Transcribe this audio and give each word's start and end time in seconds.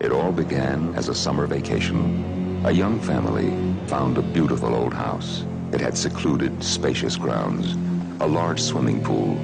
It 0.00 0.12
all 0.12 0.30
began 0.30 0.94
as 0.94 1.08
a 1.08 1.14
summer 1.14 1.48
vacation. 1.48 2.62
A 2.64 2.70
young 2.70 3.00
family 3.00 3.50
found 3.88 4.16
a 4.16 4.22
beautiful 4.22 4.72
old 4.72 4.94
house. 4.94 5.44
It 5.72 5.80
had 5.80 5.98
secluded, 5.98 6.62
spacious 6.62 7.16
grounds, 7.16 7.72
a 8.20 8.26
large 8.28 8.62
swimming 8.62 9.02
pool, 9.02 9.34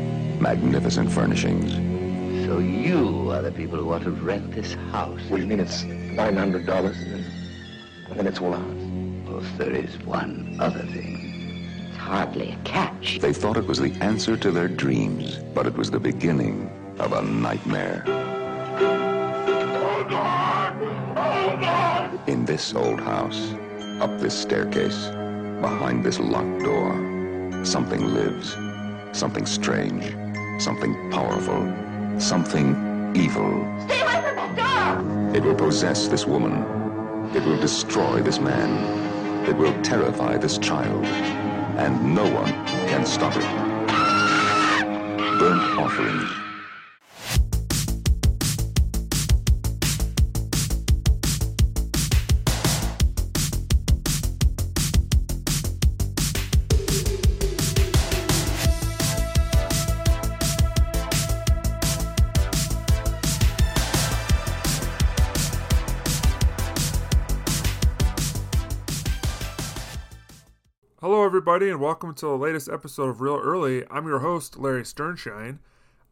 magnificent 0.40 1.10
furnishings. 1.10 1.72
So 2.46 2.60
you 2.60 3.32
are 3.32 3.42
the 3.42 3.50
people 3.50 3.78
who 3.78 3.86
want 3.86 4.04
to 4.04 4.12
rent 4.12 4.52
this 4.52 4.74
house? 4.92 5.20
What 5.28 5.38
do 5.38 5.42
you 5.42 5.48
mean 5.48 5.58
it's 5.58 5.82
$900 5.82 6.68
and 8.10 8.18
then 8.18 8.26
it's 8.28 8.40
all 8.40 8.54
ours? 8.54 9.28
Well, 9.28 9.42
there 9.58 9.72
is 9.72 9.98
one 10.04 10.56
other 10.60 10.82
thing. 10.86 11.88
It's 11.88 11.96
hardly 11.96 12.52
a 12.52 12.56
catch. 12.62 13.18
They 13.18 13.32
thought 13.32 13.56
it 13.56 13.66
was 13.66 13.80
the 13.80 13.92
answer 13.94 14.36
to 14.36 14.52
their 14.52 14.68
dreams, 14.68 15.38
but 15.52 15.66
it 15.66 15.74
was 15.74 15.90
the 15.90 15.98
beginning 15.98 16.70
of 17.00 17.12
a 17.12 17.22
nightmare. 17.22 18.04
In 22.44 22.48
this 22.48 22.74
old 22.74 23.00
house, 23.00 23.54
up 24.02 24.20
this 24.20 24.38
staircase, 24.38 25.06
behind 25.62 26.04
this 26.04 26.20
locked 26.20 26.58
door, 26.62 26.92
something 27.64 28.12
lives. 28.12 28.54
Something 29.18 29.46
strange. 29.46 30.14
Something 30.62 31.10
powerful. 31.10 31.72
Something 32.20 33.12
evil. 33.16 33.48
Stay 33.86 34.02
away 34.02 34.34
from 34.34 34.54
that 34.56 34.98
door! 34.98 35.34
It 35.34 35.42
will 35.42 35.54
possess 35.54 36.06
this 36.06 36.26
woman. 36.26 37.32
It 37.34 37.42
will 37.46 37.58
destroy 37.58 38.20
this 38.20 38.38
man. 38.38 39.48
It 39.48 39.56
will 39.56 39.72
terrify 39.82 40.36
this 40.36 40.58
child. 40.58 41.02
And 41.78 42.14
no 42.14 42.30
one 42.30 42.52
can 42.90 43.06
stop 43.06 43.34
it. 43.36 43.48
Burnt 45.38 45.78
Offerings. 45.78 46.43
Everybody, 71.54 71.70
and 71.70 71.80
welcome 71.80 72.12
to 72.14 72.26
the 72.26 72.36
latest 72.36 72.68
episode 72.68 73.10
of 73.10 73.20
Reel 73.20 73.38
Early. 73.38 73.84
I'm 73.88 74.08
your 74.08 74.18
host, 74.18 74.58
Larry 74.58 74.82
Sternshine. 74.82 75.60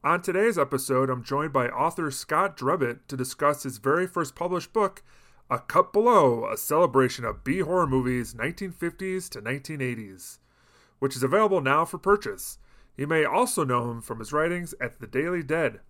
On 0.04 0.22
today's 0.22 0.56
episode, 0.56 1.10
I'm 1.10 1.24
joined 1.24 1.52
by 1.52 1.66
author 1.66 2.12
Scott 2.12 2.56
Drebit 2.56 3.08
to 3.08 3.16
discuss 3.16 3.64
his 3.64 3.78
very 3.78 4.06
first 4.06 4.36
published 4.36 4.72
book, 4.72 5.02
A 5.50 5.58
Cut 5.58 5.92
Below, 5.92 6.46
a 6.48 6.56
celebration 6.56 7.24
of 7.24 7.42
B 7.42 7.58
horror 7.58 7.88
movies 7.88 8.34
1950s 8.34 9.28
to 9.30 9.42
1980s, 9.42 10.38
which 11.00 11.16
is 11.16 11.24
available 11.24 11.60
now 11.60 11.84
for 11.84 11.98
purchase. 11.98 12.58
You 12.96 13.08
may 13.08 13.24
also 13.24 13.64
know 13.64 13.90
him 13.90 14.00
from 14.00 14.20
his 14.20 14.32
writings 14.32 14.76
at 14.80 15.00
The 15.00 15.08
Daily 15.08 15.42
Dead. 15.42 15.80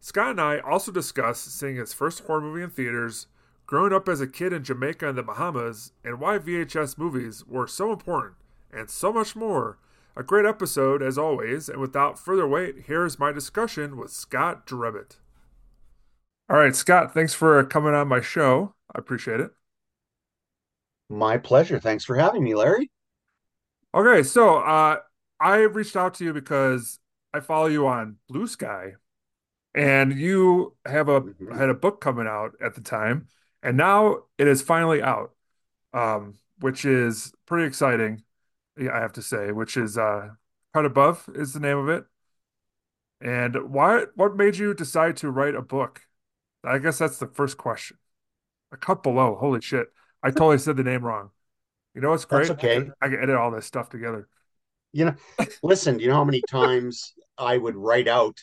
Scott 0.00 0.30
and 0.30 0.40
I 0.40 0.58
also 0.58 0.90
discuss 0.90 1.38
seeing 1.38 1.76
his 1.76 1.94
first 1.94 2.24
horror 2.24 2.40
movie 2.40 2.64
in 2.64 2.70
theaters, 2.70 3.28
growing 3.66 3.92
up 3.92 4.08
as 4.08 4.20
a 4.20 4.26
kid 4.26 4.52
in 4.52 4.64
Jamaica 4.64 5.10
and 5.10 5.16
the 5.16 5.22
Bahamas, 5.22 5.92
and 6.04 6.18
why 6.18 6.38
VHS 6.38 6.98
movies 6.98 7.46
were 7.46 7.68
so 7.68 7.92
important, 7.92 8.34
and 8.72 8.90
so 8.90 9.12
much 9.12 9.36
more. 9.36 9.78
A 10.16 10.22
great 10.22 10.44
episode, 10.44 11.02
as 11.02 11.16
always, 11.18 11.68
and 11.68 11.80
without 11.80 12.18
further 12.18 12.46
wait, 12.46 12.84
here's 12.86 13.18
my 13.18 13.32
discussion 13.32 13.96
with 13.96 14.10
Scott 14.10 14.66
Drebit. 14.66 15.18
All 16.48 16.56
right, 16.58 16.74
Scott, 16.74 17.14
thanks 17.14 17.32
for 17.32 17.62
coming 17.64 17.94
on 17.94 18.08
my 18.08 18.20
show. 18.20 18.74
I 18.94 18.98
appreciate 18.98 19.40
it. 19.40 19.52
My 21.10 21.36
pleasure. 21.36 21.78
Thanks 21.78 22.04
for 22.04 22.16
having 22.16 22.42
me, 22.42 22.54
Larry. 22.54 22.90
Okay, 23.94 24.22
so 24.22 24.58
uh, 24.58 24.98
I 25.40 25.58
reached 25.58 25.96
out 25.96 26.14
to 26.14 26.24
you 26.24 26.32
because 26.32 26.98
I 27.34 27.40
follow 27.40 27.66
you 27.66 27.86
on 27.86 28.16
Blue 28.28 28.46
Sky, 28.46 28.94
and 29.74 30.12
you 30.18 30.76
have 30.86 31.08
a 31.08 31.22
Mhm. 31.22 31.56
had 31.56 31.70
a 31.70 31.74
book 31.74 32.00
coming 32.00 32.26
out 32.26 32.56
at 32.60 32.74
the 32.74 32.80
time, 32.82 33.28
and 33.62 33.76
now 33.76 34.24
it 34.38 34.48
is 34.48 34.62
finally 34.62 35.02
out, 35.02 35.34
um, 35.94 36.38
which 36.60 36.84
is 36.84 37.32
pretty 37.46 37.66
exciting. 37.66 38.24
Yeah, 38.80 38.96
I 38.96 39.00
have 39.00 39.12
to 39.14 39.22
say, 39.22 39.52
which 39.52 39.76
is 39.76 39.98
uh, 39.98 40.30
Cut 40.72 40.86
Above 40.86 41.28
is 41.34 41.52
the 41.52 41.60
name 41.60 41.78
of 41.78 41.88
it. 41.88 42.04
And 43.20 43.70
why? 43.70 44.04
What 44.14 44.36
made 44.36 44.56
you 44.56 44.72
decide 44.72 45.18
to 45.18 45.30
write 45.30 45.54
a 45.54 45.62
book? 45.62 46.00
I 46.64 46.78
guess 46.78 46.98
that's 46.98 47.18
the 47.18 47.26
first 47.26 47.58
question. 47.58 47.98
A 48.72 48.76
Cut 48.76 49.02
Below. 49.02 49.36
Holy 49.38 49.60
shit! 49.60 49.88
I 50.22 50.30
totally 50.30 50.58
said 50.58 50.76
the 50.76 50.84
name 50.84 51.04
wrong. 51.04 51.30
You 51.94 52.00
know 52.00 52.10
what's 52.10 52.24
great? 52.24 52.48
That's 52.48 52.64
okay. 52.64 52.88
I 53.02 53.08
can 53.08 53.20
edit 53.20 53.36
all 53.36 53.50
this 53.50 53.66
stuff 53.66 53.90
together. 53.90 54.28
You 54.92 55.06
know, 55.06 55.14
listen, 55.62 55.98
you 55.98 56.08
know 56.08 56.14
how 56.14 56.24
many 56.24 56.42
times 56.48 57.12
I 57.36 57.58
would 57.58 57.76
write 57.76 58.08
out 58.08 58.38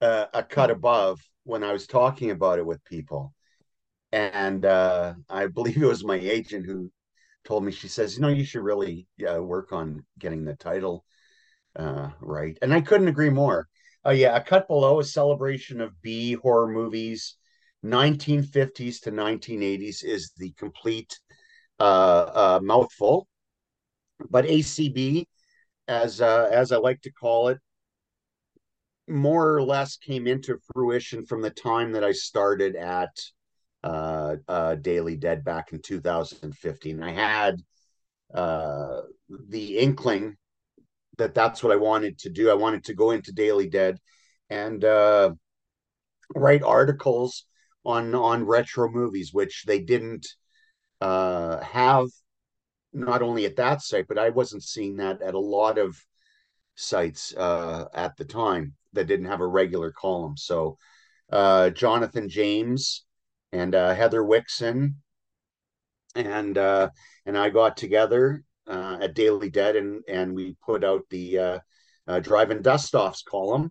uh, 0.00 0.26
a 0.32 0.42
cut 0.42 0.70
above 0.70 1.20
when 1.44 1.64
I 1.64 1.72
was 1.72 1.86
talking 1.86 2.30
about 2.30 2.58
it 2.58 2.66
with 2.66 2.84
people? 2.84 3.34
And 4.12 4.64
uh, 4.64 5.14
I 5.28 5.46
believe 5.46 5.82
it 5.82 5.86
was 5.86 6.04
my 6.04 6.16
agent 6.16 6.66
who 6.66 6.90
told 7.44 7.64
me, 7.64 7.72
she 7.72 7.88
says, 7.88 8.16
you 8.16 8.22
know, 8.22 8.28
you 8.28 8.44
should 8.44 8.62
really 8.62 9.06
uh, 9.28 9.42
work 9.42 9.72
on 9.72 10.04
getting 10.18 10.44
the 10.44 10.54
title 10.54 11.04
uh, 11.76 12.10
right. 12.20 12.58
And 12.62 12.72
I 12.72 12.80
couldn't 12.80 13.08
agree 13.08 13.30
more. 13.30 13.68
Oh, 14.04 14.10
yeah, 14.10 14.36
A 14.36 14.42
Cut 14.42 14.68
Below, 14.68 15.00
a 15.00 15.04
celebration 15.04 15.80
of 15.80 16.00
B 16.02 16.34
horror 16.34 16.68
movies, 16.68 17.36
1950s 17.82 19.00
to 19.00 19.10
1980s 19.10 20.02
is 20.02 20.32
the 20.36 20.52
complete 20.52 21.18
uh, 21.80 21.82
uh, 21.82 22.60
mouthful. 22.62 23.28
But 24.28 24.44
ACB, 24.44 25.26
as 25.88 26.20
uh, 26.20 26.48
as 26.52 26.72
I 26.72 26.76
like 26.76 27.00
to 27.02 27.12
call 27.12 27.48
it, 27.48 27.58
more 29.08 29.54
or 29.54 29.62
less 29.62 29.96
came 29.96 30.26
into 30.26 30.58
fruition 30.72 31.26
from 31.26 31.42
the 31.42 31.50
time 31.50 31.92
that 31.92 32.04
I 32.04 32.12
started 32.12 32.76
at 32.76 33.16
uh, 33.84 34.36
uh, 34.48 34.74
Daily 34.76 35.16
Dead 35.16 35.44
back 35.44 35.72
in 35.72 35.80
2015. 35.80 37.02
I 37.02 37.12
had 37.12 37.62
uh, 38.32 39.02
the 39.28 39.78
inkling 39.78 40.36
that 41.18 41.34
that's 41.34 41.62
what 41.62 41.72
I 41.72 41.76
wanted 41.76 42.18
to 42.20 42.30
do. 42.30 42.50
I 42.50 42.54
wanted 42.54 42.84
to 42.84 42.94
go 42.94 43.10
into 43.10 43.32
Daily 43.32 43.68
Dead 43.68 43.98
and 44.48 44.84
uh, 44.84 45.32
write 46.34 46.62
articles 46.62 47.44
on 47.84 48.14
on 48.14 48.44
retro 48.44 48.90
movies, 48.90 49.32
which 49.32 49.64
they 49.66 49.80
didn't 49.80 50.26
uh, 51.00 51.60
have 51.60 52.08
not 52.92 53.22
only 53.22 53.44
at 53.46 53.56
that 53.56 53.82
site, 53.82 54.06
but 54.06 54.18
I 54.18 54.30
wasn't 54.30 54.62
seeing 54.62 54.96
that 54.96 55.22
at 55.22 55.34
a 55.34 55.38
lot 55.38 55.78
of 55.78 55.96
sites 56.74 57.34
uh, 57.34 57.86
at 57.94 58.16
the 58.16 58.24
time 58.24 58.74
that 58.92 59.06
didn't 59.06 59.26
have 59.26 59.40
a 59.40 59.46
regular 59.46 59.90
column. 59.92 60.36
So 60.36 60.78
uh, 61.30 61.70
Jonathan 61.70 62.28
James 62.28 63.04
and 63.52 63.74
uh, 63.74 63.94
Heather 63.94 64.22
Wixson 64.22 64.94
and 66.14 66.58
uh, 66.58 66.90
and 67.26 67.36
I 67.36 67.50
got 67.50 67.76
together 67.76 68.42
uh, 68.66 68.98
at 69.00 69.14
Daily 69.14 69.50
Dead 69.50 69.76
and 69.76 70.02
and 70.08 70.34
we 70.34 70.56
put 70.64 70.84
out 70.84 71.02
the 71.10 71.38
uh, 71.38 71.58
uh, 72.06 72.20
Drive-In 72.20 72.62
Dust 72.62 72.94
Offs 72.94 73.22
column, 73.22 73.70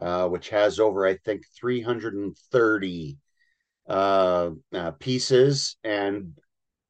uh, 0.00 0.28
which 0.28 0.50
has 0.50 0.78
over 0.78 1.06
I 1.06 1.16
think 1.16 1.42
330 1.58 3.18
uh, 3.88 4.50
uh, 4.74 4.90
pieces, 4.92 5.76
and 5.82 6.38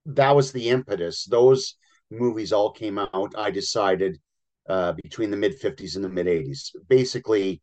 that 0.06 0.34
was 0.34 0.52
the 0.52 0.68
impetus. 0.68 1.24
Those 1.24 1.76
movies 2.10 2.52
all 2.52 2.72
came 2.72 2.98
out. 2.98 3.34
I 3.36 3.50
decided 3.50 4.18
between 5.02 5.30
the 5.30 5.36
mid 5.36 5.58
50s 5.60 5.96
and 5.96 6.04
the 6.04 6.08
mid 6.10 6.26
80s, 6.26 6.70
basically, 6.88 7.62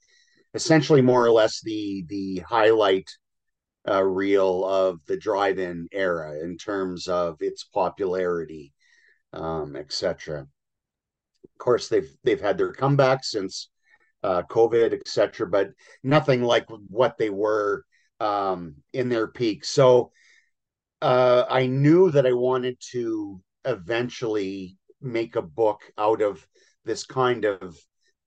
essentially 0.53 1.01
more 1.01 1.23
or 1.23 1.31
less 1.31 1.61
the 1.61 2.03
the 2.07 2.39
highlight 2.47 3.09
uh, 3.89 4.03
reel 4.03 4.65
of 4.65 4.99
the 5.05 5.17
drive-in 5.17 5.87
era 5.91 6.39
in 6.43 6.57
terms 6.57 7.07
of 7.07 7.37
its 7.39 7.63
popularity, 7.63 8.73
um, 9.33 9.75
etc. 9.75 10.41
Of 10.41 11.57
course, 11.57 11.87
they've 11.87 12.11
they've 12.23 12.41
had 12.41 12.57
their 12.57 12.73
comeback 12.73 13.23
since 13.23 13.69
uh, 14.23 14.43
COVID, 14.43 14.93
etc., 14.93 15.47
but 15.47 15.69
nothing 16.03 16.41
like 16.41 16.65
what 16.89 17.17
they 17.17 17.29
were 17.29 17.85
um, 18.19 18.75
in 18.93 19.09
their 19.09 19.27
peak. 19.27 19.65
So 19.65 20.11
uh, 21.01 21.45
I 21.49 21.67
knew 21.67 22.11
that 22.11 22.25
I 22.25 22.33
wanted 22.33 22.77
to 22.91 23.41
eventually 23.65 24.77
make 25.01 25.35
a 25.35 25.41
book 25.41 25.81
out 25.97 26.21
of 26.21 26.45
this 26.85 27.05
kind 27.05 27.45
of 27.45 27.77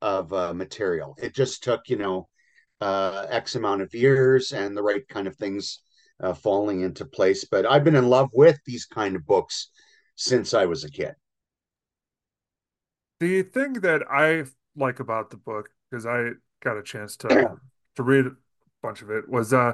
of 0.00 0.32
uh, 0.32 0.54
material. 0.54 1.16
It 1.20 1.34
just 1.34 1.64
took, 1.64 1.88
you 1.88 1.96
know, 1.96 2.28
uh, 2.80 3.26
X 3.28 3.56
amount 3.56 3.82
of 3.82 3.94
years 3.94 4.52
and 4.52 4.76
the 4.76 4.82
right 4.82 5.06
kind 5.08 5.26
of 5.26 5.36
things 5.36 5.80
uh, 6.20 6.34
falling 6.34 6.82
into 6.82 7.04
place. 7.04 7.44
But 7.44 7.66
I've 7.66 7.84
been 7.84 7.96
in 7.96 8.08
love 8.08 8.30
with 8.32 8.58
these 8.64 8.86
kind 8.86 9.16
of 9.16 9.26
books 9.26 9.70
since 10.16 10.54
I 10.54 10.66
was 10.66 10.84
a 10.84 10.90
kid. 10.90 11.14
The 13.20 13.42
thing 13.42 13.74
that 13.74 14.02
I 14.10 14.44
like 14.76 15.00
about 15.00 15.30
the 15.30 15.36
book, 15.36 15.70
because 15.90 16.06
I 16.06 16.30
got 16.62 16.76
a 16.76 16.82
chance 16.82 17.16
to 17.18 17.28
to 17.96 18.02
read 18.02 18.26
a 18.26 18.32
bunch 18.82 19.02
of 19.02 19.10
it, 19.10 19.28
was 19.28 19.52
uh 19.52 19.72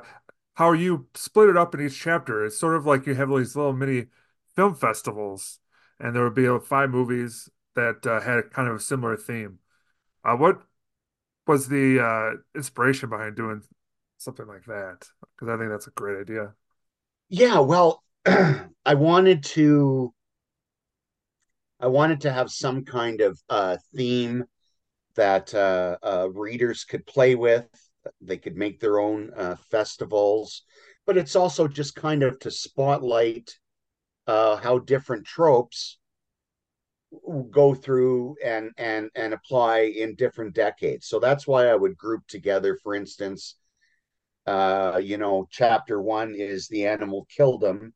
how 0.55 0.73
you 0.73 1.09
split 1.15 1.49
it 1.49 1.57
up 1.57 1.75
in 1.75 1.85
each 1.85 1.99
chapter. 1.99 2.45
It's 2.45 2.59
sort 2.59 2.77
of 2.77 2.87
like 2.87 3.07
you 3.07 3.15
have 3.15 3.29
these 3.29 3.57
little 3.57 3.73
mini 3.73 4.07
film 4.55 4.75
festivals, 4.75 5.59
and 5.99 6.15
there 6.15 6.25
would 6.25 6.35
be 6.35 6.49
uh, 6.49 6.61
five 6.61 6.91
movies 6.91 7.49
that 7.75 8.07
uh, 8.07 8.21
had 8.21 8.51
kind 8.51 8.69
of 8.69 8.77
a 8.77 8.81
similar 8.81 9.17
theme. 9.17 9.59
Uh, 10.25 10.37
what 10.37 10.63
was 11.47 11.69
the 11.69 12.01
uh, 12.01 12.31
inspiration 12.55 13.09
behind 13.09 13.37
doing 13.37 13.63
something 14.19 14.47
like 14.47 14.65
that? 14.67 15.09
Because 15.35 15.49
I 15.49 15.59
think 15.59 15.71
that's 15.71 15.87
a 15.87 15.91
great 15.91 16.21
idea. 16.21 16.55
Yeah, 17.29 17.61
well, 17.61 18.03
I 18.27 18.95
wanted 18.95 19.45
to 19.45 20.13
I 21.81 21.89
wanted 21.89 22.23
to 22.23 22.33
have 22.33 22.51
some 22.51 22.85
kind 22.85 23.21
of 23.21 23.39
uh, 23.51 23.77
theme 23.95 24.45
that 25.17 25.55
uh, 25.55 25.99
uh, 26.03 26.29
readers 26.33 26.85
could 26.85 27.07
play 27.07 27.35
with. 27.35 27.67
They 28.21 28.37
could 28.37 28.57
make 28.57 28.81
their 28.81 28.99
own 28.99 29.33
uh, 29.37 29.57
festivals, 29.71 30.63
but 31.07 31.17
it's 31.17 31.37
also 31.37 31.69
just 31.69 31.95
kind 31.95 32.23
of 32.23 32.39
to 32.41 32.51
spotlight 32.51 33.59
uh, 34.27 34.57
how 34.57 34.79
different 34.79 35.27
tropes 35.27 35.99
go 37.51 37.75
through 37.75 38.37
and 38.45 38.71
and 38.77 39.11
and 39.15 39.35
apply 39.35 39.93
in 39.97 40.15
different 40.15 40.55
decades. 40.55 41.07
So 41.07 41.19
that's 41.19 41.47
why 41.47 41.69
I 41.69 41.75
would 41.75 41.97
group 41.97 42.27
together, 42.27 42.79
for 42.83 42.95
instance, 42.95 43.57
uh, 44.47 45.01
you 45.03 45.17
know, 45.17 45.47
chapter 45.51 46.01
one 46.01 46.35
is 46.35 46.69
the 46.69 46.87
animal 46.87 47.27
killed 47.35 47.65
him, 47.65 47.95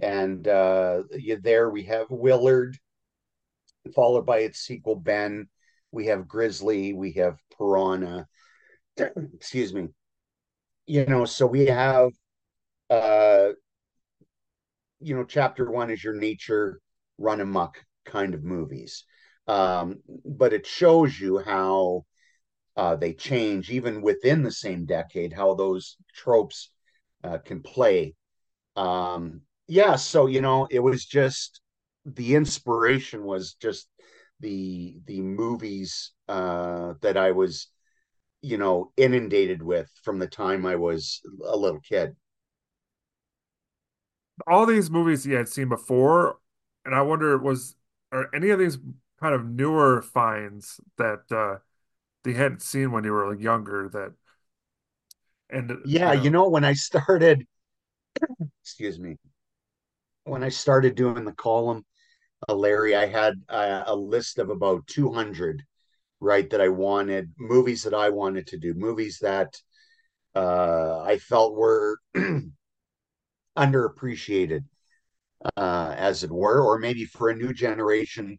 and 0.00 0.46
uh, 0.46 1.02
there 1.42 1.70
we 1.70 1.84
have 1.84 2.06
Willard, 2.10 2.76
followed 3.94 4.26
by 4.26 4.38
its 4.38 4.60
sequel 4.60 4.96
Ben. 4.96 5.48
We 5.92 6.06
have 6.06 6.28
Grizzly, 6.28 6.92
we 6.92 7.12
have 7.12 7.38
Piranha. 7.56 8.26
Excuse 8.96 9.72
me. 9.72 9.88
You 10.86 11.06
know, 11.06 11.24
so 11.24 11.46
we 11.46 11.66
have, 11.66 12.10
uh, 12.88 13.50
you 15.00 15.14
know, 15.14 15.24
chapter 15.24 15.70
one 15.70 15.90
is 15.90 16.02
your 16.02 16.14
nature 16.14 16.80
run 17.18 17.40
amok 17.40 17.84
kind 18.10 18.34
of 18.34 18.44
movies. 18.44 19.04
Um, 19.46 20.00
but 20.24 20.52
it 20.52 20.66
shows 20.66 21.18
you 21.18 21.38
how 21.38 22.04
uh, 22.76 22.96
they 22.96 23.12
change 23.12 23.70
even 23.70 24.02
within 24.02 24.42
the 24.42 24.52
same 24.52 24.86
decade, 24.86 25.32
how 25.32 25.54
those 25.54 25.96
tropes 26.14 26.70
uh, 27.24 27.38
can 27.38 27.62
play. 27.62 28.14
Um, 28.76 29.42
yeah, 29.66 29.96
so 29.96 30.26
you 30.26 30.40
know, 30.40 30.66
it 30.70 30.80
was 30.80 31.04
just 31.04 31.60
the 32.04 32.34
inspiration 32.34 33.24
was 33.24 33.54
just 33.54 33.88
the 34.40 35.00
the 35.06 35.20
movies 35.20 36.12
uh, 36.28 36.94
that 37.02 37.16
I 37.16 37.32
was, 37.32 37.68
you 38.42 38.56
know, 38.56 38.92
inundated 38.96 39.62
with 39.62 39.90
from 40.02 40.18
the 40.18 40.26
time 40.26 40.64
I 40.64 40.76
was 40.76 41.20
a 41.44 41.56
little 41.56 41.80
kid. 41.80 42.16
All 44.46 44.64
these 44.64 44.90
movies 44.90 45.26
you 45.26 45.36
had 45.36 45.48
seen 45.48 45.68
before, 45.68 46.38
and 46.84 46.94
I 46.94 47.02
wonder 47.02 47.36
was 47.36 47.76
are 48.12 48.28
any 48.34 48.50
of 48.50 48.58
these 48.58 48.78
kind 49.20 49.34
of 49.34 49.46
newer 49.46 50.02
finds 50.02 50.80
that 50.96 51.30
uh, 51.30 51.58
they 52.24 52.32
hadn't 52.32 52.62
seen 52.62 52.92
when 52.92 53.04
you 53.04 53.12
were 53.12 53.30
like 53.30 53.42
younger 53.42 53.88
that 53.88 54.12
and 55.50 55.78
yeah, 55.84 56.12
you 56.12 56.18
know, 56.18 56.22
you 56.22 56.30
know 56.30 56.48
when 56.48 56.64
I 56.64 56.74
started, 56.74 57.44
excuse 58.62 58.98
me, 58.98 59.16
when 60.24 60.44
I 60.44 60.48
started 60.48 60.94
doing 60.94 61.24
the 61.24 61.32
column, 61.32 61.84
uh, 62.48 62.54
Larry, 62.54 62.94
I 62.94 63.06
had 63.06 63.34
uh, 63.48 63.82
a 63.86 63.94
list 63.94 64.38
of 64.38 64.50
about 64.50 64.86
200, 64.86 65.62
right, 66.20 66.48
that 66.50 66.60
I 66.60 66.68
wanted, 66.68 67.32
movies 67.38 67.82
that 67.82 67.94
I 67.94 68.10
wanted 68.10 68.46
to 68.48 68.58
do, 68.58 68.74
movies 68.74 69.18
that 69.22 69.56
uh, 70.34 71.02
I 71.02 71.18
felt 71.18 71.54
were 71.56 71.98
underappreciated, 73.56 74.64
uh, 75.56 75.94
as 75.96 76.24
it 76.24 76.30
were, 76.30 76.62
or 76.62 76.78
maybe 76.78 77.04
for 77.04 77.30
a 77.30 77.36
new 77.36 77.52
generation 77.52 78.38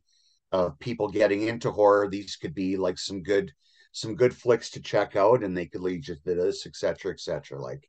of 0.52 0.78
people 0.80 1.08
getting 1.08 1.44
into 1.44 1.72
horror, 1.72 2.08
these 2.10 2.36
could 2.36 2.54
be 2.54 2.78
like 2.78 2.98
some 2.98 3.24
good 3.24 3.52
some 3.94 4.16
good 4.16 4.34
flicks 4.36 4.70
to 4.70 4.82
check 4.82 5.18
out 5.18 5.44
and 5.44 5.56
they 5.56 5.66
could 5.66 5.82
lead 5.82 6.08
you 6.08 6.16
to 6.16 6.22
this, 6.36 6.66
etc., 6.66 7.12
etc. 7.12 7.62
Like 7.62 7.88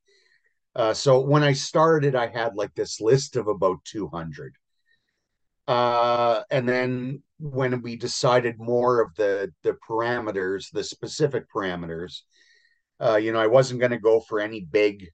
uh, 0.74 0.94
so 0.94 1.20
when 1.20 1.42
I 1.42 1.52
started, 1.52 2.14
I 2.14 2.28
had 2.28 2.54
like 2.54 2.74
this 2.74 3.00
list 3.00 3.36
of 3.36 3.46
about 3.46 3.84
200. 3.84 4.54
Uh, 5.68 6.42
and 6.50 6.68
then 6.68 7.22
when 7.38 7.82
we 7.82 7.96
decided 7.96 8.58
more 8.58 9.00
of 9.00 9.14
the 9.16 9.52
the 9.62 9.76
parameters, 9.88 10.70
the 10.72 10.82
specific 10.82 11.44
parameters, 11.54 12.22
uh, 13.00 13.16
you 13.16 13.32
know, 13.32 13.40
I 13.40 13.46
wasn't 13.46 13.80
going 13.80 13.92
to 13.92 13.98
go 13.98 14.20
for 14.20 14.40
any 14.40 14.60
big 14.60 15.08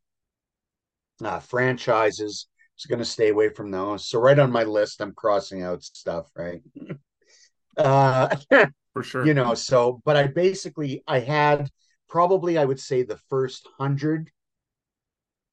uh, 1.23 1.41
franchises. 1.41 2.47
Was 2.79 2.87
going 2.87 3.01
to 3.01 3.05
stay 3.05 3.31
away 3.31 3.49
from 3.49 3.73
those. 3.73 4.07
So 4.07 4.21
right 4.21 4.39
on 4.39 4.53
my 4.53 4.63
list, 4.63 5.01
I'm 5.01 5.13
crossing 5.13 5.65
out 5.65 5.83
stuff. 5.83 6.31
Right. 6.37 6.63
uh, 7.77 8.37
for 8.93 9.03
sure. 9.03 9.27
You 9.27 9.35
know, 9.35 9.55
so 9.55 10.01
but 10.05 10.17
I 10.17 10.29
basically 10.29 11.03
I 11.09 11.19
had 11.19 11.71
probably 12.09 12.57
I 12.57 12.65
would 12.65 12.79
say 12.79 13.03
the 13.03 13.19
first 13.29 13.67
hundred 13.79 14.31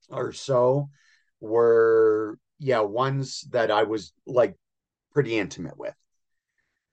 or 0.10 0.32
so 0.34 0.90
were 1.40 2.38
yeah 2.60 2.82
ones 2.82 3.42
that 3.52 3.72
I 3.72 3.84
was 3.84 4.14
like 4.28 4.56
pretty 5.12 5.38
intimate 5.38 5.78
with. 5.78 5.96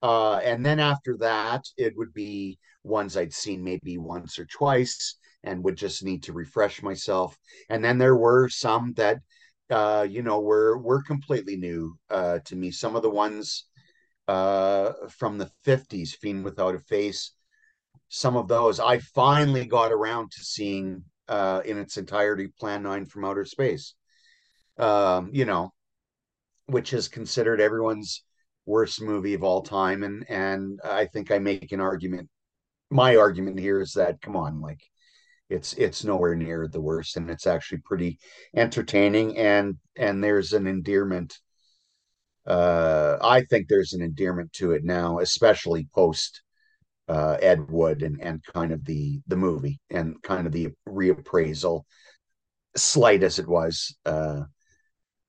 Uh, 0.02 0.37
and 0.37 0.64
then 0.64 0.81
after 0.81 1.17
that, 1.19 1.64
it 1.76 1.96
would 1.96 2.14
be 2.14 2.58
ones 2.82 3.17
I'd 3.17 3.32
seen 3.35 3.62
maybe 3.62 3.99
once 3.99 4.38
or 4.38 4.46
twice 4.46 5.17
and 5.44 5.62
would 5.64 5.76
just 5.76 6.02
need 6.02 6.25
to 6.25 6.32
refresh 6.32 6.82
myself. 6.82 7.37
And 7.69 7.85
then 7.85 7.99
there 7.99 8.17
were 8.17 8.49
some 8.49 8.94
that, 8.94 9.19
uh, 9.73 10.07
you 10.09 10.23
know, 10.23 10.41
were 10.41 10.79
were 10.79 11.03
completely 11.03 11.57
new 11.57 11.97
uh, 12.11 12.39
to 12.45 12.57
me. 12.57 12.71
Some 12.71 12.95
of 12.95 13.03
the 13.03 13.11
ones 13.11 13.65
uh, 14.29 14.93
from 15.11 15.39
the 15.39 15.51
'50s, 15.67 16.11
Fiend 16.11 16.45
Without 16.45 16.75
a 16.75 16.79
Face. 16.79 17.33
Some 18.09 18.37
of 18.37 18.49
those 18.49 18.79
I 18.79 18.99
finally 18.99 19.67
got 19.67 19.91
around 19.91 20.31
to 20.33 20.45
seeing 20.45 21.05
uh, 21.29 21.63
in 21.65 21.79
its 21.79 21.97
entirety 21.97 22.49
Plan 22.61 22.83
9 22.83 23.07
from 23.07 23.25
Outer 23.25 23.47
Space. 23.47 23.95
Um, 24.79 25.31
you 25.33 25.45
know, 25.47 25.73
which 26.67 26.93
is 26.93 27.09
considered 27.09 27.61
everyone's 27.61 28.25
worst 28.67 29.01
movie 29.01 29.35
of 29.35 29.43
all 29.43 29.63
time. 29.63 30.03
And 30.03 30.25
and 30.29 30.81
I 30.85 31.07
think 31.07 31.31
I 31.31 31.39
make 31.39 31.73
an 31.73 31.81
argument. 31.81 32.29
My 32.91 33.17
argument 33.17 33.59
here 33.59 33.81
is 33.81 33.95
that 33.95 34.21
come 34.21 34.37
on, 34.37 34.61
like 34.61 34.83
it's 35.52 35.75
it's 35.75 36.04
nowhere 36.04 36.35
near 36.35 36.66
the 36.68 36.80
worst, 36.80 37.16
and 37.16 37.30
it's 37.30 37.47
actually 37.47 37.78
pretty 37.85 38.18
entertaining. 38.56 39.38
And 39.38 39.76
and 39.97 40.23
there's 40.23 40.52
an 40.52 40.66
endearment. 40.66 41.38
Uh, 42.47 43.18
I 43.23 43.42
think 43.42 43.68
there's 43.68 43.92
an 43.92 44.02
endearment 44.02 44.52
to 44.54 44.73
it 44.73 44.85
now, 44.85 45.21
especially 45.21 45.88
post 45.94 46.42
uh, 47.09 47.37
Ed 47.40 47.71
Wood 47.71 48.02
and 48.02 48.21
and 48.23 48.42
kind 48.54 48.73
of 48.73 48.85
the 48.85 49.21
the 49.26 49.37
movie 49.37 49.80
and 49.90 50.21
kind 50.23 50.47
of 50.47 50.52
the 50.52 50.68
reappraisal, 50.88 51.82
slight 52.76 53.23
as 53.23 53.38
it 53.38 53.49
was 53.49 53.94
uh, 54.06 54.42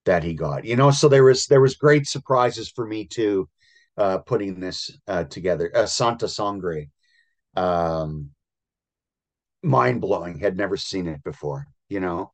that 0.05 0.23
he 0.23 0.33
got. 0.33 0.65
You 0.65 0.75
know, 0.75 0.91
so 0.91 1.07
there 1.07 1.23
was 1.23 1.45
there 1.47 1.61
was 1.61 1.75
great 1.75 2.07
surprises 2.07 2.71
for 2.75 2.85
me 2.85 3.07
too, 3.07 3.49
uh, 3.97 4.19
putting 4.19 4.59
this 4.59 4.91
uh, 5.07 5.25
together. 5.25 5.71
Uh, 5.75 5.85
Santa 5.85 6.27
Sangre, 6.27 6.89
um, 7.55 8.29
mind 9.63 10.01
blowing. 10.01 10.39
Had 10.39 10.57
never 10.57 10.77
seen 10.77 11.07
it 11.07 11.23
before. 11.23 11.65
You 11.89 11.99
know, 11.99 12.31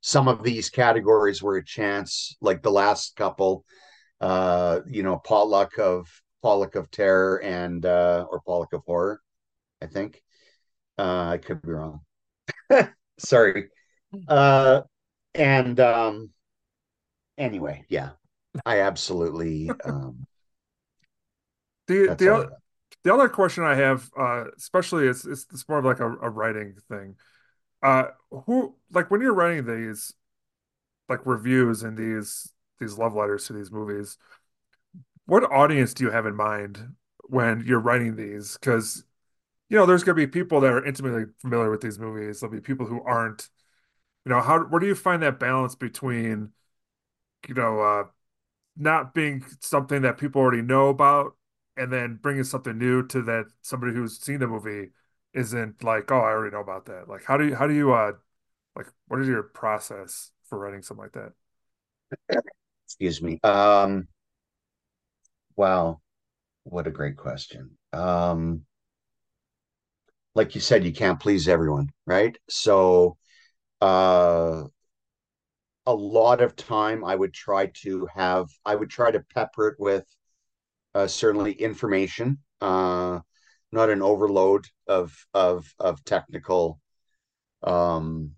some 0.00 0.28
of 0.28 0.42
these 0.42 0.70
categories 0.70 1.42
were 1.42 1.56
a 1.56 1.64
chance, 1.64 2.36
like 2.40 2.62
the 2.62 2.70
last 2.70 3.16
couple. 3.16 3.64
Uh, 4.20 4.80
you 4.88 5.02
know, 5.02 5.16
potluck 5.18 5.78
of 5.78 6.08
Pollock 6.42 6.74
of 6.74 6.90
Terror 6.90 7.40
and 7.42 7.84
uh, 7.84 8.26
or 8.30 8.40
Pollock 8.40 8.72
of 8.72 8.82
Horror, 8.84 9.20
I 9.82 9.86
think. 9.86 10.22
Uh, 10.98 11.28
I 11.30 11.38
could 11.38 11.62
be 11.62 11.70
wrong. 11.70 12.00
Sorry. 13.18 13.68
Uh, 14.26 14.82
and 15.34 15.78
um, 15.78 16.30
anyway, 17.36 17.84
yeah, 17.88 18.10
I 18.64 18.80
absolutely. 18.80 19.70
Um, 19.84 20.26
the 21.86 22.14
the, 22.18 22.50
the 23.04 23.14
other 23.14 23.28
question 23.28 23.64
I 23.64 23.74
have, 23.76 24.10
uh, 24.18 24.44
especially 24.56 25.06
it's, 25.06 25.24
it's 25.24 25.46
it's 25.52 25.68
more 25.68 25.78
of 25.78 25.84
like 25.84 26.00
a, 26.00 26.06
a 26.06 26.30
writing 26.30 26.74
thing. 26.88 27.16
Uh, 27.82 28.08
who 28.46 28.74
like 28.92 29.10
when 29.10 29.20
you're 29.20 29.34
writing 29.34 29.64
these 29.64 30.12
like 31.08 31.24
reviews 31.24 31.82
and 31.82 31.96
these 31.96 32.52
these 32.80 32.98
love 32.98 33.14
letters 33.14 33.46
to 33.46 33.52
these 33.52 33.70
movies, 33.70 34.18
what 35.26 35.50
audience 35.50 35.94
do 35.94 36.04
you 36.04 36.10
have 36.10 36.26
in 36.26 36.34
mind 36.34 36.94
when 37.24 37.62
you're 37.66 37.80
writing 37.80 38.16
these? 38.16 38.56
Because 38.58 39.04
you 39.68 39.76
know, 39.76 39.86
there's 39.86 40.02
going 40.02 40.16
to 40.16 40.26
be 40.26 40.30
people 40.30 40.60
that 40.60 40.72
are 40.72 40.84
intimately 40.84 41.24
familiar 41.40 41.70
with 41.70 41.82
these 41.82 41.98
movies. 41.98 42.40
There'll 42.40 42.54
be 42.54 42.60
people 42.60 42.86
who 42.86 43.02
aren't. 43.02 43.48
You 44.24 44.30
know, 44.30 44.40
how 44.40 44.60
where 44.64 44.80
do 44.80 44.86
you 44.86 44.94
find 44.94 45.22
that 45.22 45.38
balance 45.38 45.74
between, 45.74 46.50
you 47.46 47.54
know, 47.54 47.80
uh, 47.80 48.04
not 48.76 49.14
being 49.14 49.44
something 49.60 50.02
that 50.02 50.18
people 50.18 50.40
already 50.40 50.62
know 50.62 50.88
about, 50.88 51.36
and 51.78 51.92
then 51.92 52.18
bringing 52.22 52.44
something 52.44 52.78
new 52.78 53.06
to 53.08 53.22
that 53.22 53.46
somebody 53.62 53.94
who's 53.94 54.18
seen 54.20 54.40
the 54.40 54.48
movie 54.48 54.90
isn't 55.34 55.84
like, 55.84 56.10
oh, 56.12 56.18
I 56.18 56.30
already 56.32 56.54
know 56.54 56.60
about 56.62 56.86
that. 56.86 57.08
Like, 57.08 57.24
how 57.24 57.36
do 57.36 57.46
you 57.48 57.54
how 57.56 57.66
do 57.66 57.74
you 57.74 57.92
uh 57.92 58.12
Like, 58.76 58.88
what 59.08 59.20
is 59.20 59.28
your 59.28 59.44
process 59.44 60.32
for 60.44 60.58
writing 60.58 60.82
something 60.82 61.04
like 61.04 61.12
that? 61.14 61.32
Excuse 62.86 63.22
me. 63.22 63.38
Um, 63.44 64.08
wow, 65.56 66.00
what 66.64 66.86
a 66.86 66.90
great 66.90 67.16
question. 67.16 67.70
Um, 67.92 68.64
like 70.34 70.54
you 70.54 70.60
said, 70.60 70.84
you 70.84 70.92
can't 70.92 71.20
please 71.20 71.48
everyone, 71.48 71.90
right? 72.06 72.36
So, 72.48 73.16
uh, 73.80 74.64
a 75.86 75.94
lot 75.94 76.40
of 76.40 76.54
time 76.56 77.04
I 77.04 77.14
would 77.14 77.32
try 77.32 77.66
to 77.82 78.06
have, 78.14 78.48
I 78.64 78.74
would 78.74 78.90
try 78.90 79.10
to 79.10 79.20
pepper 79.34 79.68
it 79.68 79.76
with 79.78 80.04
certainly 81.06 81.52
information, 81.52 82.38
uh, 82.60 83.20
not 83.72 83.90
an 83.90 84.02
overload 84.02 84.66
of 84.86 85.14
of 85.34 85.66
of 85.78 86.02
technical, 86.04 86.80
um, 87.62 88.32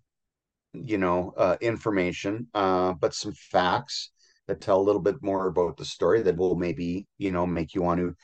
you 0.73 0.99
know, 0.99 1.33
uh, 1.37 1.57
information, 1.61 2.49
uh, 2.55 2.93
but 2.95 3.15
some 3.15 3.33
facts 3.33 4.11
that 4.47 4.61
tell 4.61 4.81
a 4.81 4.83
little 4.83 5.03
bit 5.03 5.23
more 5.23 5.47
about 5.47 5.77
the 5.77 5.85
story 5.85 6.23
that 6.23 6.37
will 6.37 6.57
maybe 6.57 7.07
you 7.19 7.31
know 7.31 7.47
make 7.47 7.75
you 7.75 7.83
want 7.83 8.01
to 8.01 8.15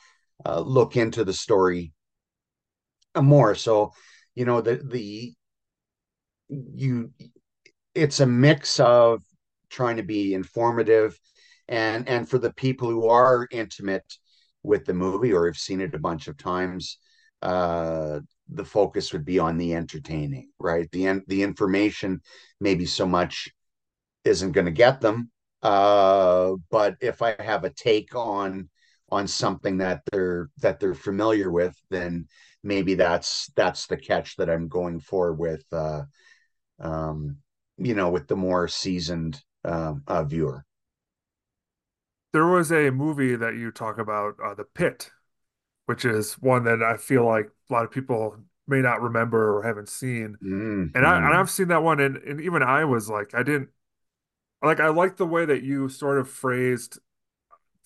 uh, 0.45 0.59
look 0.59 0.97
into 0.97 1.23
the 1.23 1.33
story 1.33 1.93
more. 3.21 3.55
So, 3.55 3.93
you 4.35 4.45
know, 4.45 4.61
the 4.61 4.77
the 4.83 5.33
you 6.49 7.11
it's 7.95 8.19
a 8.19 8.25
mix 8.25 8.79
of 8.79 9.23
trying 9.69 9.97
to 9.97 10.03
be 10.03 10.33
informative 10.33 11.17
and 11.67 12.07
and 12.07 12.29
for 12.29 12.37
the 12.37 12.53
people 12.53 12.89
who 12.89 13.07
are 13.07 13.47
intimate 13.51 14.05
with 14.67 14.85
the 14.85 14.93
movie 14.93 15.33
or 15.33 15.47
have 15.47 15.57
seen 15.57 15.81
it 15.81 15.95
a 15.95 15.99
bunch 15.99 16.27
of 16.27 16.37
times 16.37 16.97
uh 17.41 18.19
the 18.49 18.65
focus 18.65 19.13
would 19.13 19.25
be 19.25 19.39
on 19.39 19.57
the 19.57 19.73
entertaining 19.75 20.49
right? 20.59 20.89
The 20.91 21.21
the 21.27 21.43
information 21.43 22.21
maybe 22.59 22.85
so 22.85 23.05
much 23.05 23.49
isn't 24.23 24.51
going 24.51 24.65
to 24.65 24.71
get 24.71 25.01
them 25.01 25.31
uh 25.63 26.51
but 26.69 26.95
if 27.01 27.21
i 27.23 27.35
have 27.39 27.63
a 27.63 27.69
take 27.71 28.15
on 28.15 28.69
on 29.09 29.27
something 29.27 29.77
that 29.77 30.01
they're 30.11 30.49
that 30.59 30.79
they're 30.79 30.93
familiar 30.93 31.51
with 31.51 31.75
then 31.89 32.27
maybe 32.63 32.93
that's 32.93 33.49
that's 33.55 33.87
the 33.87 33.97
catch 33.97 34.35
that 34.35 34.49
i'm 34.49 34.67
going 34.67 34.99
for 34.99 35.33
with 35.33 35.63
uh 35.71 36.03
um 36.79 37.37
you 37.77 37.95
know 37.95 38.09
with 38.09 38.27
the 38.27 38.35
more 38.35 38.67
seasoned 38.67 39.41
uh, 39.65 39.95
uh 40.07 40.23
viewer 40.23 40.63
there 42.37 42.45
was 42.45 42.71
a 42.71 42.91
movie 42.91 43.35
that 43.35 43.55
you 43.55 43.71
talk 43.71 43.97
about, 43.97 44.35
uh, 44.43 44.53
The 44.53 44.63
Pit, 44.63 45.09
which 45.87 46.05
is 46.05 46.35
one 46.35 46.65
that 46.65 46.83
I 46.83 46.95
feel 46.95 47.25
like 47.25 47.47
a 47.67 47.73
lot 47.73 47.83
of 47.83 47.89
people 47.89 48.37
may 48.67 48.79
not 48.79 49.01
remember 49.01 49.57
or 49.57 49.63
haven't 49.63 49.89
seen. 49.89 50.35
mm-hmm. 50.43 50.95
And 50.95 51.03
I 51.03 51.17
and 51.17 51.35
I've 51.35 51.49
seen 51.49 51.69
that 51.69 51.81
one, 51.81 51.99
and, 51.99 52.17
and 52.17 52.39
even 52.39 52.61
I 52.61 52.85
was 52.85 53.09
like, 53.09 53.33
I 53.33 53.41
didn't 53.41 53.69
like 54.61 54.79
I 54.79 54.89
like 54.89 55.17
the 55.17 55.25
way 55.25 55.45
that 55.45 55.63
you 55.63 55.89
sort 55.89 56.19
of 56.19 56.29
phrased 56.29 56.99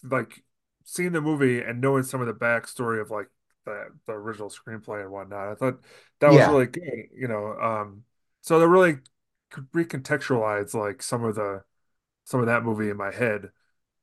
like 0.03 0.43
seeing 0.83 1.13
the 1.13 1.21
movie 1.21 1.61
and 1.61 1.79
knowing 1.79 2.03
some 2.03 2.19
of 2.19 2.27
the 2.27 2.33
backstory 2.33 2.99
of 2.99 3.09
like 3.09 3.27
the 3.63 3.85
the 4.05 4.11
original 4.11 4.49
screenplay 4.49 5.01
and 5.01 5.11
whatnot. 5.11 5.47
I 5.47 5.55
thought 5.55 5.79
that 6.19 6.31
was 6.31 6.45
really 6.49 6.65
good, 6.65 6.83
you 7.15 7.29
know. 7.29 7.53
Um, 7.57 8.03
so 8.41 8.59
that 8.59 8.67
really 8.67 8.97
could 9.49 9.71
recontextualize 9.71 10.73
like 10.73 11.01
some 11.01 11.23
of 11.23 11.35
the 11.35 11.63
some 12.25 12.41
of 12.41 12.47
that 12.47 12.65
movie 12.65 12.89
in 12.89 12.97
my 12.97 13.11
head 13.11 13.51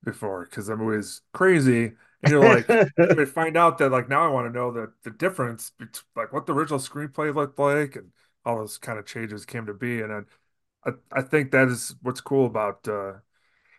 before 0.05 0.45
because 0.45 0.67
that 0.67 0.77
movie 0.77 0.99
is 0.99 1.23
crazy. 1.33 1.93
And 2.23 2.33
you're 2.33 2.43
like, 2.43 2.69
you 2.99 3.27
find 3.27 3.57
out 3.57 3.79
that 3.79 3.91
like 3.91 4.09
now 4.09 4.25
I 4.25 4.29
want 4.29 4.47
to 4.47 4.53
know 4.53 4.73
the 4.73 4.93
the 5.05 5.11
difference 5.11 5.71
between 5.71 6.03
like 6.17 6.33
what 6.33 6.47
the 6.47 6.55
original 6.55 6.79
screenplay 6.79 7.35
looked 7.35 7.59
like 7.59 7.97
and 7.97 8.11
all 8.45 8.59
those 8.59 8.79
kind 8.79 8.99
of 8.99 9.07
changes 9.07 9.45
came 9.45 9.67
to 9.67 9.75
be. 9.75 10.01
And 10.01 10.13
I 10.13 10.21
I, 10.85 10.93
I 11.13 11.23
think 11.23 11.51
that 11.53 11.69
is 11.69 11.95
what's 12.03 12.21
cool 12.21 12.47
about 12.47 12.87
uh, 12.89 13.15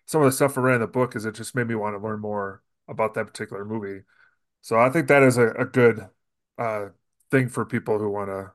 some 0.06 0.22
of 0.22 0.26
the 0.26 0.32
stuff 0.32 0.58
I 0.58 0.62
read 0.62 0.76
in 0.76 0.82
the 0.82 0.88
book 0.88 1.16
is 1.16 1.26
it 1.26 1.36
just 1.36 1.56
made 1.56 1.68
me 1.68 1.76
want 1.76 1.96
to 1.96 2.06
learn 2.06 2.20
more 2.20 2.64
about 2.88 3.14
that 3.14 3.28
particular 3.28 3.66
movie. 3.66 4.04
So 4.62 4.78
I 4.78 4.90
think 4.90 5.08
that 5.08 5.24
is 5.24 5.38
a, 5.38 5.50
a 5.52 5.66
good 5.66 6.08
uh, 6.58 6.88
thing 7.32 7.50
for 7.50 7.66
people 7.66 8.00
who 8.00 8.10
want 8.10 8.30
to 8.30 8.52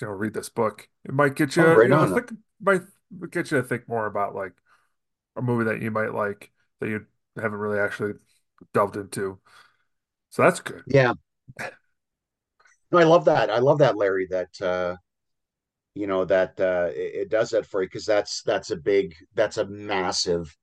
you 0.00 0.06
know 0.06 0.12
read 0.12 0.34
this 0.34 0.48
book. 0.48 0.88
It 1.04 1.12
might 1.12 1.34
get 1.34 1.56
you 1.56 1.64
oh 1.64 1.80
you 1.80 1.88
know 1.88 2.00
on 2.00 2.14
think 2.14 2.32
might 2.60 2.82
get 3.30 3.50
you 3.50 3.58
to 3.58 3.62
think 3.62 3.88
more 3.88 4.06
about 4.06 4.34
like 4.34 4.52
a 5.36 5.42
movie 5.42 5.64
that 5.64 5.82
you 5.82 5.90
might 5.90 6.14
like 6.14 6.50
that 6.80 6.88
you 6.88 7.06
haven't 7.36 7.58
really 7.58 7.78
actually 7.78 8.14
delved 8.74 8.96
into. 8.96 9.38
So 10.30 10.42
that's 10.42 10.60
good. 10.60 10.82
yeah 10.86 11.12
no 12.90 12.98
i 12.98 13.04
love 13.04 13.24
that 13.24 13.50
i 13.50 13.58
love 13.58 13.78
that 13.78 13.96
larry 13.96 14.26
that 14.30 14.60
uh 14.60 14.94
you 15.94 16.06
know 16.06 16.24
that 16.24 16.58
uh 16.60 16.88
it, 16.94 17.14
it 17.22 17.30
does 17.30 17.50
that 17.50 17.66
for 17.66 17.82
you 17.82 17.88
because 17.88 18.06
that's 18.06 18.42
that's 18.42 18.70
a 18.70 18.76
big 18.76 19.14
that's 19.34 19.56
a 19.58 19.66
massive 19.66 20.54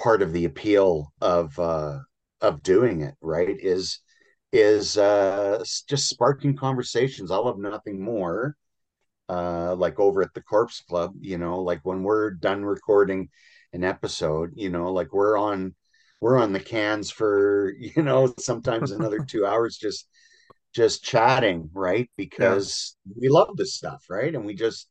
part 0.00 0.22
of 0.22 0.32
the 0.32 0.44
appeal 0.44 1.12
of 1.20 1.58
uh 1.58 1.98
of 2.40 2.62
doing 2.62 3.02
it 3.02 3.14
right 3.20 3.56
is 3.60 4.00
is 4.52 4.98
uh 4.98 5.62
just 5.88 6.08
sparking 6.08 6.56
conversations 6.56 7.30
i 7.30 7.36
love 7.36 7.58
nothing 7.58 8.02
more 8.02 8.56
uh 9.28 9.74
like 9.76 9.98
over 9.98 10.22
at 10.22 10.34
the 10.34 10.42
corpse 10.42 10.82
club 10.88 11.12
you 11.20 11.38
know 11.38 11.60
like 11.62 11.80
when 11.84 12.02
we're 12.02 12.30
done 12.30 12.64
recording 12.64 13.28
an 13.74 13.84
episode 13.84 14.52
you 14.54 14.70
know 14.70 14.90
like 14.92 15.12
we're 15.12 15.36
on 15.36 15.74
we're 16.20 16.38
on 16.38 16.52
the 16.54 16.60
cans 16.60 17.10
for 17.10 17.74
you 17.78 18.02
know 18.02 18.32
sometimes 18.38 18.90
another 18.90 19.18
two 19.28 19.44
hours 19.44 19.76
just 19.76 20.08
just 20.74 21.04
chatting 21.04 21.70
right? 21.72 22.10
Yeah. 22.16 22.24
because 22.24 22.96
we 23.20 23.28
love 23.28 23.56
this 23.56 23.74
stuff 23.74 24.04
right? 24.10 24.34
And 24.34 24.44
we 24.44 24.54
just 24.54 24.88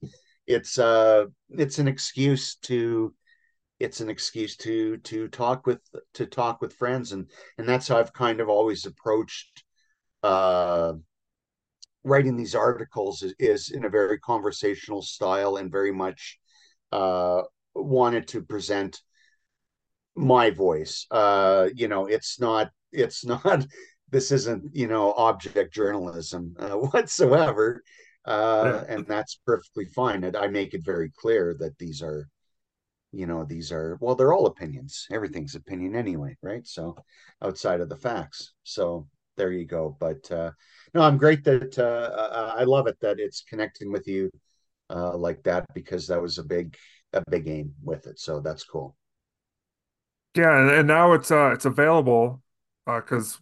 it's 0.48 0.80
uh 0.80 1.26
it's 1.50 1.80
an 1.80 1.88
excuse 1.88 2.56
to 2.64 3.14
it's 3.80 4.00
an 4.00 4.10
excuse 4.10 4.56
to 4.58 4.98
to 4.98 5.28
talk 5.28 5.68
with 5.68 5.82
to 6.14 6.26
talk 6.26 6.62
with 6.62 6.74
friends. 6.74 7.12
And 7.12 7.30
and 7.58 7.68
that's 7.68 7.88
how 7.88 7.98
i've 7.98 8.14
kind 8.14 8.40
of 8.40 8.50
always 8.50 8.86
approached 8.86 9.64
uh 10.24 10.94
writing 12.06 12.36
these 12.36 12.56
articles 12.56 13.24
is, 13.24 13.34
is 13.40 13.72
in 13.72 13.86
a 13.86 13.90
very 13.90 14.20
conversational 14.20 15.02
style 15.02 15.58
and 15.58 15.72
very 15.72 15.92
much 15.92 16.38
uh 16.92 17.42
wanted 17.76 18.28
to 18.30 18.42
present 18.42 19.02
my 20.16 20.50
voice. 20.52 21.06
Uh 21.12 21.70
you 21.76 21.88
know 21.88 22.06
it's 22.06 22.40
not 22.40 22.70
it's 22.92 23.26
not 23.26 23.66
this 24.10 24.32
isn't 24.32 24.64
you 24.76 24.88
know 24.88 25.14
object 25.14 25.74
journalism 25.74 26.56
uh, 26.60 26.70
whatsoever. 26.92 27.82
Uh 28.26 28.84
and 28.88 29.06
that's 29.08 29.40
perfectly 29.46 29.86
fine. 29.86 30.24
And 30.24 30.36
i 30.38 30.48
make 30.48 30.74
it 30.74 30.86
very 30.86 31.12
clear 31.18 31.56
that 31.60 31.78
these 31.78 32.02
are 32.02 32.28
you 33.12 33.28
know 33.28 33.44
these 33.46 33.72
are 33.72 33.98
well 34.02 34.16
they're 34.16 34.34
all 34.34 34.48
opinions. 34.48 35.08
Everything's 35.12 35.56
opinion 35.56 35.96
anyway 35.96 36.36
right? 36.42 36.66
So 36.68 36.96
outside 37.44 37.82
of 37.82 37.90
the 37.90 37.98
facts. 37.98 38.54
So 38.64 39.08
there 39.38 39.52
you 39.52 39.66
go. 39.66 39.98
But 40.00 40.30
uh 40.32 40.52
no 40.94 41.02
i'm 41.02 41.18
great 41.18 41.44
that 41.46 41.78
uh 41.80 42.54
i 42.58 42.64
love 42.64 42.88
it 42.88 42.98
that 43.02 43.20
it's 43.20 43.42
connecting 43.50 43.92
with 43.92 44.08
you 44.08 44.30
uh 44.90 45.18
like 45.18 45.42
that 45.44 45.66
because 45.74 46.08
that 46.08 46.22
was 46.22 46.38
a 46.38 46.44
big 46.44 46.76
a 47.14 47.24
big 47.30 47.46
game 47.46 47.74
with 47.84 48.08
it 48.08 48.20
so 48.20 48.40
that's 48.40 48.64
cool. 48.64 48.96
Yeah, 50.36 50.60
and, 50.60 50.70
and 50.72 50.88
now 50.88 51.14
it's 51.14 51.32
uh 51.32 51.52
it's 51.54 51.66
available 51.66 52.42
uh 52.88 53.00
because 53.00 53.40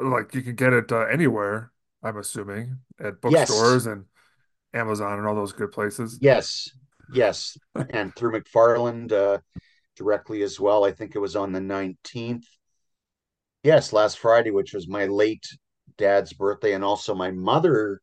like 0.00 0.34
you 0.34 0.42
can 0.42 0.54
get 0.54 0.72
it 0.72 0.92
uh, 0.92 1.06
anywhere, 1.06 1.72
I'm 2.02 2.18
assuming, 2.18 2.78
at 3.00 3.20
yes. 3.28 3.48
bookstores 3.48 3.86
and 3.86 4.04
Amazon 4.74 5.18
and 5.18 5.26
all 5.26 5.34
those 5.34 5.52
good 5.52 5.72
places. 5.72 6.18
yes 6.20 6.70
yes 7.14 7.56
and 7.90 8.14
through 8.14 8.40
mcfarland 8.40 9.12
uh 9.12 9.38
directly 9.96 10.42
as 10.42 10.60
well. 10.60 10.84
I 10.84 10.92
think 10.92 11.16
it 11.16 11.20
was 11.20 11.34
on 11.36 11.52
the 11.52 11.60
19th 11.60 12.44
yes 13.64 13.92
last 13.92 14.18
friday 14.18 14.50
which 14.52 14.72
was 14.72 14.86
my 14.86 15.06
late 15.06 15.44
dad's 15.96 16.32
birthday 16.32 16.74
and 16.74 16.84
also 16.84 17.14
my 17.14 17.30
mother 17.32 18.00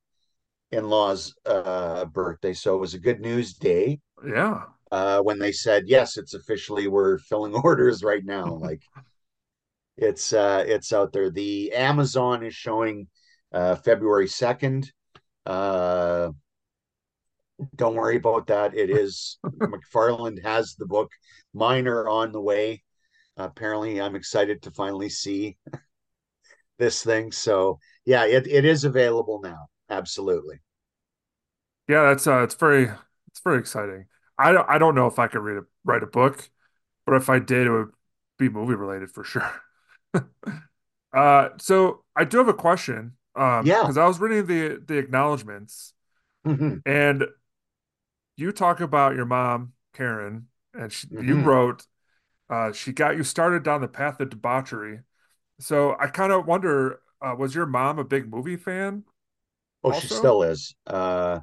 in-laws 0.71 1.33
uh 1.45 2.03
birthday 2.05 2.53
so 2.53 2.75
it 2.75 2.79
was 2.79 2.93
a 2.93 2.99
good 2.99 3.21
news 3.21 3.53
day. 3.53 3.99
Yeah. 4.27 4.63
Uh 4.95 5.19
when 5.21 5.37
they 5.39 5.51
said 5.51 5.83
yes 5.87 6.15
it's 6.15 6.33
officially 6.33 6.87
we're 6.87 7.17
filling 7.17 7.53
orders 7.67 8.03
right 8.03 8.23
now. 8.25 8.45
Like 8.67 8.81
it's 9.97 10.33
uh 10.33 10.63
it's 10.67 10.91
out 10.93 11.11
there. 11.13 11.29
The 11.29 11.73
amazon 11.73 12.43
is 12.43 12.53
showing 12.53 13.07
uh 13.53 13.75
february 13.75 14.27
2nd 14.27 14.91
uh 15.45 16.29
don't 17.75 17.95
worry 17.95 18.17
about 18.17 18.47
that. 18.47 18.75
It 18.75 18.89
is 19.03 19.37
mcfarland 19.45 20.43
has 20.43 20.75
the 20.75 20.85
book. 20.85 21.11
Mine 21.53 21.87
are 21.87 22.07
on 22.07 22.31
the 22.31 22.41
way. 22.41 22.83
Apparently 23.37 24.01
i'm 24.01 24.15
excited 24.15 24.61
to 24.63 24.71
finally 24.71 25.09
see 25.09 25.57
this 26.79 27.03
thing. 27.03 27.31
So 27.31 27.79
yeah 28.05 28.25
it, 28.25 28.47
it 28.47 28.63
is 28.65 28.85
available 28.85 29.41
now. 29.43 29.67
Absolutely. 29.89 30.59
Yeah, 31.87 32.03
that's 32.09 32.27
uh 32.27 32.43
it's 32.43 32.55
very 32.55 32.85
it's 33.29 33.41
very 33.43 33.59
exciting. 33.59 34.05
I 34.37 34.51
don't 34.51 34.69
I 34.69 34.77
don't 34.77 34.95
know 34.95 35.07
if 35.07 35.19
I 35.19 35.27
could 35.27 35.41
read 35.41 35.57
a 35.57 35.65
write 35.85 36.03
a 36.03 36.07
book, 36.07 36.49
but 37.05 37.15
if 37.15 37.29
I 37.29 37.39
did, 37.39 37.67
it 37.67 37.71
would 37.71 37.91
be 38.39 38.49
movie 38.49 38.75
related 38.75 39.11
for 39.11 39.23
sure. 39.23 39.51
Uh, 41.13 41.49
so 41.57 42.03
I 42.15 42.25
do 42.25 42.37
have 42.39 42.49
a 42.49 42.53
question, 42.53 43.13
um, 43.35 43.69
yeah 43.69 43.81
because 43.81 43.97
I 43.97 44.05
was 44.07 44.19
reading 44.19 44.45
the 44.47 44.81
the 44.85 44.97
acknowledgments, 44.97 45.93
Mhm. 46.45 46.83
and 46.85 47.25
you 48.37 48.51
talk 48.51 48.79
about 48.81 49.15
your 49.15 49.25
mom, 49.25 49.73
Karen, 49.93 50.47
and 50.73 50.91
she, 50.91 51.07
you 51.17 51.37
Mhm. 51.37 51.39
wrote, 51.39 51.85
uh, 52.49 52.71
she 52.73 52.93
got 52.93 53.17
you 53.17 53.23
started 53.23 53.63
down 53.63 53.81
the 53.81 53.87
path 53.89 54.19
of 54.21 54.29
debauchery. 54.29 55.01
So 55.59 55.95
I 55.99 56.07
kind 56.07 56.33
of 56.33 56.47
wonder, 56.47 57.01
uh, 57.21 57.35
was 57.37 57.55
your 57.55 57.67
mom 57.67 57.99
a 57.99 58.03
big 58.05 58.29
movie 58.29 58.57
fan 58.57 59.05
Oh, 59.83 59.91
she 59.91 60.07
still 60.07 60.43
is. 60.43 60.75
Uh, 60.87 61.39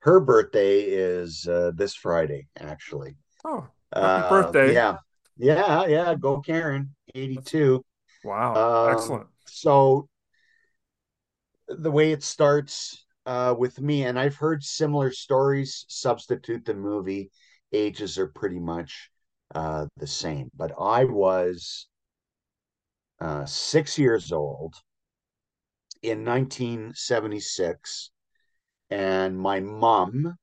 her 0.00 0.20
birthday 0.20 0.80
is 0.82 1.46
uh, 1.48 1.72
this 1.74 1.94
Friday, 1.94 2.46
actually. 2.58 3.16
Oh, 3.44 3.66
happy 3.94 4.22
Uh, 4.22 4.28
birthday. 4.28 4.72
yeah, 4.72 4.96
yeah, 5.36 5.86
yeah. 5.86 6.14
Go 6.14 6.40
Karen, 6.40 6.94
82. 7.14 7.84
Wow, 8.24 8.54
Um, 8.54 8.88
excellent. 8.88 9.28
so 9.46 10.08
the 11.68 11.90
way 11.90 12.12
it 12.12 12.22
starts 12.22 13.04
uh, 13.26 13.54
with 13.58 13.80
me, 13.80 14.04
and 14.04 14.18
I've 14.18 14.36
heard 14.36 14.62
similar 14.64 15.10
stories 15.12 15.84
substitute 15.88 16.64
the 16.64 16.74
movie. 16.74 17.30
Ages 17.72 18.18
are 18.18 18.28
pretty 18.28 18.58
much 18.58 19.10
uh, 19.54 19.86
the 19.96 20.06
same. 20.06 20.50
But 20.56 20.72
I 20.80 21.04
was 21.04 21.86
uh, 23.20 23.44
six 23.46 23.98
years 23.98 24.32
old 24.32 24.74
in 26.02 26.24
1976, 26.24 28.10
and 28.90 29.38
my 29.38 29.60
mom 29.60 30.36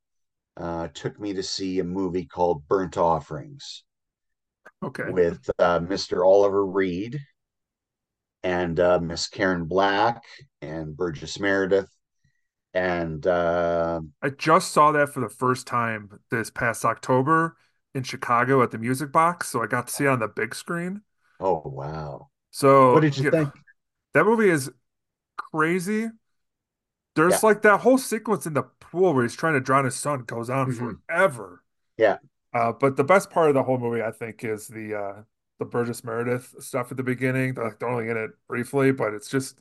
uh, 0.57 0.87
took 0.89 1.19
me 1.19 1.33
to 1.33 1.43
see 1.43 1.79
a 1.79 1.83
movie 1.83 2.25
called 2.25 2.67
Burnt 2.67 2.97
Offerings 2.97 3.83
Okay. 4.83 5.11
with 5.11 5.49
uh, 5.59 5.79
Mr. 5.79 6.25
Oliver 6.25 6.65
Reed 6.65 7.19
and 8.43 8.79
uh, 8.79 8.99
Miss 8.99 9.27
Karen 9.27 9.65
Black 9.65 10.23
and 10.61 10.95
Burgess 10.95 11.39
Meredith 11.39 11.89
and 12.73 13.25
uh, 13.27 14.01
I 14.21 14.29
just 14.29 14.71
saw 14.71 14.91
that 14.91 15.09
for 15.09 15.19
the 15.19 15.29
first 15.29 15.67
time 15.67 16.19
this 16.31 16.49
past 16.49 16.83
October 16.85 17.57
in 17.93 18.03
Chicago 18.03 18.61
at 18.63 18.71
the 18.71 18.77
Music 18.77 19.11
Box, 19.11 19.47
so 19.49 19.61
I 19.63 19.67
got 19.67 19.87
to 19.87 19.93
see 19.93 20.05
it 20.05 20.07
on 20.09 20.19
the 20.19 20.27
big 20.27 20.55
screen. 20.55 21.01
oh 21.39 21.61
wow, 21.65 22.29
So, 22.51 22.91
what 22.91 23.01
did 23.01 23.17
you 23.17 23.23
you 23.23 23.31
know, 23.31 23.31
think? 23.31 23.55
that 24.13 24.25
movie 24.25 24.49
is 24.49 24.71
crazy. 25.37 26.09
Yeah, 27.27 27.39
There's 27.39 27.43
like 27.43 27.61
that 27.63 27.81
whole 27.81 27.97
sequence 27.97 28.45
in 28.45 28.53
the 28.53 28.63
pool 28.63 29.13
where 29.13 29.23
he's 29.23 29.35
trying 29.35 29.53
to 29.53 29.61
drown 29.61 29.85
his 29.85 29.95
son 29.95 30.23
goes 30.23 30.49
on 30.49 30.67
Mhm. 30.67 30.99
forever. 31.07 31.63
yeah, 31.97 32.17
Uh, 32.53 32.71
but 32.73 32.97
the 32.97 33.03
best 33.03 33.29
part 33.31 33.49
of 33.49 33.55
the 33.55 33.63
whole 33.63 33.77
movie, 33.77 34.01
I 34.03 34.11
think, 34.11 34.43
is 34.43 34.67
the 34.67 34.95
uh 34.95 35.23
the 35.59 35.65
Burgess 35.65 36.03
Meredith 36.03 36.55
stuff 36.59 36.91
at 36.91 36.97
the 36.97 37.03
beginning. 37.03 37.53
They're, 37.55 37.65
like 37.65 37.79
they're 37.79 37.89
only 37.89 38.09
in 38.09 38.17
it 38.17 38.31
briefly, 38.47 38.91
but 38.91 39.13
it's 39.13 39.29
just 39.29 39.59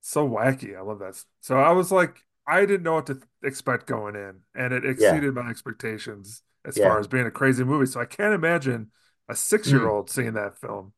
so 0.00 0.28
wacky. 0.28 0.76
I 0.76 0.82
love 0.82 0.98
that. 1.00 1.22
So 1.40 1.58
I 1.58 1.72
was 1.72 1.92
like, 1.92 2.24
I 2.46 2.60
didn't 2.66 2.82
know 2.84 2.94
what 2.94 3.06
to 3.06 3.20
expect 3.44 3.86
going 3.86 4.16
in, 4.16 4.40
and 4.54 4.72
it 4.74 4.84
yeah, 4.96 5.24
exceeded 5.24 5.34
my 5.34 5.48
expectations 5.50 6.42
as 6.64 6.78
far 6.78 6.98
as 6.98 7.08
being 7.08 7.26
a 7.26 7.30
crazy 7.30 7.64
movie. 7.64 7.86
So 7.86 8.00
I 8.00 8.06
can't 8.06 8.34
imagine 8.34 8.90
a 9.28 9.36
Mm. 9.64 9.90
six-year-old 9.90 10.10
seeing 10.10 10.34
that 10.34 10.58
film. 10.58 10.92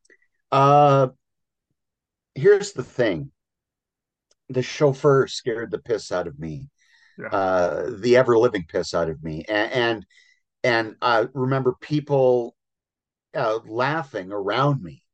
Uh, 0.51 1.09
here's 2.35 2.73
the 2.73 2.83
thing: 2.83 3.31
the 4.49 4.63
chauffeur 4.63 5.27
scared 5.27 5.71
the 5.71 5.79
piss 5.79 6.13
out 6.13 6.27
of 6.27 6.39
me, 6.39 6.71
Yeah. 7.19 7.29
uh, 7.29 7.91
the 7.99 8.17
ever 8.17 8.39
living 8.39 8.65
piss 8.69 8.95
out 8.95 9.09
of 9.11 9.23
me, 9.23 9.45
and 9.49 9.73
and, 9.73 10.07
and 10.65 10.97
I 11.03 11.27
remember 11.35 11.75
people 11.81 12.57
uh, 13.35 13.61
laughing 13.67 14.33
around 14.33 14.83
me 14.83 15.05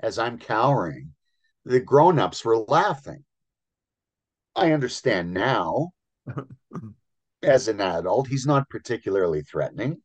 as 0.00 0.18
I'm 0.18 0.38
cowering. 0.38 1.14
The 1.64 1.80
grown-ups 1.80 2.44
were 2.44 2.58
laughing. 2.58 3.24
I 4.56 4.72
understand 4.72 5.32
now 5.32 5.92
as 7.42 7.68
an 7.68 7.80
adult, 7.80 8.28
he's 8.28 8.46
not 8.46 8.68
particularly 8.70 9.42
threatening, 9.42 10.02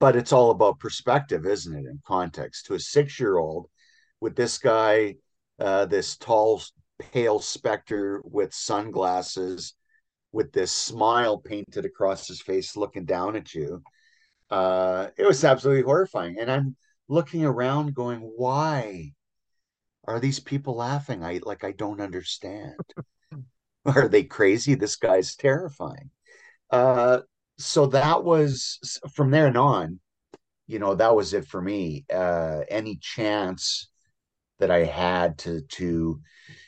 but 0.00 0.16
it's 0.16 0.32
all 0.32 0.50
about 0.50 0.78
perspective, 0.80 1.46
isn't 1.46 1.74
it? 1.74 1.86
In 1.86 2.00
context, 2.06 2.66
to 2.66 2.74
a 2.74 2.80
six-year-old, 2.80 3.68
with 4.20 4.36
this 4.36 4.58
guy, 4.58 5.16
uh, 5.58 5.86
this 5.86 6.16
tall, 6.16 6.62
pale 6.98 7.40
specter 7.40 8.22
with 8.24 8.54
sunglasses, 8.54 9.74
with 10.32 10.52
this 10.52 10.72
smile 10.72 11.38
painted 11.38 11.84
across 11.84 12.28
his 12.28 12.40
face, 12.42 12.76
looking 12.76 13.04
down 13.04 13.36
at 13.36 13.54
you, 13.54 13.82
uh, 14.50 15.08
it 15.16 15.26
was 15.26 15.44
absolutely 15.44 15.82
horrifying. 15.84 16.38
And 16.40 16.50
I'm 16.50 16.76
looking 17.08 17.44
around, 17.44 17.94
going, 17.94 18.20
"Why 18.20 19.12
are 20.06 20.20
these 20.20 20.40
people 20.40 20.76
laughing? 20.76 21.24
I 21.24 21.40
like, 21.44 21.64
I 21.64 21.72
don't 21.72 22.00
understand. 22.00 22.74
Are 23.86 24.08
they 24.08 24.24
crazy? 24.24 24.74
This 24.74 24.96
guy's 24.96 25.36
terrifying." 25.36 26.10
Uh, 26.70 27.20
so 27.58 27.86
that 27.86 28.24
was 28.24 28.78
from 29.14 29.30
there 29.30 29.46
and 29.46 29.56
on 29.58 30.00
you 30.66 30.78
know 30.78 30.94
that 30.94 31.14
was 31.14 31.34
it 31.34 31.46
for 31.46 31.60
me 31.60 32.04
uh 32.12 32.60
any 32.68 32.96
chance 33.00 33.88
that 34.58 34.70
i 34.70 34.84
had 34.84 35.38
to 35.38 35.60
to 35.62 36.20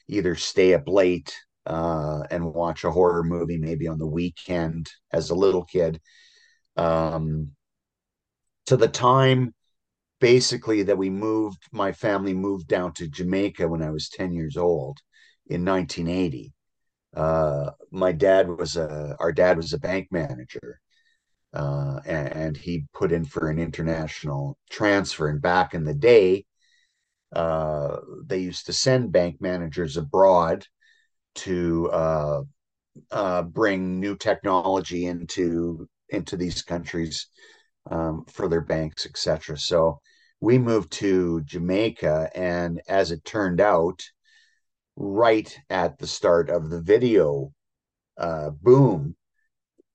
either 0.08 0.34
stay 0.34 0.74
up 0.74 0.86
late 0.86 1.36
uh 1.66 2.22
and 2.30 2.54
watch 2.54 2.84
a 2.84 2.90
horror 2.90 3.24
movie 3.24 3.58
maybe 3.58 3.88
on 3.88 3.98
the 3.98 4.06
weekend 4.06 4.90
as 5.12 5.30
a 5.30 5.34
little 5.34 5.64
kid 5.64 6.00
um 6.76 7.50
to 8.66 8.76
the 8.76 8.88
time 8.88 9.54
basically 10.20 10.82
that 10.84 10.98
we 10.98 11.10
moved 11.10 11.62
my 11.72 11.92
family 11.92 12.34
moved 12.34 12.68
down 12.68 12.92
to 12.92 13.08
jamaica 13.08 13.66
when 13.66 13.82
i 13.82 13.90
was 13.90 14.08
10 14.08 14.32
years 14.32 14.56
old 14.56 14.98
in 15.48 15.64
1980 15.64 16.52
uh 17.16 17.70
my 17.90 18.12
dad 18.12 18.48
was 18.48 18.76
a 18.76 19.16
our 19.18 19.32
dad 19.32 19.56
was 19.56 19.72
a 19.72 19.78
bank 19.78 20.08
manager 20.10 20.80
uh, 21.56 22.00
and, 22.04 22.32
and, 22.32 22.56
he 22.56 22.84
put 22.92 23.12
in 23.12 23.24
for 23.24 23.48
an 23.48 23.58
international 23.58 24.58
transfer. 24.68 25.28
And 25.28 25.40
back 25.40 25.72
in 25.72 25.84
the 25.84 25.94
day, 25.94 26.44
uh, 27.36 27.98
they 28.24 28.38
used 28.38 28.64
to 28.64 28.72
send 28.72 29.12
bank 29.12 29.40
managers 29.40 29.98
abroad 29.98 30.64
to 31.34 31.90
uh, 31.90 32.40
uh, 33.10 33.42
bring 33.42 34.00
new 34.00 34.16
technology 34.16 35.04
into 35.04 35.86
into 36.08 36.36
these 36.36 36.62
countries 36.62 37.28
um, 37.90 38.24
for 38.32 38.48
their 38.48 38.62
banks, 38.62 39.04
etc. 39.04 39.58
So 39.58 40.00
we 40.40 40.56
moved 40.56 40.92
to 40.92 41.42
Jamaica, 41.42 42.30
and 42.34 42.80
as 42.88 43.10
it 43.10 43.22
turned 43.24 43.60
out, 43.60 44.02
right 44.96 45.54
at 45.68 45.98
the 45.98 46.06
start 46.06 46.48
of 46.48 46.70
the 46.70 46.80
video 46.80 47.52
uh, 48.16 48.48
boom, 48.48 49.14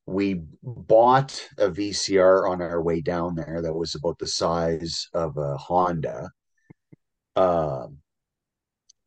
we 0.06 0.44
bought 0.62 1.48
a 1.58 1.72
VCR 1.72 2.48
on 2.48 2.62
our 2.62 2.84
way 2.84 3.02
down 3.02 3.34
there 3.34 3.64
that 3.64 3.74
was 3.74 3.96
about 3.96 4.20
the 4.20 4.28
size 4.28 5.08
of 5.16 5.38
a 5.38 5.58
Honda. 5.58 6.30
Uh, 7.36 7.88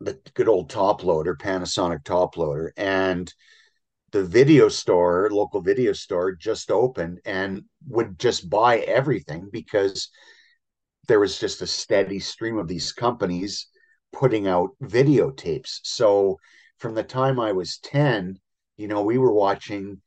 the 0.00 0.18
good 0.34 0.48
old 0.48 0.70
top 0.70 1.04
loader, 1.04 1.36
Panasonic 1.36 2.04
top 2.04 2.36
loader, 2.36 2.72
and 2.76 3.32
the 4.12 4.24
video 4.24 4.68
store, 4.68 5.28
local 5.30 5.60
video 5.60 5.92
store, 5.92 6.32
just 6.32 6.70
opened 6.70 7.20
and 7.24 7.62
would 7.88 8.18
just 8.18 8.48
buy 8.48 8.78
everything 8.78 9.48
because 9.52 10.10
there 11.08 11.20
was 11.20 11.38
just 11.38 11.62
a 11.62 11.66
steady 11.66 12.20
stream 12.20 12.58
of 12.58 12.68
these 12.68 12.92
companies 12.92 13.66
putting 14.12 14.46
out 14.46 14.70
videotapes. 14.82 15.80
So 15.82 16.38
from 16.78 16.94
the 16.94 17.02
time 17.02 17.40
I 17.40 17.52
was 17.52 17.78
10, 17.78 18.38
you 18.76 18.88
know, 18.88 19.02
we 19.02 19.18
were 19.18 19.32
watching 19.32 20.00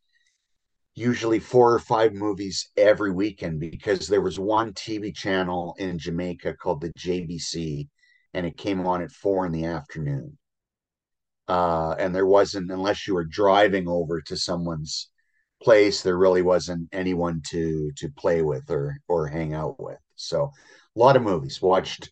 usually 0.96 1.40
four 1.40 1.74
or 1.74 1.80
five 1.80 2.14
movies 2.14 2.70
every 2.76 3.12
weekend 3.12 3.60
because 3.60 4.08
there 4.08 4.22
was 4.22 4.40
one 4.40 4.74
TV 4.74 5.14
channel 5.14 5.76
in 5.78 6.00
Jamaica 6.00 6.56
called 6.56 6.82
the 6.82 6.94
JBC 6.94 7.88
and 8.38 8.46
it 8.46 8.56
came 8.56 8.86
on 8.86 9.02
at 9.02 9.12
four 9.12 9.48
in 9.48 9.52
the 9.52 9.66
afternoon. 9.66 10.38
Uh, 11.48 11.96
and 11.98 12.14
there 12.14 12.28
wasn't, 12.28 12.72
unless 12.72 13.08
you 13.08 13.16
were 13.16 13.26
driving 13.26 13.88
over 13.88 14.22
to 14.22 14.38
someone's 14.38 15.10
place, 15.64 16.04
there 16.04 16.20
really 16.20 16.44
wasn't 16.44 16.88
anyone 16.92 17.42
to 17.48 17.92
to 17.96 18.10
play 18.12 18.44
with 18.44 18.70
or 18.70 18.96
or 19.08 19.26
hang 19.26 19.56
out 19.56 19.80
with. 19.80 19.98
So 20.18 20.52
a 20.96 21.00
lot 21.00 21.16
of 21.16 21.24
movies, 21.24 21.64
watched 21.64 22.12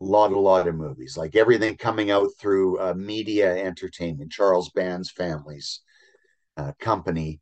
a 0.00 0.04
lot, 0.04 0.30
a 0.30 0.38
lot 0.38 0.68
of 0.68 0.76
movies, 0.76 1.16
like 1.16 1.34
everything 1.34 1.76
coming 1.76 2.12
out 2.12 2.28
through 2.38 2.78
uh, 2.78 2.94
media 2.94 3.52
entertainment, 3.64 4.30
Charles 4.30 4.70
Band's 4.70 5.10
family's 5.10 5.80
uh, 6.56 6.70
company 6.78 7.40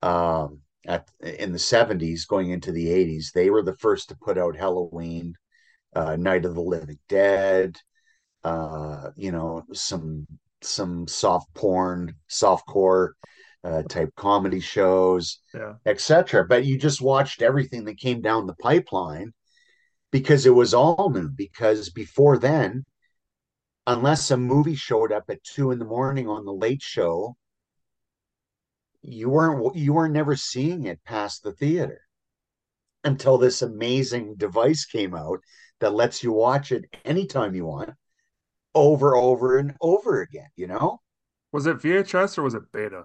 um, 0.00 0.60
at 0.86 1.10
in 1.20 1.52
the 1.52 1.58
70s 1.58 2.26
going 2.26 2.50
into 2.50 2.72
the 2.72 2.86
80s 2.86 3.32
they 3.32 3.50
were 3.50 3.62
the 3.62 3.76
first 3.76 4.08
to 4.08 4.16
put 4.16 4.38
out 4.38 4.56
halloween 4.56 5.34
uh, 5.94 6.16
night 6.16 6.44
of 6.44 6.54
the 6.54 6.60
living 6.60 6.98
dead 7.08 7.76
uh, 8.44 9.10
you 9.16 9.32
know 9.32 9.62
some 9.72 10.26
some 10.62 11.06
soft 11.08 11.52
porn 11.54 12.14
soft 12.28 12.66
core 12.66 13.14
uh, 13.64 13.82
type 13.84 14.10
comedy 14.16 14.60
shows 14.60 15.40
Yeah. 15.54 15.74
etc 15.86 16.44
but 16.46 16.64
you 16.64 16.78
just 16.78 17.00
watched 17.00 17.42
everything 17.42 17.84
that 17.86 17.98
came 17.98 18.20
down 18.20 18.46
the 18.46 18.54
pipeline 18.54 19.32
because 20.10 20.46
it 20.46 20.50
was 20.54 20.74
all 20.74 21.10
new 21.10 21.28
because 21.28 21.90
before 21.90 22.38
then 22.38 22.84
unless 23.86 24.30
a 24.30 24.36
movie 24.36 24.74
showed 24.76 25.12
up 25.12 25.24
at 25.28 25.42
two 25.44 25.70
in 25.70 25.78
the 25.78 25.84
morning 25.84 26.28
on 26.28 26.44
the 26.44 26.52
late 26.52 26.82
show 26.82 27.36
you 29.02 29.28
weren't 29.28 29.76
you 29.76 29.92
were 29.92 30.08
never 30.08 30.36
seeing 30.36 30.84
it 30.84 31.02
past 31.04 31.42
the 31.42 31.52
theater 31.52 32.00
until 33.04 33.36
this 33.38 33.62
amazing 33.62 34.34
device 34.36 34.84
came 34.84 35.14
out 35.14 35.40
that 35.84 35.92
lets 35.94 36.22
you 36.24 36.32
watch 36.32 36.72
it 36.72 36.86
anytime 37.04 37.54
you 37.54 37.66
want 37.66 37.90
over 38.74 39.14
over 39.16 39.58
and 39.58 39.74
over 39.82 40.22
again 40.22 40.48
you 40.56 40.66
know 40.66 41.00
Was 41.52 41.66
it 41.66 41.76
VHS 41.78 42.38
or 42.38 42.42
was 42.42 42.54
it 42.54 42.72
beta? 42.72 43.04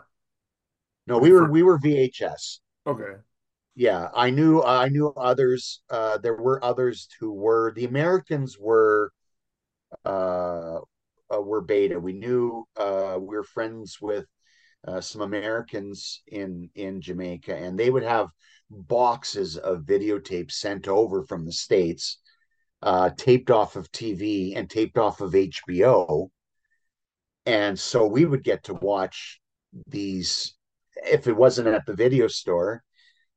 no 1.07 1.17
we 1.17 1.31
were 1.31 1.51
we 1.51 1.61
were 1.63 1.77
vhs 1.77 2.59
Okay. 2.87 3.15
yeah 3.75 4.09
i 4.15 4.29
knew 4.29 4.61
i 4.63 4.87
knew 4.87 5.09
others 5.17 5.81
uh 5.89 6.17
there 6.19 6.35
were 6.35 6.63
others 6.63 7.07
who 7.19 7.33
were 7.33 7.73
the 7.75 7.85
americans 7.85 8.57
were 8.57 9.11
uh, 10.05 10.79
uh 11.33 11.41
were 11.41 11.61
beta 11.61 11.99
we 11.99 12.13
knew 12.13 12.65
uh 12.77 13.17
we 13.19 13.35
were 13.35 13.43
friends 13.43 13.97
with 14.01 14.25
uh, 14.87 15.01
some 15.01 15.21
americans 15.21 16.21
in 16.27 16.69
in 16.75 17.01
jamaica 17.01 17.55
and 17.55 17.77
they 17.77 17.89
would 17.89 18.03
have 18.03 18.29
boxes 18.69 19.57
of 19.57 19.79
videotapes 19.81 20.53
sent 20.53 20.87
over 20.87 21.23
from 21.23 21.45
the 21.45 21.51
states 21.51 22.19
uh 22.81 23.09
taped 23.17 23.51
off 23.51 23.75
of 23.75 23.91
tv 23.91 24.53
and 24.55 24.69
taped 24.69 24.97
off 24.97 25.21
of 25.21 25.33
hbo 25.33 26.29
and 27.45 27.77
so 27.79 28.05
we 28.05 28.25
would 28.25 28.43
get 28.43 28.63
to 28.63 28.73
watch 28.73 29.39
these 29.87 30.55
if 31.05 31.27
it 31.27 31.35
wasn't 31.35 31.67
at 31.67 31.85
the 31.85 31.93
video 31.93 32.27
store 32.27 32.83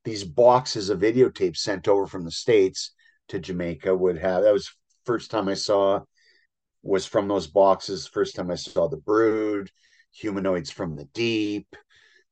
these 0.05 0.25
boxes 0.25 0.91
of 0.91 1.01
videotapes 1.01 1.59
sent 1.59 1.89
over 1.89 2.07
from 2.07 2.25
the 2.25 2.31
states 2.31 2.93
to 3.29 3.39
Jamaica 3.39 3.95
would 3.95 4.19
have 4.19 4.43
that 4.43 4.53
was 4.53 4.75
first 5.05 5.31
time 5.31 5.49
I 5.49 5.55
saw 5.55 6.01
was 6.83 7.07
from 7.07 7.29
those 7.29 7.47
boxes. 7.47 8.07
First 8.07 8.35
time 8.35 8.51
I 8.51 8.57
saw 8.57 8.89
The 8.89 8.97
Brood, 8.97 9.71
Humanoids 10.13 10.71
from 10.71 10.97
the 10.97 11.05
Deep. 11.07 11.75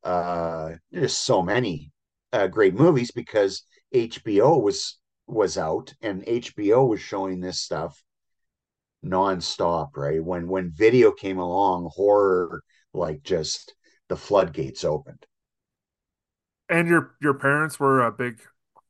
Uh, 0.03 0.73
there's 0.91 1.17
so 1.17 1.43
many 1.43 1.93
uh, 2.33 2.49
great 2.49 2.75
movies 2.75 3.11
because 3.11 3.63
HBO 3.95 4.61
was 4.61 4.99
was 5.33 5.59
out 5.59 5.95
and 6.03 6.25
HBO 6.27 6.85
was 6.87 7.01
showing 7.01 7.41
this 7.41 7.61
stuff 7.61 8.03
nonstop. 9.05 9.95
Right 9.97 10.23
when 10.25 10.49
when 10.49 10.71
video 10.71 11.13
came 11.13 11.39
along, 11.39 11.91
horror 11.95 12.63
like 12.95 13.23
just 13.23 13.75
the 14.09 14.17
floodgates 14.17 14.85
opened. 14.85 15.27
And 16.69 16.89
your 16.89 17.17
your 17.21 17.35
parents 17.35 17.81
were 17.81 18.03
uh, 18.03 18.11
big 18.11 18.41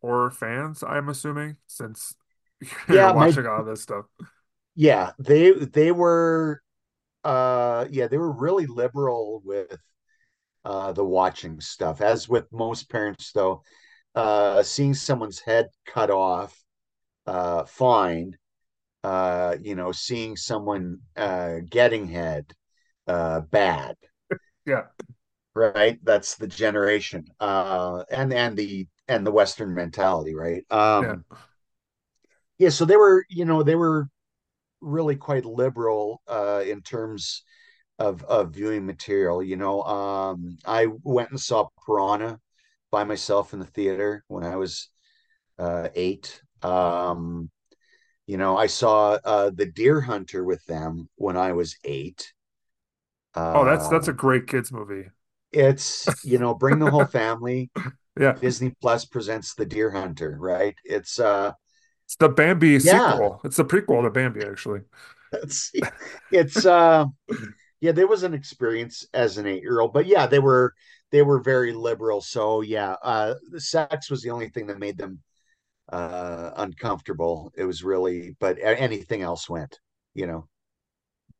horror 0.03 0.31
fans, 0.31 0.83
I'm 0.83 1.09
assuming, 1.09 1.57
since 1.67 2.15
you're 2.89 2.99
Yeah, 2.99 3.13
my 3.13 3.33
watching 3.33 3.47
all 3.47 3.65
this 3.65 3.83
stuff. 3.83 4.07
yeah 4.75 5.13
they 5.19 5.51
they 5.53 5.93
were 5.93 6.61
uh 7.25 7.87
yeah 7.91 8.09
they 8.09 8.19
were 8.19 8.33
really 8.33 8.67
liberal 8.67 9.43
with 9.45 9.77
uh 10.65 10.93
the 10.93 11.05
watching 11.05 11.61
stuff 11.61 12.01
as 12.01 12.29
with 12.29 12.51
most 12.53 12.91
parents 12.91 13.33
though 13.33 13.63
uh 14.15 14.63
seeing 14.63 14.95
someone's 14.95 15.41
head 15.41 15.69
cut 15.87 16.11
off 16.11 16.57
uh 17.27 17.65
fine 17.65 18.37
uh 19.05 19.57
you 19.63 19.75
know 19.75 19.93
seeing 19.93 20.37
someone 20.37 20.99
uh 21.17 21.57
getting 21.71 22.09
head 22.09 22.53
uh 23.09 23.41
bad 23.41 23.97
Yeah. 24.67 24.85
right 25.55 25.99
that's 26.05 26.37
the 26.37 26.47
generation 26.47 27.25
uh 27.41 28.05
and 28.11 28.33
and 28.33 28.57
the 28.57 28.87
and 29.09 29.27
the 29.27 29.33
western 29.33 29.75
mentality 29.75 30.35
right 30.35 30.65
Yeah. 30.99 31.17
um 31.17 31.25
yeah 32.59 32.69
so 32.69 32.85
they 32.85 32.97
were 32.97 33.25
you 33.29 33.45
know 33.45 33.63
they 33.63 33.75
were 33.75 34.09
really 34.83 35.17
quite 35.17 35.45
liberal 35.45 36.23
uh 36.29 36.63
in 36.67 36.83
terms 36.83 37.45
of 38.01 38.25
of 38.25 38.53
viewing 38.55 38.87
material. 38.87 39.43
You 39.43 39.57
know, 39.57 39.83
um, 39.85 40.59
I 40.67 40.89
went 41.05 41.31
and 41.31 41.41
saw 41.41 41.69
Piranha 41.87 42.41
by 42.91 43.05
myself 43.05 43.53
in 43.53 43.59
the 43.61 43.67
theater 43.67 44.25
when 44.29 44.45
I 44.45 44.57
was 44.57 44.89
uh, 45.59 45.89
eight. 45.95 46.43
Um, 46.63 47.51
you 48.27 48.37
know, 48.39 48.57
I 48.59 48.67
saw 48.69 49.19
uh, 49.25 49.51
The 49.51 49.67
Deer 49.67 50.01
Hunter 50.01 50.45
with 50.45 50.65
them 50.67 51.09
when 51.17 51.37
I 51.37 51.53
was 51.53 51.77
eight. 51.85 52.33
Oh, 53.55 53.65
that's 53.65 53.87
Uh, 53.87 53.89
that's 53.89 54.09
a 54.09 54.13
great 54.13 54.47
kids 54.47 54.73
movie. 54.73 55.11
it's 55.53 56.15
you 56.23 56.39
know, 56.39 56.55
bring 56.55 56.79
the 56.79 56.89
whole 56.91 57.07
family. 57.07 57.71
Yeah. 58.19 58.39
Disney 58.41 58.75
Plus 58.83 59.05
presents 59.07 59.55
The 59.55 59.67
Deer 59.67 59.91
Hunter, 59.91 60.37
right? 60.41 60.77
It's 60.85 61.19
uh, 61.21 61.53
It's 62.07 62.17
the 62.17 62.29
Bambi 62.29 62.79
yeah, 62.83 62.91
sequel. 62.91 63.41
It's 63.45 63.57
the 63.57 63.65
prequel 63.65 64.03
to 64.03 64.11
Bambi, 64.11 64.43
actually. 64.45 64.81
it's 65.33 65.73
it's 66.31 66.65
uh, 66.65 67.07
yeah, 67.81 67.93
there 67.93 68.09
was 68.09 68.23
an 68.23 68.35
experience 68.35 69.07
as 69.15 69.39
an 69.39 69.47
eight 69.47 69.63
year 69.63 69.81
old, 69.81 69.93
but 69.93 70.07
yeah, 70.07 70.27
they 70.27 70.39
were 70.39 70.75
they 71.13 71.23
were 71.23 71.41
very 71.41 71.73
liberal. 71.73 72.21
So 72.21 72.61
yeah, 72.63 72.97
uh, 73.03 73.35
the 73.51 73.61
sex 73.61 74.11
was 74.11 74.23
the 74.23 74.31
only 74.31 74.49
thing 74.49 74.67
that 74.69 74.79
made 74.79 74.99
them 74.99 75.21
uh, 75.91 76.53
uncomfortable. 76.57 77.53
It 77.57 77.65
was 77.65 77.83
really, 77.85 78.37
but 78.41 78.59
anything 78.63 79.23
else 79.23 79.49
went, 79.49 79.79
you 80.15 80.27
know. 80.27 80.49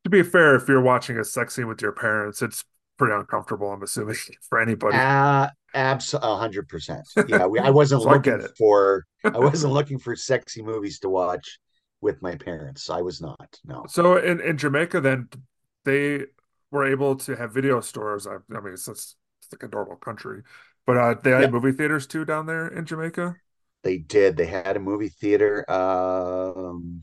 To 0.05 0.11
be 0.11 0.23
fair, 0.23 0.55
if 0.55 0.67
you're 0.69 0.81
watching 0.81 1.19
a 1.19 1.25
sex 1.25 1.55
scene 1.55 1.69
with 1.69 1.83
your 1.83 1.93
parents, 1.93 2.43
it's 2.43 2.65
pretty 2.97 3.15
uncomfortable, 3.15 3.71
I'm 3.71 3.83
assuming, 3.83 4.17
for 4.49 4.61
anybody. 4.61 4.97
Uh, 4.97 5.49
abs 5.75 6.15
a 6.15 6.37
hundred 6.37 6.69
percent. 6.69 7.07
Yeah, 7.29 7.47
we, 7.47 7.59
I 7.59 7.71
wasn't 7.71 8.03
So 8.03 8.11
I 8.11 8.15
looking 8.15 8.41
it. 8.41 8.51
for 8.57 9.05
I 9.25 9.39
wasn't 9.39 9.73
looking 9.73 9.99
for 9.99 10.17
sexy 10.17 10.63
movies 10.63 10.99
to 11.01 11.09
watch 11.09 11.59
with 12.01 12.23
my 12.23 12.35
parents. 12.37 12.89
I 12.91 13.03
was 13.03 13.21
not. 13.21 13.59
No. 13.65 13.85
So 13.89 14.17
in, 14.17 14.41
in 14.41 14.57
Jamaica, 14.57 15.01
then 15.01 15.29
they 15.85 16.25
were 16.71 16.85
able 16.87 17.17
to 17.17 17.37
have 17.37 17.53
video 17.53 17.81
stores. 17.81 18.27
I, 18.27 18.37
I 18.55 18.61
mean, 18.61 18.73
it's, 18.75 18.89
it's 18.89 19.17
like 19.53 19.63
a 19.63 19.69
normal 19.75 19.97
country, 19.97 20.43
but 20.87 20.97
uh, 20.97 21.15
they 21.23 21.31
Yeah, 21.35 21.47
had 21.47 21.53
movie 21.53 21.73
theaters 21.73 22.07
too 22.07 22.25
down 22.25 22.47
there 22.47 22.69
in 22.69 22.87
Jamaica. 22.87 23.39
they 23.83 23.99
did. 23.99 24.37
They 24.37 24.47
had 24.47 24.77
a 24.77 24.81
movie 24.81 25.09
theater. 25.09 25.69
Um, 25.71 27.03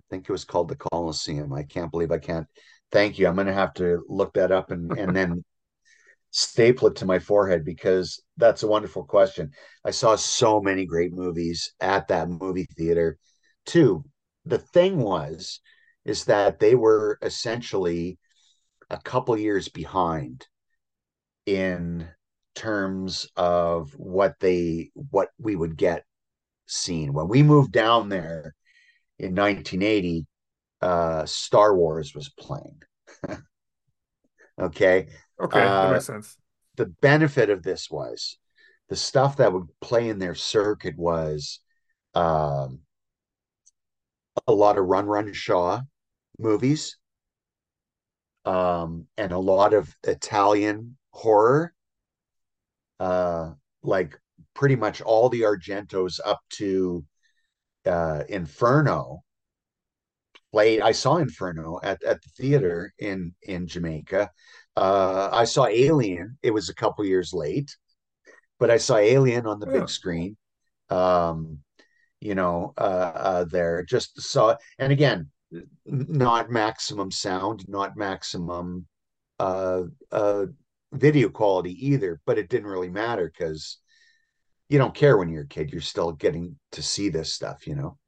I 0.00 0.04
think 0.10 0.28
it 0.28 0.32
was 0.32 0.44
called 0.44 0.68
the 0.68 0.76
Coliseum. 0.76 1.52
I 1.52 1.62
can't 1.62 1.90
believe 1.90 2.12
I 2.12 2.18
can't. 2.18 2.46
Thank 2.90 3.18
you. 3.18 3.26
I'm 3.26 3.36
gonna 3.36 3.52
have 3.52 3.74
to 3.74 4.04
look 4.08 4.34
that 4.34 4.52
up 4.52 4.70
and 4.70 4.92
and 4.96 5.14
then 5.16 5.44
staple 6.32 6.88
it 6.88 6.96
to 6.96 7.06
my 7.06 7.18
forehead 7.18 7.64
because 7.64 8.22
that's 8.36 8.62
a 8.62 8.68
wonderful 8.68 9.04
question. 9.04 9.52
I 9.84 9.92
saw 9.92 10.16
so 10.16 10.60
many 10.60 10.86
great 10.86 11.12
movies 11.14 11.72
at 11.80 12.08
that 12.08 12.28
movie 12.30 12.66
theater 12.76 13.18
too. 13.66 14.04
The 14.46 14.58
thing 14.58 14.98
was, 14.98 15.60
is 16.04 16.26
that 16.26 16.60
they 16.60 16.74
were 16.76 17.18
essentially 17.22 18.18
a 18.90 18.98
couple 18.98 19.36
years 19.38 19.68
behind 19.68 20.46
in 21.46 22.08
terms 22.54 23.28
of 23.36 23.92
what 23.92 24.34
they 24.40 24.90
what 24.94 25.30
we 25.38 25.56
would 25.56 25.76
get 25.76 26.04
seen. 26.66 27.12
When 27.12 27.28
we 27.28 27.42
moved 27.42 27.72
down 27.72 28.08
there 28.08 28.54
in 29.18 29.34
1980 29.34 30.26
uh 30.80 31.26
star 31.26 31.74
wars 31.76 32.14
was 32.14 32.28
playing. 32.30 32.82
Okay? 34.60 35.08
Okay, 35.40 35.60
that 35.80 35.88
uh 35.88 35.90
makes 35.90 36.06
sense. 36.06 36.36
the 36.76 36.86
benefit 36.86 37.50
of 37.50 37.62
this 37.62 37.90
was 37.90 38.38
the 38.88 38.96
stuff 38.96 39.38
that 39.38 39.52
would 39.52 39.68
play 39.80 40.08
in 40.10 40.18
their 40.18 40.34
circuit 40.34 40.96
was 40.98 41.60
um, 42.14 42.80
a 44.46 44.52
lot 44.52 44.76
of 44.76 44.84
Run 44.84 45.06
Run 45.06 45.32
Shaw 45.32 45.80
movies 46.38 46.98
um, 48.44 49.06
and 49.16 49.32
a 49.32 49.38
lot 49.38 49.72
of 49.72 49.96
Italian 50.04 50.98
horror, 51.12 51.74
uh, 53.00 53.52
like 53.82 54.18
pretty 54.54 54.76
much 54.76 55.00
all 55.00 55.28
the 55.28 55.42
Argentos 55.42 56.20
up 56.24 56.40
to 56.50 57.04
uh, 57.86 58.24
Inferno 58.28 59.22
played. 60.52 60.80
I 60.80 60.92
saw 60.92 61.16
Inferno 61.16 61.80
at, 61.82 62.02
at 62.02 62.22
the 62.22 62.28
theater 62.36 62.92
in 62.98 63.34
in 63.42 63.66
Jamaica. 63.66 64.30
Uh, 64.76 65.28
I 65.32 65.44
saw 65.44 65.66
Alien. 65.66 66.38
It 66.42 66.50
was 66.52 66.68
a 66.68 66.74
couple 66.74 67.04
years 67.04 67.32
late, 67.32 67.76
but 68.58 68.70
I 68.70 68.78
saw 68.78 68.96
Alien 68.96 69.46
on 69.46 69.60
the 69.60 69.66
Yeah. 69.66 69.80
big 69.80 69.88
screen. 69.88 70.36
Um, 70.90 71.60
you 72.20 72.34
know, 72.34 72.74
uh, 72.78 73.12
uh, 73.14 73.44
there 73.44 73.84
just 73.84 74.20
saw, 74.20 74.56
and 74.78 74.92
again, 74.92 75.30
not 75.86 76.50
maximum 76.50 77.10
sound, 77.10 77.64
not 77.68 77.96
maximum 77.96 78.86
uh, 79.40 79.84
uh, 80.12 80.46
video 80.92 81.28
quality 81.28 81.86
either, 81.86 82.20
but 82.26 82.38
it 82.38 82.48
didn't 82.48 82.68
really 82.68 82.90
matter 82.90 83.26
because 83.30 83.78
you 84.68 84.78
don't 84.78 84.94
care 84.94 85.16
when 85.18 85.28
you're 85.28 85.44
a 85.44 85.48
kid. 85.48 85.72
You're 85.72 85.80
still 85.80 86.12
getting 86.12 86.58
to 86.72 86.82
see 86.82 87.08
this 87.08 87.32
stuff, 87.32 87.66
you 87.66 87.74
know. 87.74 87.98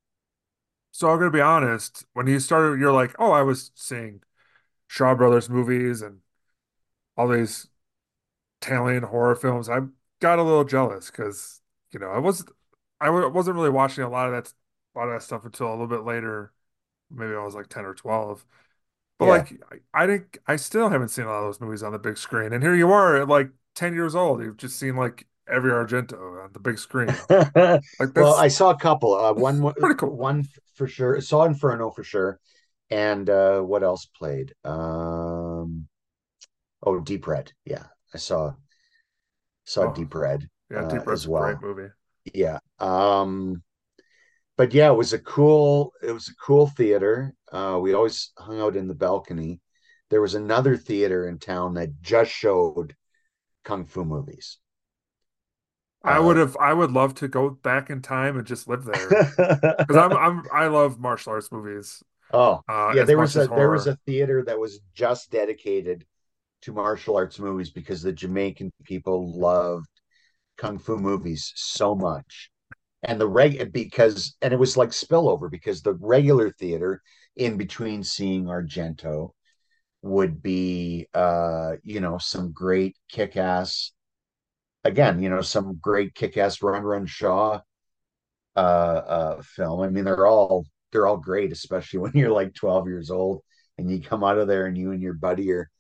So 0.92 1.10
I'm 1.10 1.18
gonna 1.18 1.30
be 1.30 1.40
honest, 1.40 2.04
when 2.12 2.26
you 2.26 2.38
started, 2.38 2.80
you're 2.80 2.92
like, 2.92 3.14
oh, 3.18 3.32
I 3.32 3.42
was 3.42 3.72
seeing 3.74 4.22
Shaw 4.88 5.14
Brothers 5.14 5.50
movies 5.50 6.02
and 6.02 6.20
all 7.16 7.28
these 7.28 7.68
Italian 8.62 9.04
horror 9.04 9.36
films. 9.36 9.68
I 9.68 9.80
got 10.20 10.38
a 10.38 10.42
little 10.42 10.64
jealous 10.64 11.10
because, 11.10 11.60
you 11.92 12.00
know, 12.00 12.08
I 12.10 12.18
was 12.18 12.44
I 13.00 13.10
wa- 13.10 13.28
wasn't 13.28 13.56
really 13.56 13.70
watching 13.70 14.04
a 14.04 14.10
lot 14.10 14.28
of 14.28 14.32
that 14.34 14.52
a 14.94 14.98
lot 14.98 15.08
of 15.08 15.14
that 15.14 15.24
stuff 15.24 15.44
until 15.44 15.68
a 15.68 15.72
little 15.72 15.86
bit 15.88 16.04
later. 16.04 16.52
Maybe 17.10 17.34
I 17.34 17.44
was 17.44 17.54
like 17.54 17.68
10 17.68 17.86
or 17.86 17.94
12. 17.94 18.46
But 19.24 19.48
Yeah. 19.50 19.56
like, 19.70 19.82
I 19.94 20.04
I 20.04 20.06
think 20.06 20.38
I 20.46 20.56
still 20.56 20.88
haven't 20.90 21.08
seen 21.08 21.24
a 21.26 21.28
lot 21.28 21.38
of 21.40 21.44
those 21.46 21.60
movies 21.60 21.82
on 21.82 21.92
the 21.92 21.98
big 21.98 22.16
screen. 22.18 22.52
And 22.52 22.62
here 22.62 22.74
you 22.74 22.90
are 22.92 23.16
at 23.22 23.28
like 23.28 23.50
10 23.74 23.94
years 23.94 24.14
old. 24.14 24.42
You've 24.42 24.56
just 24.56 24.78
seen 24.78 24.96
like 24.96 25.26
every 25.48 25.70
Argento 25.70 26.44
on 26.44 26.52
the 26.52 26.60
big 26.60 26.78
screen. 26.78 27.08
Like 28.00 28.14
well, 28.16 28.34
I 28.34 28.48
saw 28.48 28.70
a 28.70 28.78
couple. 28.78 29.14
Uh, 29.14 29.32
one, 29.34 29.72
Pretty 29.74 29.96
cool. 29.96 30.16
one 30.16 30.44
for 30.74 30.86
sure. 30.86 31.20
Saw 31.20 31.44
Inferno 31.44 31.90
for 31.90 32.04
sure. 32.04 32.38
And 32.90 33.28
uh, 33.30 33.60
what 33.60 33.82
else 33.82 34.06
played? 34.06 34.54
Um, 34.64 35.88
oh, 36.82 37.00
Deep 37.00 37.26
Red. 37.26 37.52
Yeah, 37.64 37.84
I 38.14 38.18
saw 38.18 38.54
saw 39.64 39.90
Oh, 39.90 39.94
Deep 39.94 40.14
Red. 40.14 40.48
yeah, 40.70 40.80
uh, 40.80 40.88
Deep 40.88 41.06
Red's 41.06 41.22
as 41.22 41.26
a 41.26 41.30
well. 41.30 41.42
great 41.54 41.60
movie. 41.60 41.88
Yeah. 42.32 42.58
Um, 42.78 43.62
but 44.56 44.72
yeah, 44.74 44.90
it 44.90 44.96
was 44.96 45.12
a 45.12 45.18
cool. 45.18 45.92
It 46.02 46.12
was 46.12 46.28
a 46.28 46.34
cool 46.36 46.66
theater. 46.68 47.34
Uh, 47.52 47.78
we 47.82 47.94
always 47.94 48.32
hung 48.38 48.60
out 48.60 48.76
in 48.76 48.88
the 48.88 48.94
balcony. 48.94 49.60
There 50.10 50.20
was 50.20 50.34
another 50.34 50.76
theater 50.76 51.26
in 51.28 51.38
town 51.38 51.74
that 51.74 52.00
just 52.02 52.30
showed 52.32 52.94
kung 53.64 53.86
fu 53.86 54.04
movies. 54.04 54.58
I 56.04 56.18
Uh, 56.18 56.20
would 56.20 56.36
have 56.36 56.56
I 56.58 56.72
would 56.74 56.90
love 56.92 57.14
to 57.16 57.28
go 57.28 57.50
back 57.50 57.90
in 57.90 58.02
time 58.02 58.36
and 58.36 58.46
just 58.46 58.68
live 58.68 58.84
there. 58.84 59.20
Because 59.86 59.98
I'm 60.02 60.16
I'm 60.16 60.44
I 60.52 60.66
love 60.68 60.98
martial 60.98 61.32
arts 61.32 61.52
movies. 61.52 62.02
oh 62.32 62.62
Uh, 62.68 62.96
yeah, 62.96 63.04
there 63.04 63.18
was 63.18 63.36
a 63.36 63.48
there 63.48 63.70
was 63.70 63.86
a 63.86 63.96
theater 64.06 64.44
that 64.44 64.58
was 64.60 64.80
just 64.94 65.30
dedicated 65.30 66.06
to 66.62 66.72
martial 66.72 67.16
arts 67.16 67.38
movies 67.40 67.70
because 67.70 68.02
the 68.02 68.12
Jamaican 68.12 68.72
people 68.84 69.38
loved 69.38 69.88
kung 70.58 70.78
fu 70.78 70.98
movies 70.98 71.52
so 71.56 71.94
much. 71.94 72.50
And 73.04 73.20
the 73.20 73.28
reg 73.28 73.72
because 73.72 74.36
and 74.42 74.52
it 74.52 74.58
was 74.58 74.76
like 74.76 74.90
spillover 74.90 75.50
because 75.50 75.82
the 75.82 75.94
regular 75.94 76.50
theater 76.50 77.02
in 77.36 77.56
between 77.56 78.02
seeing 78.04 78.46
Argento 78.46 79.30
would 80.02 80.42
be 80.42 81.06
uh 81.14 81.74
you 81.82 82.00
know 82.00 82.18
some 82.18 82.52
great 82.52 82.96
kick-ass 83.08 83.92
again, 84.84 85.22
you 85.22 85.30
know, 85.30 85.40
some 85.42 85.78
great 85.80 86.14
kick-ass 86.14 86.62
Run 86.62 86.82
Run 86.82 87.06
Shaw 87.06 87.60
uh 88.56 88.58
uh 88.60 89.42
film. 89.42 89.80
I 89.80 89.88
mean, 89.88 90.04
they're 90.04 90.26
all 90.26 90.66
they're 90.92 91.06
all 91.06 91.16
great, 91.16 91.52
especially 91.52 91.98
when 92.00 92.12
you're 92.14 92.30
like 92.30 92.54
12 92.54 92.86
years 92.88 93.10
old 93.10 93.42
and 93.78 93.90
you 93.90 94.00
come 94.00 94.24
out 94.24 94.38
of 94.38 94.48
there 94.48 94.66
and 94.66 94.76
you 94.78 94.92
and 94.92 95.02
your 95.02 95.14
buddy 95.14 95.52
are, 95.52 95.70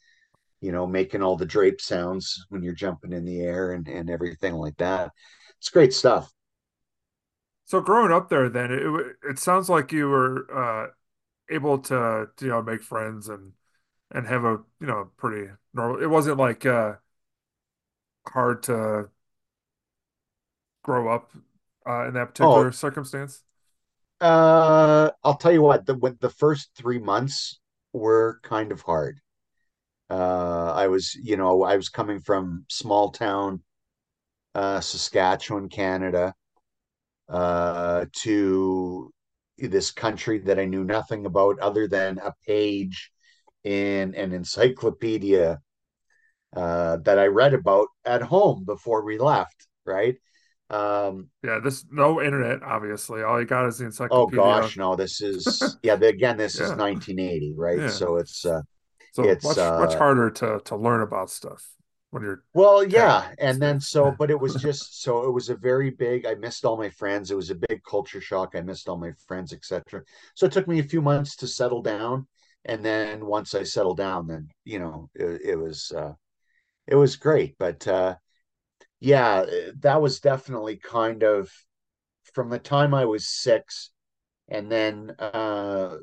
you 0.60 0.72
know, 0.72 0.86
making 0.86 1.22
all 1.22 1.36
the 1.36 1.46
drape 1.46 1.80
sounds 1.80 2.44
when 2.50 2.62
you're 2.62 2.74
jumping 2.74 3.12
in 3.12 3.24
the 3.24 3.40
air 3.42 3.72
and, 3.72 3.88
and 3.88 4.10
everything 4.10 4.54
like 4.54 4.76
that. 4.78 5.12
It's 5.58 5.70
great 5.70 5.92
stuff. 5.94 6.30
So 7.66 7.80
growing 7.80 8.12
up 8.12 8.28
there, 8.28 8.48
then 8.50 8.70
it 8.72 9.16
it 9.30 9.38
sounds 9.38 9.68
like 9.68 9.92
you 9.92 10.08
were 10.08 10.46
uh, 10.54 10.88
able 11.50 11.78
to 11.80 12.28
you 12.40 12.48
know 12.48 12.62
make 12.62 12.82
friends 12.82 13.28
and 13.28 13.54
and 14.12 14.26
have 14.28 14.44
a 14.44 14.58
you 14.80 14.86
know 14.88 15.10
pretty 15.18 15.52
normal. 15.74 16.02
It 16.02 16.08
wasn't 16.08 16.38
like 16.38 16.66
uh, 16.66 16.94
hard 18.26 18.62
to 18.64 19.10
grow 20.82 21.08
up 21.12 21.30
uh, 21.88 22.06
in 22.08 22.14
that 22.14 22.26
particular 22.26 22.70
Oh, 22.70 22.72
circumstance. 22.72 23.42
uh, 24.20 25.10
I'll 25.22 25.36
tell 25.36 25.52
you 25.52 25.62
what, 25.62 25.86
the 25.86 25.94
when 25.94 26.16
the 26.20 26.30
first 26.30 26.70
three 26.76 26.98
months 26.98 27.58
were 27.92 28.40
kind 28.42 28.72
of 28.72 28.82
hard. 28.82 29.18
Uh, 30.10 30.72
I 30.74 30.88
was, 30.88 31.14
you 31.16 31.36
know, 31.36 31.64
I 31.64 31.76
was 31.76 31.88
coming 31.90 32.20
from 32.20 32.66
small 32.70 33.10
town, 33.12 33.62
uh, 34.54 34.80
Saskatchewan, 34.80 35.68
Canada, 35.70 36.34
uh, 37.28 38.06
to 38.22 39.12
this 39.58 39.90
country 39.92 40.38
that 40.40 40.58
I 40.58 40.64
knew 40.66 40.84
nothing 40.84 41.26
about 41.26 41.58
other 41.60 41.88
than 41.88 42.18
a 42.18 42.34
page 42.46 43.10
in 43.64 44.14
an 44.14 44.32
encyclopedia 44.32 45.60
uh, 46.56 46.96
that 46.98 47.18
I 47.18 47.26
read 47.26 47.54
about 47.54 47.88
at 48.04 48.22
home 48.22 48.64
before 48.64 49.04
we 49.04 49.18
left, 49.18 49.66
right? 49.84 50.16
Um, 50.70 51.30
Yeah, 51.42 51.60
this 51.60 51.84
no 51.90 52.22
internet, 52.22 52.62
obviously. 52.62 53.22
All 53.22 53.40
you 53.40 53.46
got 53.46 53.66
is 53.66 53.78
the 53.78 53.86
encyclopedia. 53.86 54.16
oh 54.16 54.26
gosh, 54.26 54.76
no, 54.76 54.96
this 54.96 55.20
is 55.20 55.78
yeah, 55.82 55.94
again, 55.94 56.36
this 56.36 56.60
is 56.60 56.74
1980, 56.76 57.54
right? 57.56 57.78
yeah. 57.78 57.88
So 57.88 58.16
it's 58.16 58.44
uh 58.44 58.60
So 59.12 59.30
it's 59.30 59.42
much 59.44 59.72
much 59.74 59.94
uh 59.94 59.96
harder 59.96 60.30
to 60.30 60.60
to 60.66 60.76
learn 60.76 61.00
about 61.02 61.30
stuff 61.30 61.66
when 62.14 62.22
you're 62.22 62.44
well, 62.54 62.84
yeah, 62.84 63.32
and 63.38 63.60
then 63.60 63.80
so 63.80 64.14
but 64.16 64.30
it 64.30 64.38
was 64.38 64.54
just 64.54 65.02
so 65.02 65.24
it 65.24 65.32
was 65.32 65.48
a 65.48 65.56
very 65.56 65.90
big 65.90 66.26
I 66.26 66.34
missed 66.34 66.64
all 66.64 66.76
my 66.76 66.88
friends. 66.88 67.32
It 67.32 67.34
was 67.36 67.50
a 67.50 67.56
big 67.56 67.82
culture 67.82 68.20
shock. 68.20 68.52
I 68.54 68.60
missed 68.60 68.88
all 68.88 68.96
my 68.96 69.10
friends, 69.26 69.52
etc. 69.52 70.02
So 70.36 70.46
it 70.46 70.52
took 70.52 70.68
me 70.68 70.78
a 70.78 70.84
few 70.84 71.02
months 71.02 71.34
to 71.36 71.48
settle 71.48 71.82
down. 71.82 72.28
And 72.64 72.84
then 72.84 73.26
once 73.26 73.52
I 73.52 73.64
settled 73.64 73.96
down, 73.96 74.28
then 74.28 74.48
you 74.64 74.78
know 74.78 75.10
it, 75.16 75.40
it 75.44 75.56
was 75.56 75.90
uh 75.90 76.12
it 76.86 76.94
was 76.94 77.16
great. 77.16 77.56
But 77.58 77.84
uh 77.88 78.14
yeah, 79.00 79.44
that 79.80 80.00
was 80.00 80.20
definitely 80.20 80.76
kind 80.76 81.24
of 81.24 81.50
from 82.32 82.48
the 82.48 82.60
time 82.60 82.94
I 82.94 83.06
was 83.06 83.26
six, 83.26 83.90
and 84.48 84.70
then 84.70 85.16
uh, 85.18 85.96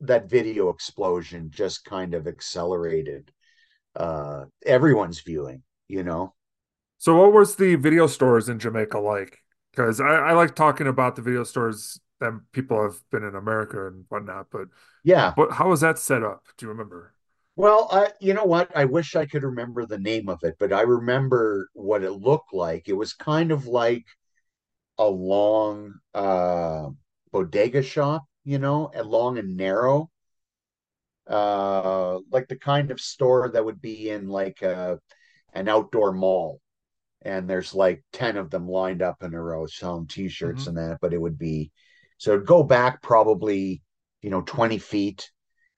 that 0.00 0.28
video 0.28 0.68
explosion 0.68 1.50
just 1.50 1.84
kind 1.86 2.12
of 2.12 2.26
accelerated 2.26 3.32
uh, 3.96 4.46
everyone's 4.64 5.20
viewing. 5.20 5.62
You 5.88 6.04
know, 6.04 6.34
So 6.98 7.16
what 7.16 7.32
was 7.32 7.56
the 7.56 7.76
video 7.76 8.06
stores 8.06 8.48
in 8.48 8.58
Jamaica 8.58 8.98
like? 8.98 9.38
Because 9.72 10.00
I, 10.00 10.06
I 10.06 10.32
like 10.32 10.54
talking 10.54 10.86
about 10.86 11.16
the 11.16 11.22
video 11.22 11.44
stores 11.44 12.00
that 12.20 12.32
people 12.52 12.82
have 12.82 13.00
been 13.10 13.24
in 13.24 13.34
America 13.34 13.86
and 13.86 14.04
whatnot, 14.08 14.48
but 14.50 14.68
yeah. 15.02 15.34
what 15.34 15.52
how 15.52 15.70
was 15.70 15.80
that 15.82 15.98
set 15.98 16.22
up? 16.24 16.44
Do 16.58 16.66
you 16.66 16.70
remember? 16.70 17.14
Well, 17.56 17.88
I, 17.92 18.12
you 18.20 18.34
know 18.34 18.44
what? 18.44 18.74
I 18.76 18.86
wish 18.86 19.14
I 19.16 19.26
could 19.26 19.42
remember 19.42 19.84
the 19.86 19.98
name 19.98 20.28
of 20.28 20.38
it, 20.42 20.56
but 20.58 20.72
I 20.72 20.82
remember 20.82 21.68
what 21.74 22.02
it 22.02 22.12
looked 22.12 22.54
like. 22.54 22.88
It 22.88 22.94
was 22.94 23.12
kind 23.12 23.52
of 23.52 23.66
like 23.66 24.04
a 24.98 25.08
long 25.08 25.94
uh, 26.14 26.90
bodega 27.32 27.82
shop, 27.82 28.24
you 28.44 28.58
know, 28.58 28.90
and 28.94 29.06
long 29.08 29.38
and 29.38 29.56
narrow, 29.56 30.10
uh, 31.30 32.20
like 32.32 32.48
the 32.48 32.58
kind 32.58 32.92
of 32.92 33.00
store 33.00 33.50
that 33.50 33.64
would 33.64 33.82
be 33.82 34.10
in 34.10 34.28
like 34.28 34.62
a, 34.62 35.00
an 35.54 35.68
outdoor 35.68 36.12
mall. 36.12 36.60
And 37.22 37.48
there's 37.48 37.74
like 37.74 38.04
10 38.12 38.36
of 38.36 38.50
them 38.50 38.68
lined 38.68 39.02
up 39.02 39.22
in 39.22 39.34
a 39.34 39.42
row 39.42 39.66
selling 39.66 40.06
t-shirts 40.06 40.66
hmm 40.66 40.68
and 40.68 40.76
that, 40.78 40.98
but 41.00 41.12
it 41.14 41.20
would 41.20 41.38
be 41.38 41.70
so 42.18 42.32
it'd 42.34 42.46
go 42.46 42.62
back 42.62 43.02
probably, 43.02 43.82
you 44.22 44.30
know, 44.30 44.42
20 44.42 44.78
feet 44.78 45.30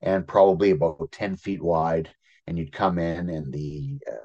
and 0.03 0.27
probably 0.27 0.71
about 0.73 1.12
10 1.12 1.37
feet 1.37 1.62
wide. 1.62 2.11
And 2.47 2.59
you'd 2.59 2.73
come 2.73 2.99
in 2.99 3.29
and 3.31 3.53
the 3.53 3.99
uh, 4.11 4.17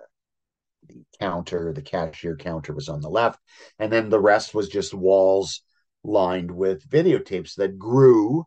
the 0.88 1.06
counter, 1.20 1.74
the 1.74 1.82
cashier 1.82 2.36
counter 2.36 2.74
was 2.74 2.90
on 2.90 3.02
the 3.02 3.10
left, 3.10 3.40
and 3.80 3.92
then 3.92 4.10
the 4.10 4.20
rest 4.20 4.54
was 4.56 4.70
just 4.70 4.94
walls 4.94 5.62
lined 6.04 6.52
with 6.52 6.88
videotapes 6.90 7.56
that 7.56 7.78
grew 7.80 8.46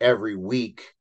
every 0.00 0.36
week 0.36 0.93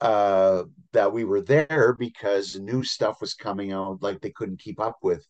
uh, 0.00 0.64
that 0.92 1.12
we 1.12 1.24
were 1.24 1.40
there 1.40 1.96
because 1.98 2.58
new 2.58 2.82
stuff 2.82 3.20
was 3.20 3.34
coming 3.34 3.72
out. 3.72 4.02
Like 4.02 4.20
they 4.20 4.30
couldn't 4.30 4.60
keep 4.60 4.80
up 4.80 4.98
with 5.02 5.26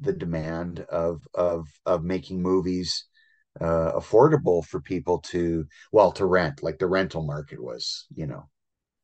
the 0.00 0.12
demand 0.12 0.80
of 0.80 1.22
of 1.34 1.66
of 1.86 2.04
making 2.04 2.42
movies 2.42 3.06
uh, 3.60 3.92
affordable 3.92 4.64
for 4.64 4.80
people 4.80 5.18
to 5.18 5.66
well 5.92 6.12
to 6.12 6.26
rent. 6.26 6.62
Like 6.62 6.78
the 6.78 6.86
rental 6.86 7.22
market 7.22 7.62
was, 7.62 8.06
you 8.14 8.26
know, 8.26 8.48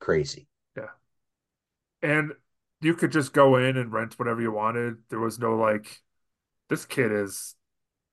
crazy. 0.00 0.48
Yeah. 0.76 0.90
And 2.02 2.32
you 2.80 2.94
could 2.94 3.12
just 3.12 3.32
go 3.32 3.56
in 3.56 3.76
and 3.76 3.92
rent 3.92 4.18
whatever 4.18 4.40
you 4.40 4.52
wanted. 4.52 4.96
There 5.08 5.20
was 5.20 5.38
no 5.38 5.56
like, 5.56 6.00
this 6.68 6.84
kid 6.84 7.12
is 7.12 7.54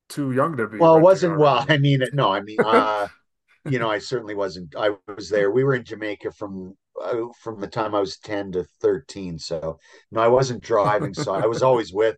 too 0.09 0.31
young 0.31 0.57
to 0.57 0.67
be 0.67 0.77
Well, 0.77 0.95
it 0.95 1.01
wasn't 1.01 1.39
well. 1.39 1.65
I 1.69 1.77
mean, 1.77 2.01
no, 2.13 2.31
I 2.31 2.41
mean, 2.41 2.59
uh, 2.65 3.07
you 3.65 3.79
know, 3.79 3.89
I 3.89 3.99
certainly 3.99 4.35
wasn't. 4.35 4.75
I 4.77 4.91
was 5.07 5.29
there. 5.29 5.51
We 5.51 5.63
were 5.63 5.75
in 5.75 5.83
Jamaica 5.83 6.31
from 6.31 6.75
from 7.41 7.59
the 7.59 7.67
time 7.67 7.95
I 7.95 7.99
was 7.99 8.17
10 8.17 8.51
to 8.53 8.65
13. 8.81 9.39
So, 9.39 9.79
no, 10.12 10.21
I 10.21 10.27
wasn't 10.27 10.63
driving. 10.63 11.13
So 11.13 11.33
I 11.33 11.45
was 11.47 11.62
always 11.63 11.93
with 11.93 12.17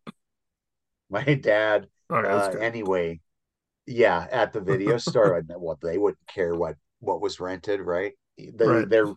my 1.10 1.24
dad. 1.24 1.88
Okay, 2.10 2.30
Uh, 2.30 2.50
anyway, 2.60 3.20
yeah, 3.86 4.28
at 4.32 4.54
the 4.54 4.62
video 4.62 4.98
store. 4.98 5.38
And 5.38 5.52
well, 5.58 5.78
they 5.82 5.98
wouldn't 5.98 6.28
care 6.28 6.56
what 6.56 6.76
what 7.00 7.22
was 7.22 7.40
rented, 7.40 7.82
right? 7.82 8.14
They, 8.38 8.68
Right. 8.68 8.90
there 8.90 9.08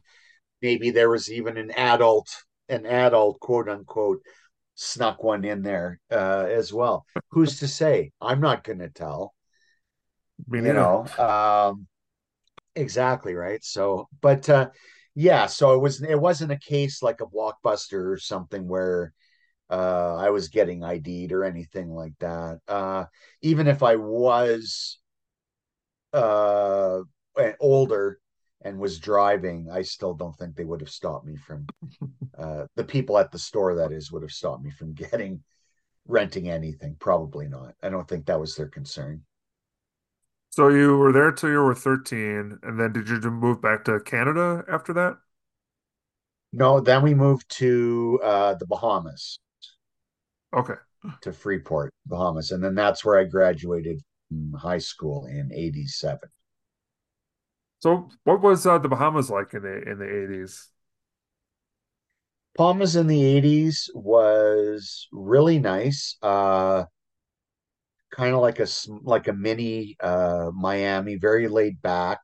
maybe 0.63 0.91
there 0.91 1.11
was 1.11 1.31
even 1.31 1.57
an 1.59 1.71
adult, 1.73 2.29
an 2.69 2.87
adult 2.87 3.41
quote 3.41 3.69
unquote 3.69 4.21
snuck 4.75 5.23
one 5.23 5.45
in 5.45 5.63
there 5.63 6.01
uh, 6.11 6.47
as 6.49 6.73
well. 6.73 7.05
Who's 7.31 7.61
to 7.61 7.69
say? 7.69 8.13
I'm 8.21 8.41
not 8.41 8.65
going 8.65 8.81
to 8.81 8.91
tell 8.91 9.35
Me 10.49 10.59
you 10.59 10.75
know 10.75 11.05
um 11.19 11.87
exactly 12.75 13.35
right 13.35 13.65
so 13.65 14.09
but 14.21 14.49
uh 14.49 14.69
yeah 15.15 15.47
so 15.47 15.75
it 15.75 15.79
was 15.79 16.03
it 16.03 16.21
wasn't 16.21 16.51
a 16.51 16.59
case 16.59 17.03
like 17.03 17.21
a 17.21 17.27
blockbuster 17.27 18.13
or 18.13 18.19
something 18.19 18.67
where 18.67 19.13
uh 19.71 20.17
i 20.17 20.31
was 20.31 20.49
getting 20.49 20.83
id'd 20.83 21.33
or 21.33 21.45
anything 21.45 21.91
like 21.91 22.15
that 22.21 22.59
uh 22.69 23.05
even 23.43 23.67
if 23.67 23.83
i 23.83 23.97
was 23.97 24.99
uh 26.13 27.01
older 27.61 28.19
and 28.65 28.79
was 28.79 28.99
driving, 28.99 29.69
I 29.71 29.83
still 29.83 30.15
don't 30.15 30.35
think 30.37 30.57
they 30.57 30.65
would 30.65 30.81
have 30.81 30.91
stopped 30.91 31.27
me 31.27 31.37
from 31.37 31.67
uh, 32.39 32.67
the 32.77 32.85
people 32.85 33.19
at 33.19 33.31
the 33.31 33.39
store 33.39 33.75
that 33.77 33.93
is 33.93 34.11
would 34.11 34.23
have 34.23 34.33
stopped 34.33 34.65
me 34.65 34.71
from 34.71 34.95
getting 34.95 35.43
renting 36.07 36.49
anything. 36.49 36.97
Probably 36.99 37.47
not. 37.47 37.75
I 37.83 37.91
don't 37.91 38.09
think 38.09 38.27
that 38.27 38.41
was 38.41 38.57
their 38.57 38.69
concern. 38.69 39.23
So 40.55 40.69
you 40.69 40.97
were 40.97 41.11
there 41.11 41.33
till 41.33 41.51
you 41.51 41.59
were 41.65 41.75
13, 41.75 42.61
and 42.63 42.79
then 42.79 42.93
did 42.93 43.09
you 43.09 43.19
move 43.31 43.61
back 43.61 43.85
to 43.87 43.99
Canada 43.99 44.65
after 44.69 44.93
that? 44.93 45.19
No, 46.55 46.81
then 46.81 47.03
we 47.03 47.13
moved 47.15 47.51
to 47.59 48.19
uh, 48.23 48.55
the 48.55 48.65
Bahamas, 48.67 49.39
Okay. 50.53 50.77
to 51.23 51.33
Freeport, 51.33 51.93
Bahamas, 52.07 52.51
and 52.53 52.63
then 52.63 52.75
that's 52.77 53.05
where 53.05 53.19
I 53.19 53.25
graduated 53.25 54.01
from 54.29 54.53
high 54.53 54.79
school 54.79 55.27
in 55.27 55.51
'87. 55.53 56.29
So 57.81 58.09
what 58.25 58.41
was 58.41 58.67
uh, 58.67 58.79
the 58.79 58.89
Bahamas 58.89 59.31
like 59.31 59.55
in 59.55 59.63
the 59.63 59.83
in 59.91 59.99
the 59.99 60.05
80s? 60.09 60.71
Bahamas 62.57 62.97
in 62.97 63.07
the 63.07 63.23
'80s 63.23 63.91
was 63.95 65.07
really 65.13 65.59
nice. 65.61 66.17
Uh, 66.21 66.85
kind 68.15 68.35
of 68.35 68.41
like 68.41 68.61
a 68.61 68.67
like 69.03 69.29
a 69.29 69.33
mini 69.33 69.97
uh, 70.01 70.51
Miami, 70.55 71.17
very 71.17 71.49
laid 71.49 71.83
back. 71.83 72.21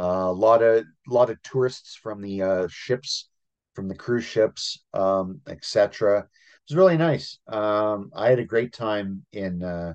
A 0.00 0.32
lot 0.32 0.62
of 0.62 0.84
lot 1.06 1.30
of 1.30 1.40
tourists 1.42 1.94
from 1.94 2.20
the 2.20 2.42
uh, 2.42 2.68
ships, 2.68 3.28
from 3.74 3.88
the 3.88 3.94
cruise 3.94 4.24
ships, 4.24 4.82
um, 4.92 5.40
etc. 5.48 6.18
It 6.20 6.26
was 6.72 6.76
really 6.76 6.96
nice. 6.96 7.38
Um, 7.46 8.10
I 8.14 8.30
had 8.30 8.40
a 8.40 8.44
great 8.44 8.72
time 8.72 9.24
in 9.32 9.62
uh, 9.62 9.94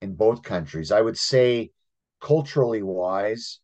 in 0.00 0.14
both 0.14 0.42
countries. 0.42 0.92
I 0.92 1.02
would 1.02 1.18
say, 1.18 1.70
culturally 2.20 2.82
wise, 2.82 3.60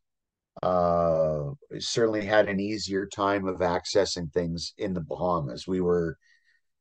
uh, 0.62 1.51
certainly 1.79 2.27
had 2.27 2.49
an 2.49 2.61
easier 2.61 3.07
time 3.07 3.46
of 3.49 3.61
accessing 3.61 4.33
things 4.33 4.75
in 4.79 4.94
the 4.94 5.01
Bahamas. 5.01 5.66
We 5.66 5.81
were 5.81 6.18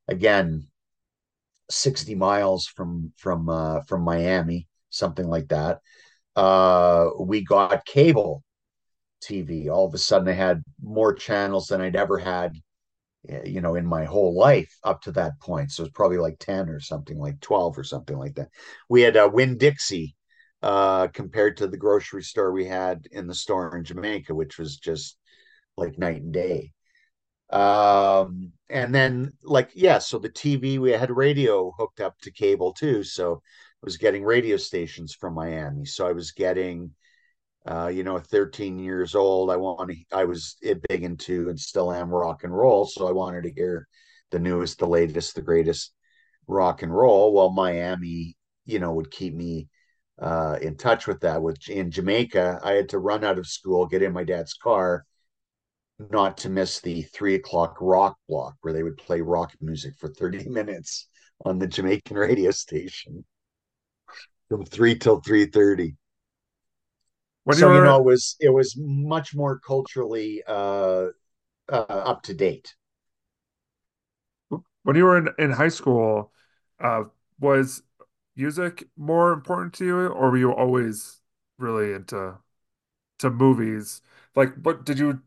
again 0.08 0.68
60 1.70 2.16
miles 2.16 2.68
from 2.68 3.12
from 3.18 3.50
uh, 3.50 3.82
from 3.82 4.02
Miami, 4.04 4.68
something 4.90 5.28
like 5.28 5.50
that. 5.50 5.80
Uh, 6.36 7.10
we 7.20 7.44
got 7.44 7.86
cable 7.86 8.44
TV. 9.22 9.70
All 9.70 9.88
of 9.88 9.94
a 9.94 9.98
sudden, 9.98 10.28
I 10.30 10.34
had 10.34 10.64
more 10.82 11.14
channels 11.14 11.68
than 11.68 11.82
I'd 11.82 11.96
ever 11.96 12.18
had, 12.20 12.54
eh, 13.30 13.44
you 13.46 13.62
know, 13.62 13.76
in 13.76 13.86
my 13.86 14.06
whole 14.06 14.36
life 14.38 14.74
up 14.84 15.02
to 15.04 15.12
that 15.14 15.40
point. 15.42 15.72
So 15.72 15.84
it's 15.84 15.94
probably 15.94 16.18
like 16.18 16.40
10 16.40 16.70
or 16.70 16.80
something, 16.80 17.18
like 17.20 17.40
12 17.42 17.78
or 17.78 17.84
something 17.84 18.18
like 18.18 18.36
that. 18.36 18.50
We 18.90 19.02
had 19.02 19.16
a 19.18 19.28
Winn-Dixie 19.30 20.16
uh, 20.64 21.08
compared 21.10 21.58
to 21.58 21.68
the 21.68 21.78
grocery 21.78 22.24
store 22.24 22.52
we 22.52 22.66
had 22.66 23.08
in 23.12 23.28
the 23.28 23.36
store 23.36 23.76
in 23.78 23.84
Jamaica, 23.84 24.34
which 24.36 24.58
was 24.58 24.78
just 24.78 25.18
like 25.78 25.98
night 26.00 26.22
and 26.22 26.34
day. 26.34 26.74
Um, 27.50 28.52
and 28.70 28.94
then 28.94 29.34
like, 29.44 29.72
yeah, 29.76 30.00
so 30.00 30.20
the 30.20 30.30
TV, 30.30 30.80
we 30.80 30.92
had 30.92 31.12
radio 31.12 31.72
hooked 31.78 32.02
up 32.02 32.20
to 32.22 32.32
cable 32.32 32.74
too. 32.74 33.04
So 33.04 33.34
I 33.36 33.86
was 33.86 33.98
getting 33.98 34.24
radio 34.24 34.58
stations 34.58 35.14
from 35.14 35.36
Miami. 35.36 35.86
So 35.86 36.08
I 36.08 36.12
was 36.12 36.32
getting 36.32 36.92
uh, 37.66 37.88
you 37.88 38.04
know, 38.04 38.20
13 38.20 38.78
years 38.80 39.16
old, 39.16 39.50
I 39.50 39.58
want 39.58 39.92
I 40.14 40.26
was 40.26 40.58
big 40.88 41.04
into 41.04 41.50
and 41.50 41.60
still 41.60 41.92
am 41.92 42.10
rock 42.10 42.44
and 42.44 42.56
roll. 42.56 42.86
So 42.86 43.08
I 43.08 43.12
wanted 43.12 43.44
to 43.44 43.52
hear 43.52 43.88
the 44.32 44.40
newest, 44.40 44.80
the 44.80 44.88
latest, 44.88 45.36
the 45.36 45.42
greatest 45.42 45.94
rock 46.48 46.84
and 46.84 46.96
roll. 46.96 47.34
Well, 47.34 47.52
Miami, 47.52 48.38
you 48.66 48.80
know, 48.80 48.94
would 48.94 49.10
keep 49.12 49.34
me 49.34 49.68
uh, 50.22 50.60
in 50.62 50.78
touch 50.78 51.08
with 51.08 51.22
that. 51.22 51.42
With 51.42 51.68
in 51.68 51.90
Jamaica, 51.90 52.60
I 52.64 52.74
had 52.74 52.90
to 52.90 53.00
run 53.00 53.24
out 53.24 53.40
of 53.40 53.48
school, 53.48 53.88
get 53.88 54.04
in 54.04 54.14
my 54.14 54.24
dad's 54.24 54.54
car, 54.54 55.06
not 56.12 56.38
to 56.38 56.50
miss 56.50 56.82
the 56.82 57.04
three 57.04 57.36
o'clock 57.36 57.78
rock 57.80 58.18
block 58.28 58.56
where 58.62 58.74
they 58.74 58.84
would 58.84 58.98
play 58.98 59.22
rock 59.22 59.54
music 59.62 59.94
for 59.98 60.10
30 60.10 60.50
minutes 60.50 61.08
on 61.46 61.60
the 61.60 61.68
Jamaican 61.68 62.18
radio 62.18 62.52
station 62.52 63.26
from 64.50 64.66
three 64.66 64.98
till 64.98 65.22
3:30 65.22 65.96
When 67.44 67.58
so 67.58 67.70
you 67.70 67.76
you 67.76 67.84
know 67.84 67.98
it 67.98 68.06
was 68.06 68.36
it 68.40 68.50
was 68.50 68.76
much 68.78 69.36
more 69.36 69.60
culturally 69.60 70.44
uh, 70.48 71.08
uh 71.70 71.86
up 71.90 72.24
to 72.24 72.34
date 72.34 72.76
when 74.86 74.96
you 74.96 75.04
were 75.04 75.18
in, 75.18 75.30
in 75.40 75.52
high 75.52 75.70
school, 75.70 76.32
uh, 76.80 77.04
was 77.40 77.82
music 78.36 78.86
more 78.96 79.34
important 79.34 79.74
to 79.74 79.86
you, 79.86 80.08
or 80.08 80.30
were 80.30 80.38
you 80.38 80.54
always 80.54 81.22
really 81.58 81.92
into 81.92 82.36
to 83.20 83.30
movies? 83.32 84.02
Like, 84.36 84.54
what 84.62 84.86
did 84.86 85.00
you? 85.00 85.22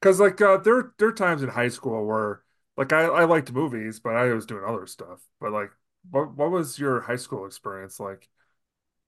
Because 0.00 0.20
like 0.20 0.40
uh, 0.40 0.58
there 0.58 0.92
there 0.98 1.08
are 1.08 1.12
times 1.12 1.42
in 1.42 1.48
high 1.48 1.68
school 1.68 2.06
where 2.06 2.42
like 2.76 2.92
I 2.92 3.02
I 3.04 3.24
liked 3.24 3.52
movies, 3.52 4.00
but 4.00 4.14
I 4.16 4.32
was 4.32 4.46
doing 4.46 4.64
other 4.64 4.86
stuff. 4.86 5.20
But 5.40 5.52
like, 5.52 5.70
what 6.10 6.36
what 6.36 6.50
was 6.50 6.78
your 6.78 7.00
high 7.00 7.16
school 7.16 7.46
experience 7.46 7.98
like 7.98 8.28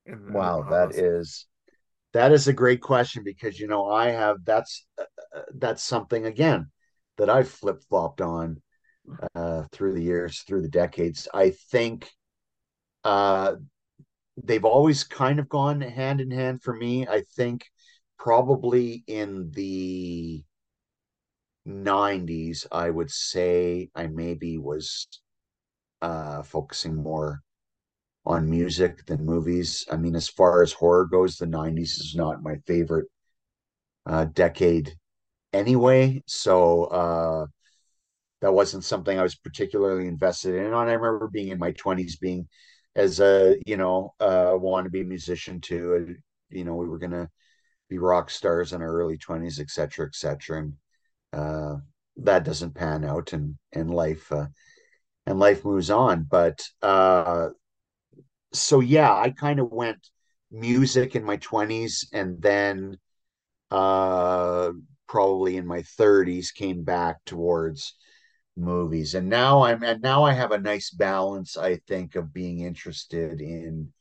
in 0.06 0.14
in 0.14 0.32
wow 0.32 0.62
that 0.68 0.94
is 0.94 1.46
that 2.12 2.32
is 2.32 2.48
a 2.48 2.52
great 2.52 2.80
question 2.80 3.22
because 3.22 3.60
you 3.60 3.66
know 3.68 3.88
i 3.88 4.08
have 4.08 4.38
that's 4.44 4.86
uh, 4.98 5.04
uh, 5.36 5.42
that's 5.54 5.82
something 5.82 6.26
again 6.26 6.70
that 7.18 7.30
i've 7.30 7.48
flip-flopped 7.48 8.20
on 8.20 8.60
uh 9.34 9.64
through 9.72 9.92
the 9.92 10.02
years 10.02 10.42
through 10.42 10.62
the 10.62 10.68
decades. 10.68 11.28
I 11.32 11.50
think 11.70 12.10
uh 13.04 13.54
they've 14.42 14.64
always 14.64 15.04
kind 15.04 15.38
of 15.38 15.48
gone 15.48 15.80
hand 15.80 16.20
in 16.20 16.30
hand 16.30 16.62
for 16.62 16.74
me. 16.74 17.06
I 17.06 17.22
think 17.36 17.66
probably 18.18 19.02
in 19.06 19.50
the 19.50 20.44
90s 21.70 22.66
i 22.72 22.90
would 22.90 23.10
say 23.10 23.88
i 23.94 24.06
maybe 24.06 24.58
was 24.58 25.06
uh 26.02 26.42
focusing 26.42 26.96
more 26.96 27.42
on 28.26 28.50
music 28.50 29.06
than 29.06 29.24
movies. 29.24 29.86
I 29.90 29.96
mean, 29.96 30.14
as 30.16 30.28
far 30.28 30.62
as 30.62 30.72
horror 30.72 31.06
goes, 31.06 31.36
the 31.36 31.46
90s 31.46 31.98
is 31.98 32.14
not 32.16 32.42
my 32.42 32.56
favorite 32.66 33.06
uh, 34.06 34.26
decade 34.26 34.94
anyway. 35.52 36.22
So 36.26 36.84
uh, 36.84 37.46
that 38.40 38.52
wasn't 38.54 38.84
something 38.84 39.18
I 39.18 39.22
was 39.22 39.34
particularly 39.34 40.06
invested 40.08 40.54
in. 40.54 40.66
And 40.66 40.74
I 40.76 40.92
remember 40.92 41.28
being 41.28 41.48
in 41.48 41.58
my 41.58 41.72
20s, 41.72 42.16
being 42.16 42.48
as 42.96 43.20
a, 43.20 43.56
you 43.66 43.76
know, 43.76 44.14
uh, 44.20 44.52
wannabe 44.52 45.06
musician 45.06 45.60
too. 45.60 46.16
You 46.50 46.64
know, 46.64 46.74
we 46.76 46.88
were 46.88 46.98
going 46.98 47.12
to 47.12 47.28
be 47.88 47.98
rock 47.98 48.30
stars 48.30 48.72
in 48.72 48.82
our 48.82 48.92
early 48.92 49.18
20s, 49.18 49.60
et 49.60 49.70
cetera, 49.70 50.06
et 50.06 50.14
cetera. 50.14 50.60
And 50.60 50.74
uh, 51.32 51.76
that 52.18 52.44
doesn't 52.44 52.74
pan 52.74 53.04
out 53.04 53.32
and, 53.32 53.56
and 53.72 53.92
life, 53.92 54.30
uh, 54.32 54.46
and 55.26 55.38
life 55.38 55.64
moves 55.64 55.90
on. 55.90 56.24
But 56.24 56.62
uh, 56.82 57.50
so 58.52 58.80
yeah, 58.80 59.14
I 59.14 59.30
kind 59.30 59.60
of 59.60 59.70
went 59.70 60.08
music 60.50 61.14
in 61.14 61.24
my 61.24 61.36
20s 61.36 62.08
and 62.12 62.40
then 62.42 62.96
uh 63.70 64.72
probably 65.08 65.56
in 65.56 65.66
my 65.66 65.82
30s 65.82 66.52
came 66.52 66.84
back 66.84 67.18
towards 67.26 67.96
movies. 68.56 69.14
And 69.14 69.28
now 69.28 69.62
I'm 69.64 69.82
and 69.84 70.02
now 70.02 70.24
I 70.24 70.32
have 70.34 70.52
a 70.52 70.58
nice 70.60 70.90
balance, 70.90 71.56
I 71.56 71.76
think, 71.88 72.16
of 72.16 72.32
being 72.34 72.60
interested 72.60 73.40
in 73.40 73.92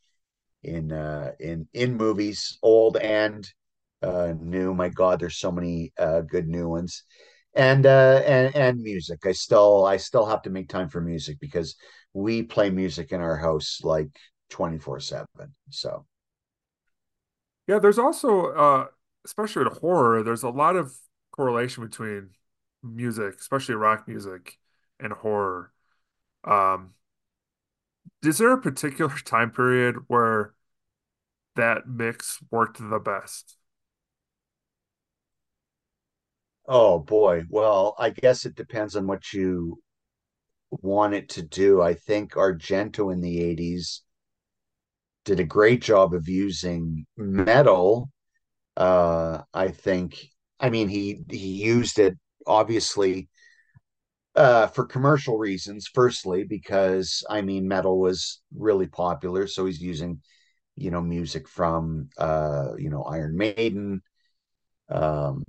in 0.63 0.92
uh 0.92 1.34
in 1.39 1.68
in 1.74 1.96
movies, 1.98 2.58
old 2.63 2.98
and 2.98 3.48
uh 4.02 4.34
new. 4.40 4.74
My 4.74 4.90
God, 4.90 5.20
there's 5.20 5.38
so 5.38 5.52
many 5.52 5.92
uh 5.98 6.22
good 6.22 6.48
new 6.48 6.70
ones. 6.70 7.04
And 7.56 7.86
uh 7.86 8.22
and 8.26 8.56
and 8.56 8.82
music. 8.82 9.26
I 9.26 9.32
still 9.34 9.86
I 9.86 9.98
still 9.98 10.26
have 10.26 10.44
to 10.44 10.50
make 10.50 10.70
time 10.70 10.90
for 10.90 11.02
music 11.02 11.40
because 11.40 11.76
we 12.14 12.44
play 12.44 12.70
music 12.70 13.12
in 13.12 13.22
our 13.22 13.38
house 13.38 13.80
like 13.84 14.10
24/7. 14.50 15.54
So, 15.70 16.06
Yeah, 17.68 17.80
there's 17.80 18.00
also 18.00 18.48
uh, 18.54 18.86
especially 19.26 19.63
with 19.65 19.80
horror, 19.80 20.23
there's 20.23 20.44
a 20.44 20.50
lot 20.50 20.76
of 20.76 20.94
correlation 21.32 21.84
between 21.86 22.32
music, 22.84 23.36
especially 23.40 23.76
rock 23.76 24.08
music, 24.08 24.58
and 25.00 25.13
horror. 25.13 25.71
Um, 26.46 26.96
is 28.23 28.38
there 28.38 28.52
a 28.52 28.62
particular 28.62 29.13
time 29.26 29.52
period 29.52 29.98
where 30.08 30.54
that 31.56 31.88
mix 31.88 32.40
worked 32.52 32.80
the 32.80 33.00
best? 33.00 33.58
Oh 36.70 37.00
boy. 37.00 37.44
Well, 37.50 37.96
I 38.00 38.12
guess 38.12 38.46
it 38.46 38.56
depends 38.56 38.96
on 38.96 39.08
what 39.08 39.34
you 39.34 39.80
want 40.72 41.15
it 41.15 41.30
to 41.30 41.42
do. 41.42 41.82
I 41.82 41.96
think 41.96 42.34
Argento 42.34 43.12
in 43.12 43.22
the 43.22 43.42
80s 43.42 44.04
did 45.26 45.40
a 45.40 45.44
great 45.44 45.82
job 45.82 46.13
of 46.13 46.30
using 46.30 47.06
metal. 47.17 48.10
Uh, 48.78 49.42
I 49.54 49.70
think, 49.70 50.17
I 50.60 50.70
mean, 50.70 50.90
he 50.90 51.24
he 51.30 51.63
used 51.63 52.00
it 52.00 52.17
obviously 52.48 53.30
uh, 54.36 54.67
for 54.67 54.86
commercial 54.86 55.38
reasons. 55.38 55.90
Firstly, 55.94 56.44
because 56.44 57.24
I 57.30 57.42
mean, 57.42 57.67
metal 57.67 58.00
was 58.00 58.42
really 58.56 58.88
popular, 58.88 59.48
so 59.48 59.65
he's 59.65 59.82
using 59.82 60.22
you 60.76 60.92
know 60.92 61.02
music 61.02 61.48
from 61.50 62.10
uh, 62.17 62.70
you 62.78 62.90
know 62.90 63.04
Iron 63.04 63.36
Maiden, 63.36 64.02
um, 64.90 65.44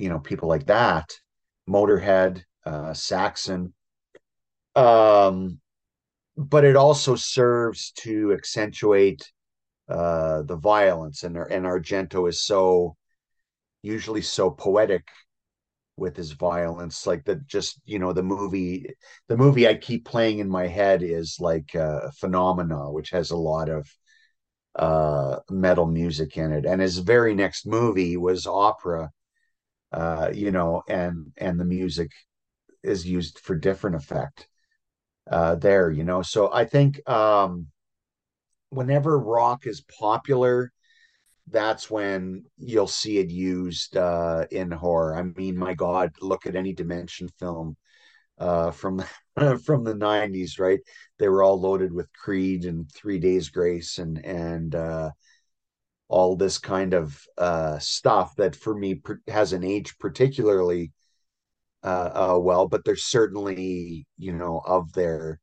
you 0.00 0.08
know, 0.08 0.18
people 0.18 0.48
like 0.48 0.66
that, 0.66 1.12
Motorhead, 1.68 2.42
uh, 2.64 2.94
Saxon. 2.94 3.74
Um, 4.74 5.60
but 6.36 6.64
it 6.64 6.76
also 6.76 7.16
serves 7.16 7.92
to 7.98 8.32
accentuate 8.32 9.30
uh, 9.88 10.42
the 10.42 10.56
violence, 10.56 11.24
and 11.24 11.36
and 11.36 11.66
Argento 11.66 12.28
is 12.28 12.42
so 12.42 12.96
usually 13.82 14.22
so 14.22 14.50
poetic 14.50 15.06
with 15.96 16.16
his 16.16 16.32
violence 16.32 17.06
like 17.06 17.24
that 17.24 17.46
just 17.46 17.80
you 17.84 17.98
know 17.98 18.12
the 18.12 18.22
movie 18.22 18.86
the 19.28 19.36
movie 19.36 19.68
i 19.68 19.74
keep 19.74 20.04
playing 20.06 20.38
in 20.38 20.48
my 20.48 20.66
head 20.66 21.02
is 21.02 21.36
like 21.40 21.74
uh 21.76 22.10
phenomena 22.18 22.90
which 22.90 23.10
has 23.10 23.30
a 23.30 23.36
lot 23.36 23.68
of 23.68 23.86
uh 24.76 25.36
metal 25.50 25.86
music 25.86 26.36
in 26.38 26.52
it 26.52 26.64
and 26.64 26.80
his 26.80 26.98
very 26.98 27.34
next 27.34 27.66
movie 27.66 28.16
was 28.16 28.46
opera 28.46 29.10
uh 29.92 30.30
you 30.32 30.50
know 30.50 30.82
and 30.88 31.32
and 31.36 31.58
the 31.58 31.64
music 31.64 32.10
is 32.82 33.06
used 33.06 33.38
for 33.40 33.54
different 33.54 33.96
effect 33.96 34.48
uh 35.30 35.54
there 35.56 35.90
you 35.90 36.04
know 36.04 36.22
so 36.22 36.52
i 36.52 36.64
think 36.64 37.06
um 37.08 37.66
whenever 38.70 39.18
rock 39.18 39.66
is 39.66 39.82
popular 39.98 40.72
that's 41.50 41.90
when 41.90 42.44
you'll 42.58 42.86
see 42.86 43.18
it 43.18 43.30
used 43.30 43.96
uh, 43.96 44.46
in 44.50 44.70
horror. 44.70 45.16
I 45.16 45.22
mean, 45.22 45.56
my 45.56 45.74
God, 45.74 46.12
look 46.20 46.46
at 46.46 46.56
any 46.56 46.72
Dimension 46.72 47.28
film 47.38 47.76
uh, 48.38 48.70
from 48.70 49.02
from 49.64 49.84
the 49.84 49.94
'90s, 49.94 50.58
right? 50.58 50.80
They 51.18 51.28
were 51.28 51.42
all 51.42 51.60
loaded 51.60 51.92
with 51.92 52.12
Creed 52.12 52.64
and 52.64 52.90
Three 52.92 53.18
Days 53.18 53.48
Grace 53.50 53.98
and 53.98 54.24
and 54.24 54.74
uh, 54.74 55.10
all 56.10 56.36
this 56.36 56.58
kind 56.58 56.92
of 56.92 57.24
uh, 57.38 57.78
stuff 57.78 58.34
that, 58.36 58.56
for 58.56 58.74
me, 58.74 59.00
hasn't 59.28 59.64
aged 59.64 59.98
particularly 60.00 60.92
uh, 61.84 62.32
uh, 62.34 62.38
well. 62.38 62.68
But 62.68 62.84
they're 62.84 62.96
certainly, 62.96 64.06
you 64.18 64.32
know, 64.32 64.60
of 64.66 64.92
their 64.92 65.40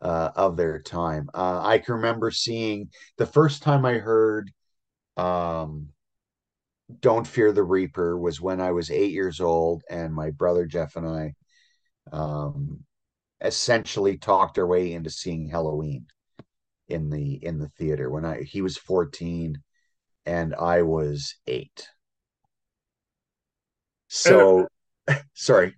of 0.00 0.56
their 0.58 0.82
time. 0.82 1.30
I 1.34 1.78
can 1.78 1.94
remember 1.94 2.30
seeing 2.30 2.90
the 3.16 3.26
first 3.26 3.62
time 3.62 3.86
I 3.86 3.94
heard 3.94 4.52
um, 5.16 5.88
Don't 7.00 7.26
Fear 7.26 7.52
the 7.52 7.62
Reaper 7.62 8.18
was 8.18 8.40
when 8.40 8.60
I 8.60 8.72
was 8.72 8.90
eight 8.90 9.12
years 9.12 9.40
old, 9.40 9.82
and 9.88 10.14
my 10.14 10.30
brother 10.30 10.66
Jeff 10.66 10.96
and 10.96 11.08
I 11.08 11.34
um, 12.12 12.84
essentially 13.40 14.18
talked 14.18 14.58
our 14.58 14.66
way 14.66 14.92
into 14.92 15.10
seeing 15.10 15.48
Halloween 15.48 16.06
in 16.88 17.08
the 17.08 17.42
in 17.42 17.58
the 17.58 17.70
theater 17.78 18.10
when 18.10 18.26
I 18.26 18.42
he 18.42 18.60
was 18.60 18.76
14 18.76 19.56
and 20.26 20.54
I 20.54 20.82
was 20.82 21.36
eight. 21.46 21.88
So 24.08 24.66
uh, 25.08 25.14
sorry. 25.34 25.76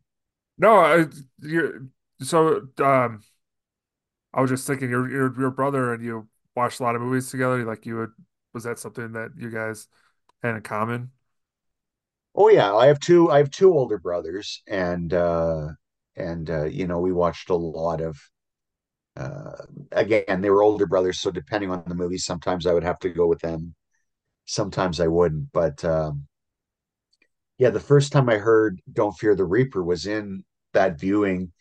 No, 0.58 0.76
I, 0.76 1.06
you 1.42 1.90
so 2.20 2.62
um 2.78 3.20
I 4.32 4.40
was 4.40 4.50
just 4.50 4.66
thinking 4.66 4.90
your 4.90 5.08
your 5.10 5.38
your 5.38 5.50
brother 5.50 5.92
and 5.92 6.04
you 6.04 6.28
watched 6.54 6.80
a 6.80 6.82
lot 6.82 6.96
of 6.96 7.02
movies 7.02 7.30
together, 7.30 7.64
like 7.64 7.86
you 7.86 7.96
would 7.96 8.12
was 8.52 8.64
that 8.64 8.78
something 8.78 9.12
that 9.12 9.30
you 9.36 9.50
guys 9.50 9.88
had 10.42 10.56
in 10.56 10.62
common? 10.62 11.10
Oh 12.34 12.48
yeah, 12.48 12.74
I 12.74 12.86
have 12.86 13.00
two. 13.00 13.30
I 13.30 13.38
have 13.38 13.50
two 13.50 13.72
older 13.72 13.98
brothers, 13.98 14.62
and 14.66 15.12
uh, 15.12 15.68
and 16.16 16.50
uh, 16.50 16.64
you 16.64 16.86
know 16.86 17.00
we 17.00 17.12
watched 17.12 17.50
a 17.50 17.54
lot 17.56 18.00
of. 18.00 18.18
Uh, 19.16 19.56
again, 19.92 20.42
they 20.42 20.50
were 20.50 20.62
older 20.62 20.86
brothers, 20.86 21.20
so 21.20 21.30
depending 21.30 21.70
on 21.70 21.82
the 21.86 21.94
movie, 21.94 22.18
sometimes 22.18 22.66
I 22.66 22.74
would 22.74 22.84
have 22.84 22.98
to 23.00 23.08
go 23.08 23.26
with 23.26 23.40
them, 23.40 23.74
sometimes 24.46 25.00
I 25.00 25.08
wouldn't. 25.08 25.52
But 25.52 25.84
um, 25.84 26.26
yeah, 27.58 27.70
the 27.70 27.80
first 27.80 28.12
time 28.12 28.28
I 28.28 28.38
heard 28.38 28.80
"Don't 28.90 29.16
Fear 29.16 29.34
the 29.34 29.44
Reaper" 29.44 29.82
was 29.82 30.06
in 30.06 30.44
that 30.72 30.98
viewing 30.98 31.52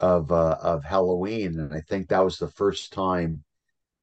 of 0.00 0.30
uh, 0.30 0.58
of 0.60 0.84
Halloween, 0.84 1.58
and 1.58 1.74
I 1.74 1.80
think 1.80 2.08
that 2.08 2.24
was 2.24 2.38
the 2.38 2.50
first 2.50 2.92
time 2.92 3.42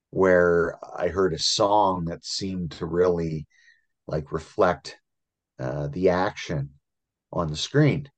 where 0.10 0.78
I 0.96 1.08
heard 1.08 1.34
a 1.34 1.40
song 1.40 2.06
that 2.06 2.24
seemed 2.24 2.72
to 2.74 2.86
really 2.86 3.48
like 4.06 4.32
reflect 4.32 4.98
uh, 5.60 5.88
the 5.88 6.10
action 6.10 6.70
on 7.32 7.50
the 7.50 7.56
screen. 7.56 8.10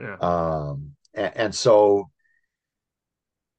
Yeah. 0.00 0.16
Um, 0.16 0.96
and, 1.14 1.36
and, 1.36 1.54
so 1.54 2.10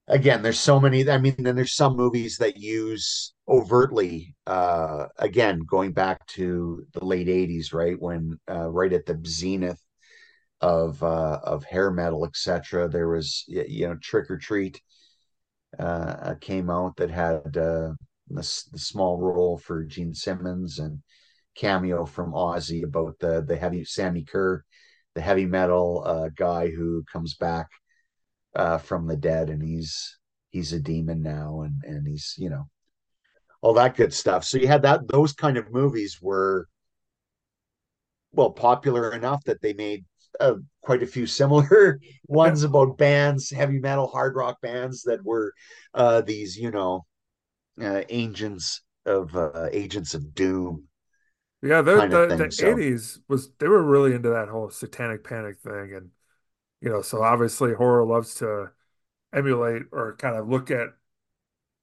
again, 0.10 0.42
there's 0.42 0.60
so 0.60 0.80
many. 0.80 1.10
I 1.10 1.18
mean, 1.18 1.36
then 1.38 1.56
there's 1.56 1.76
some 1.76 1.96
movies 1.96 2.38
that 2.38 2.58
use 2.58 3.34
overtly. 3.48 4.36
Uh, 4.46 5.06
again, 5.18 5.62
going 5.68 5.94
back 5.94 6.26
to 6.28 6.86
the 6.94 7.06
late 7.06 7.28
'80s, 7.28 7.74
right 7.74 8.00
when 8.00 8.40
uh, 8.50 8.70
right 8.70 8.92
at 8.92 9.06
the 9.06 9.20
zenith 9.26 9.82
of 10.62 11.02
uh, 11.04 11.40
of 11.44 11.64
hair 11.64 11.92
metal, 11.92 12.26
etc. 12.26 12.90
There 12.90 13.10
was 13.10 13.46
you 13.48 13.88
know 13.88 13.96
Trick 14.02 14.30
or 14.30 14.38
Treat 14.38 14.82
uh, 15.78 16.36
came 16.42 16.70
out 16.70 16.96
that 16.98 17.12
had 17.12 17.58
uh, 17.58 17.94
the, 18.28 18.64
the, 18.72 18.80
small 18.80 19.20
role 19.20 19.58
for 19.58 19.84
Gene 19.84 20.14
Simmons 20.14 20.80
and 20.80 21.02
cameo 21.56 22.06
from 22.06 22.34
Ozzy 22.34 22.84
about 22.84 23.20
the 23.20 23.42
the 23.42 23.56
heavy 23.56 23.84
Sammi 23.86 24.28
Curr, 24.28 24.64
the 25.16 25.22
heavy 25.22 25.46
metal 25.46 26.04
uh, 26.06 26.30
guy 26.36 26.70
who 26.70 27.04
comes 27.12 27.36
back 27.36 27.68
uh, 28.56 28.78
from 28.78 29.08
the 29.08 29.18
dead 29.18 29.50
and 29.50 29.64
he's 29.64 30.18
he's 30.50 30.74
a 30.74 30.80
demon 30.80 31.22
now 31.22 31.62
and 31.62 31.84
and 31.84 32.08
he's 32.08 32.36
you 32.38 32.50
know 32.50 32.68
all 33.62 33.74
that 33.74 33.96
good 33.96 34.14
stuff. 34.14 34.44
So 34.44 34.58
you 34.58 34.68
had 34.68 34.84
that 34.84 35.08
those 35.08 35.34
kind 35.34 35.58
of 35.58 35.72
movies 35.72 36.20
were 36.22 36.68
well 38.32 38.52
popular 38.52 39.14
enough 39.14 39.44
that 39.46 39.62
they 39.62 39.74
made 39.74 40.06
uh, 40.40 40.56
quite 40.82 41.04
a 41.04 41.08
few 41.08 41.26
similar 41.26 42.00
ones 42.28 42.64
about 42.64 42.98
bands, 42.98 43.50
heavy 43.50 43.80
metal, 43.80 44.08
hard 44.08 44.36
rock 44.36 44.62
bands 44.62 45.04
that 45.04 45.24
were 45.24 45.54
uh, 45.94 46.22
these, 46.22 46.58
you 46.58 46.72
know, 46.72 47.06
uh, 47.82 48.04
agents 48.10 48.82
of 49.06 49.36
uh, 49.36 49.68
agents 49.72 50.14
of 50.14 50.34
doom. 50.34 50.84
Yeah, 51.62 51.82
the 51.82 51.96
the, 52.08 52.36
the 52.38 52.52
so. 52.52 52.76
80s 52.76 53.18
was 53.28 53.52
they 53.60 53.68
were 53.68 53.84
really 53.84 54.14
into 54.14 54.30
that 54.30 54.48
whole 54.48 54.70
satanic 54.70 55.26
panic 55.26 55.60
thing, 55.60 55.94
and 55.94 56.10
you 56.82 56.90
know, 56.90 57.02
so 57.02 57.24
obviously 57.24 57.74
horror 57.74 58.06
loves 58.06 58.36
to 58.36 58.72
emulate 59.34 59.84
or 59.92 60.16
kind 60.16 60.36
of 60.36 60.50
look 60.50 60.72
at 60.72 60.90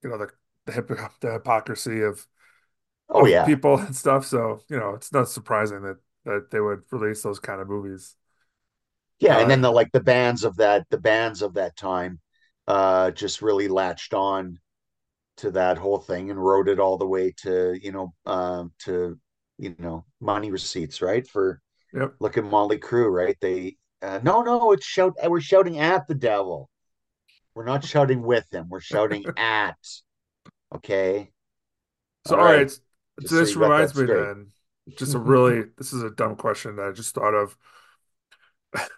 you 0.03 0.11
know 0.11 0.19
the 0.19 0.31
the, 0.67 0.73
hip, 0.73 0.89
the 1.21 1.33
hypocrisy 1.33 2.03
of 2.03 2.27
oh 3.09 3.23
of 3.23 3.29
yeah 3.29 3.45
people 3.45 3.79
and 3.79 3.95
stuff. 3.95 4.27
So 4.27 4.61
you 4.69 4.79
know, 4.79 4.95
it's 4.95 5.13
not 5.13 5.29
surprising 5.29 5.83
that 5.83 5.97
that 6.25 6.51
they 6.51 6.61
would 6.61 6.83
release 6.91 7.23
those 7.23 7.39
kind 7.39 7.61
of 7.61 7.69
movies. 7.69 8.15
Yeah, 9.19 9.37
uh, 9.37 9.41
and 9.41 9.51
then 9.51 9.63
the 9.63 9.71
like 9.71 9.93
the 9.93 10.01
bands 10.01 10.45
of 10.45 10.57
that 10.57 10.87
the 10.91 10.99
bands 10.99 11.43
of 11.43 11.55
that 11.55 11.77
time 11.77 12.21
uh 12.69 13.13
just 13.13 13.43
really 13.43 13.69
latched 13.69 14.13
on 14.13 14.59
to 15.37 15.51
that 15.53 15.79
whole 15.79 15.99
thing 15.99 16.31
and 16.31 16.43
rode 16.43 16.69
it 16.69 16.81
all 16.81 16.97
the 16.97 17.07
way 17.07 17.33
to, 17.43 17.79
you 17.81 17.93
know, 17.93 18.15
uh, 18.25 18.65
to 18.81 19.19
you 19.59 19.75
know, 19.79 20.05
money 20.21 20.51
receipts, 20.51 21.01
right? 21.01 21.27
For 21.27 21.61
yep. 21.93 22.15
look 22.21 22.37
at 22.37 22.45
Mötley 22.45 22.79
Crüe 22.79 23.11
right? 23.11 23.37
They 23.41 23.77
uh, 24.07 24.21
no, 24.23 24.43
no, 24.43 24.73
it's 24.73 24.87
shout 24.87 25.15
we're 25.27 25.41
shouting 25.41 25.81
at 25.81 26.07
the 26.07 26.15
devil. 26.15 26.71
We're 27.55 27.65
not 27.65 27.85
shouting 27.85 28.23
with 28.23 28.47
him, 28.53 28.69
we're 28.69 28.81
shouting 28.81 29.25
at. 29.37 29.77
Okay. 30.75 31.33
So 32.27 32.37
all 32.37 32.45
right, 32.45 32.59
right. 32.59 32.71
So 32.71 33.37
this 33.37 33.55
so 33.55 33.61
reminds 33.61 33.97
me 33.97 34.07
then. 34.07 34.49
Just 34.97 35.15
a 35.15 35.19
really 35.19 35.65
this 35.79 35.93
is 35.93 36.03
a 36.03 36.11
dumb 36.11 36.37
question 36.37 36.77
that 36.77 36.87
I 36.87 36.93
just 36.93 37.15
thought 37.15 37.35
of. 37.35 37.57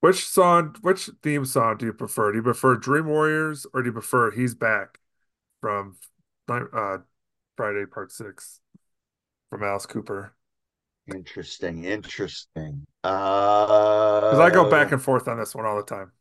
Which 0.00 0.26
song, 0.26 0.76
which 0.80 1.10
theme 1.22 1.44
song 1.44 1.76
do 1.76 1.84
you 1.84 1.92
prefer? 1.92 2.32
Do 2.32 2.38
you 2.38 2.42
prefer 2.42 2.74
Dream 2.74 3.04
Warriors 3.04 3.66
or 3.74 3.82
do 3.82 3.90
you 3.90 3.92
prefer 3.92 4.30
He's 4.30 4.54
Back 4.54 4.98
from 5.60 5.96
uh, 6.48 6.98
Friday 7.58 7.84
Part 7.84 8.10
Six 8.10 8.60
from 9.50 9.62
Alice 9.62 9.84
Cooper? 9.84 10.34
Interesting, 11.06 11.84
interesting. 11.84 12.86
Because 13.02 14.38
uh, 14.38 14.42
I 14.42 14.50
go 14.50 14.70
back 14.70 14.92
and 14.92 15.02
forth 15.02 15.28
on 15.28 15.38
this 15.38 15.54
one 15.54 15.66
all 15.66 15.76
the 15.76 15.82
time. 15.82 16.12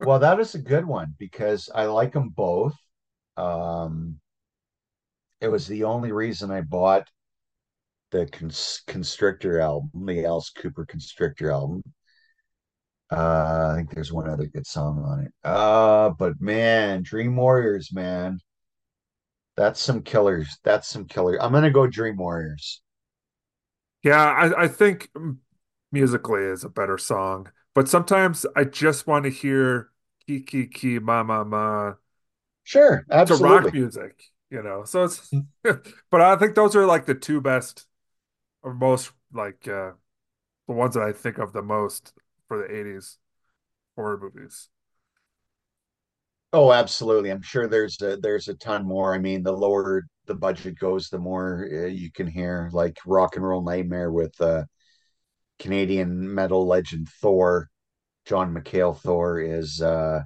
well, 0.00 0.18
that 0.18 0.40
is 0.40 0.54
a 0.54 0.58
good 0.58 0.84
one 0.84 1.14
because 1.18 1.70
I 1.74 1.86
like 1.86 2.12
them 2.12 2.30
both. 2.30 2.74
Um, 3.36 4.18
it 5.40 5.48
was 5.48 5.66
the 5.66 5.84
only 5.84 6.12
reason 6.12 6.50
I 6.50 6.62
bought 6.62 7.08
the 8.10 8.26
Constrictor 8.86 9.60
album, 9.60 10.06
the 10.06 10.24
Alice 10.24 10.50
Cooper 10.50 10.84
Constrictor 10.84 11.50
album, 11.50 11.82
uh, 13.10 13.70
I 13.72 13.76
think 13.76 13.94
there's 13.94 14.12
one 14.12 14.28
other 14.28 14.46
good 14.46 14.66
song 14.66 15.02
on 15.02 15.20
it. 15.20 15.32
Uh, 15.42 16.10
but 16.10 16.40
man, 16.40 17.02
Dream 17.02 17.36
Warriors, 17.36 17.92
man. 17.92 18.38
That's 19.56 19.80
some 19.80 20.02
killers. 20.02 20.58
That's 20.62 20.86
some 20.86 21.06
killer. 21.06 21.40
I'm 21.42 21.52
gonna 21.52 21.70
go 21.70 21.86
Dream 21.86 22.16
Warriors. 22.16 22.82
Yeah, 24.02 24.20
I, 24.22 24.64
I 24.64 24.68
think 24.68 25.10
musically 25.92 26.42
is 26.42 26.64
a 26.64 26.68
better 26.68 26.98
song, 26.98 27.50
but 27.74 27.88
sometimes 27.88 28.46
I 28.56 28.64
just 28.64 29.06
want 29.06 29.24
to 29.24 29.30
hear 29.30 29.90
ki 30.26 30.40
ki 30.42 30.66
ki 30.68 30.98
ma 31.00 31.22
ma 31.22 31.44
ma. 31.44 31.94
Sure, 32.62 33.04
absolutely. 33.10 33.30
It's 33.30 33.40
rock 33.42 33.72
music, 33.72 34.22
you 34.50 34.62
know. 34.62 34.84
So 34.84 35.04
it's, 35.04 35.34
but 36.10 36.20
I 36.20 36.36
think 36.36 36.54
those 36.54 36.76
are 36.76 36.86
like 36.86 37.06
the 37.06 37.14
two 37.14 37.40
best 37.40 37.86
or 38.62 38.74
most 38.74 39.12
like 39.32 39.68
uh 39.68 39.92
the 40.68 40.74
ones 40.74 40.94
that 40.94 41.04
I 41.04 41.12
think 41.12 41.38
of 41.38 41.52
the 41.52 41.62
most 41.62 42.14
for 42.48 42.58
the 42.58 42.74
80s 42.74 43.18
horror 43.96 44.18
movies. 44.18 44.70
Oh, 46.52 46.72
absolutely. 46.72 47.30
I'm 47.30 47.42
sure 47.42 47.66
there's 47.68 48.00
a 48.02 48.16
there's 48.16 48.48
a 48.48 48.54
ton 48.54 48.86
more. 48.86 49.14
I 49.14 49.18
mean, 49.18 49.42
the 49.42 49.52
lower 49.52 50.04
the 50.28 50.36
budget 50.36 50.78
goes, 50.78 51.10
the 51.10 51.18
more 51.18 51.68
uh, 51.72 51.86
you 51.86 52.12
can 52.12 52.28
hear 52.28 52.70
like 52.72 52.98
Rock 53.06 53.36
and 53.36 53.46
Roll 53.46 53.62
Nightmare 53.64 54.12
with 54.12 54.40
uh 54.40 54.64
Canadian 55.58 56.34
metal 56.34 56.66
legend 56.66 57.08
Thor, 57.20 57.70
Jon 58.26 58.54
Mikl 58.54 58.98
Thor 59.00 59.40
is 59.40 59.82
uh 59.82 60.22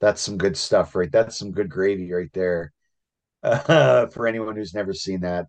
that's 0.00 0.20
some 0.20 0.36
good 0.36 0.56
stuff, 0.56 0.96
right? 0.96 1.10
That's 1.12 1.38
some 1.38 1.52
good 1.52 1.68
gravy 1.68 2.12
right 2.12 2.32
there. 2.32 2.72
Uh, 3.42 4.06
for 4.12 4.26
anyone 4.26 4.56
who's 4.56 4.74
never 4.74 4.94
seen 4.94 5.20
that. 5.20 5.46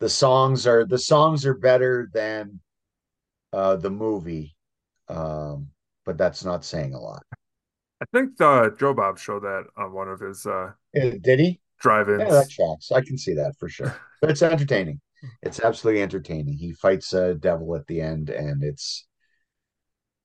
The 0.00 0.08
songs 0.08 0.66
are 0.66 0.84
the 0.84 0.98
songs 0.98 1.46
are 1.46 1.54
better 1.54 2.10
than 2.12 2.60
uh 3.52 3.76
the 3.76 3.90
movie. 3.90 4.54
Um, 5.08 5.68
but 6.04 6.18
that's 6.18 6.44
not 6.44 6.64
saying 6.64 6.94
a 6.94 7.00
lot. 7.00 7.24
I 8.00 8.04
think 8.12 8.36
the 8.36 8.74
Joe 8.78 8.94
Bob 8.94 9.18
showed 9.18 9.42
that 9.42 9.64
on 9.76 9.92
one 9.92 10.08
of 10.08 10.20
his 10.20 10.46
uh 10.46 10.72
Uh, 10.96 11.16
Did 11.20 11.40
he? 11.40 11.60
Yeah, 12.18 12.24
that 12.26 12.30
drive-ins. 12.30 12.54
tracks. 12.54 12.92
I 12.92 13.00
can 13.00 13.18
see 13.18 13.34
that 13.34 13.54
for 13.58 13.68
sure. 13.68 13.94
But 14.20 14.30
it's 14.30 14.42
entertaining. 14.42 15.00
It's 15.42 15.60
absolutely 15.60 16.00
entertaining. 16.00 16.56
He 16.56 16.72
fights 16.72 17.12
a 17.12 17.34
devil 17.34 17.76
at 17.76 17.86
the 17.86 18.00
end, 18.00 18.30
and 18.30 18.62
it's 18.62 19.06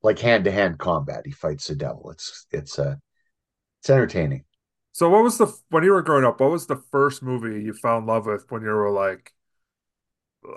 like 0.02 0.20
hand 0.20 0.46
to 0.46 0.52
hand 0.52 0.80
combat. 0.80 1.24
He 1.26 1.32
fights 1.32 1.70
a 1.70 1.76
devil. 1.76 2.12
It's 2.12 2.46
it's 2.52 2.80
uh 2.80 2.96
it's 3.82 3.90
entertaining. 3.90 4.46
So 4.94 5.10
what 5.10 5.24
was 5.24 5.38
the 5.38 5.54
when 5.70 5.84
you 5.84 5.92
were 5.92 6.02
growing 6.02 6.26
up, 6.26 6.40
what 6.40 6.52
was 6.52 6.68
the 6.68 6.82
first 6.92 7.22
movie 7.22 7.62
you 7.62 7.74
fell 7.74 7.98
in 7.98 8.06
love 8.06 8.26
with 8.26 8.50
when 8.50 8.62
you 8.62 8.70
were 8.70 8.92
like 8.92 9.34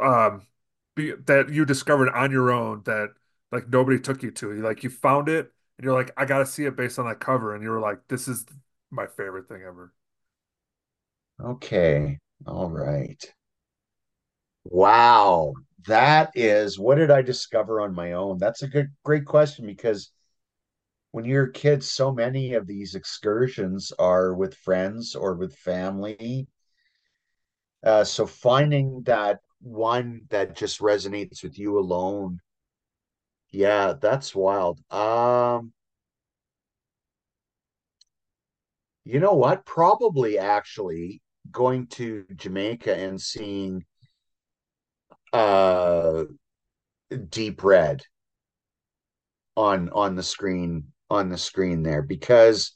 um 0.00 0.46
be, 0.94 1.12
that 1.26 1.48
you 1.50 1.64
discovered 1.64 2.10
on 2.10 2.30
your 2.30 2.50
own 2.50 2.82
that 2.84 3.08
like 3.50 3.68
nobody 3.68 3.98
took 3.98 4.22
you 4.22 4.30
to? 4.32 4.54
You 4.54 4.62
like 4.62 4.82
you 4.84 4.90
found 4.90 5.28
it 5.28 5.52
and 5.78 5.84
you're 5.84 5.94
like, 5.94 6.12
I 6.16 6.24
gotta 6.24 6.46
see 6.46 6.64
it 6.64 6.76
based 6.76 6.98
on 6.98 7.08
that 7.08 7.20
cover, 7.20 7.54
and 7.54 7.62
you 7.62 7.70
were 7.70 7.80
like, 7.80 8.00
this 8.08 8.28
is 8.28 8.44
my 8.90 9.06
favorite 9.06 9.48
thing 9.48 9.62
ever. 9.66 9.92
Okay. 11.42 12.18
All 12.46 12.70
right. 12.70 13.22
Wow. 14.64 15.54
That 15.86 16.30
is 16.34 16.78
what 16.78 16.96
did 16.96 17.10
I 17.10 17.22
discover 17.22 17.80
on 17.80 17.94
my 17.94 18.12
own? 18.12 18.38
That's 18.38 18.62
a 18.62 18.68
good 18.68 18.88
great 19.04 19.24
question 19.26 19.66
because 19.66 20.10
when 21.12 21.24
you're 21.24 21.44
a 21.44 21.52
kid, 21.52 21.84
so 21.84 22.10
many 22.12 22.54
of 22.54 22.66
these 22.66 22.96
excursions 22.96 23.92
are 24.00 24.34
with 24.34 24.56
friends 24.56 25.14
or 25.14 25.34
with 25.34 25.54
family. 25.54 26.48
Uh, 27.84 28.04
so 28.04 28.26
finding 28.26 29.02
that 29.02 29.40
one 29.60 30.22
that 30.30 30.56
just 30.56 30.80
resonates 30.80 31.42
with 31.42 31.58
you 31.58 31.78
alone, 31.78 32.40
yeah, 33.50 33.92
that's 34.00 34.34
wild. 34.34 34.80
Um, 34.92 35.72
you 39.04 39.20
know 39.20 39.34
what? 39.34 39.64
Probably 39.64 40.38
actually 40.38 41.20
going 41.50 41.86
to 41.88 42.24
Jamaica 42.36 42.94
and 42.96 43.20
seeing 43.20 43.84
uh 45.32 46.24
Deep 47.30 47.62
Red 47.64 48.02
on 49.56 49.90
on 49.90 50.16
the 50.16 50.22
screen 50.22 50.92
on 51.10 51.28
the 51.28 51.38
screen 51.38 51.82
there 51.82 52.02
because 52.02 52.72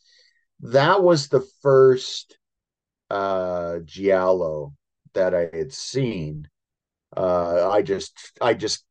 that 0.60 1.02
was 1.02 1.28
the 1.28 1.46
first 1.62 2.38
uh 3.10 3.78
giallo 3.84 4.74
that 5.14 5.34
I 5.34 5.50
had 5.56 5.72
seen. 5.72 6.48
Uh 7.16 7.70
I 7.70 7.82
just 7.82 8.32
I 8.40 8.54
just 8.54 8.84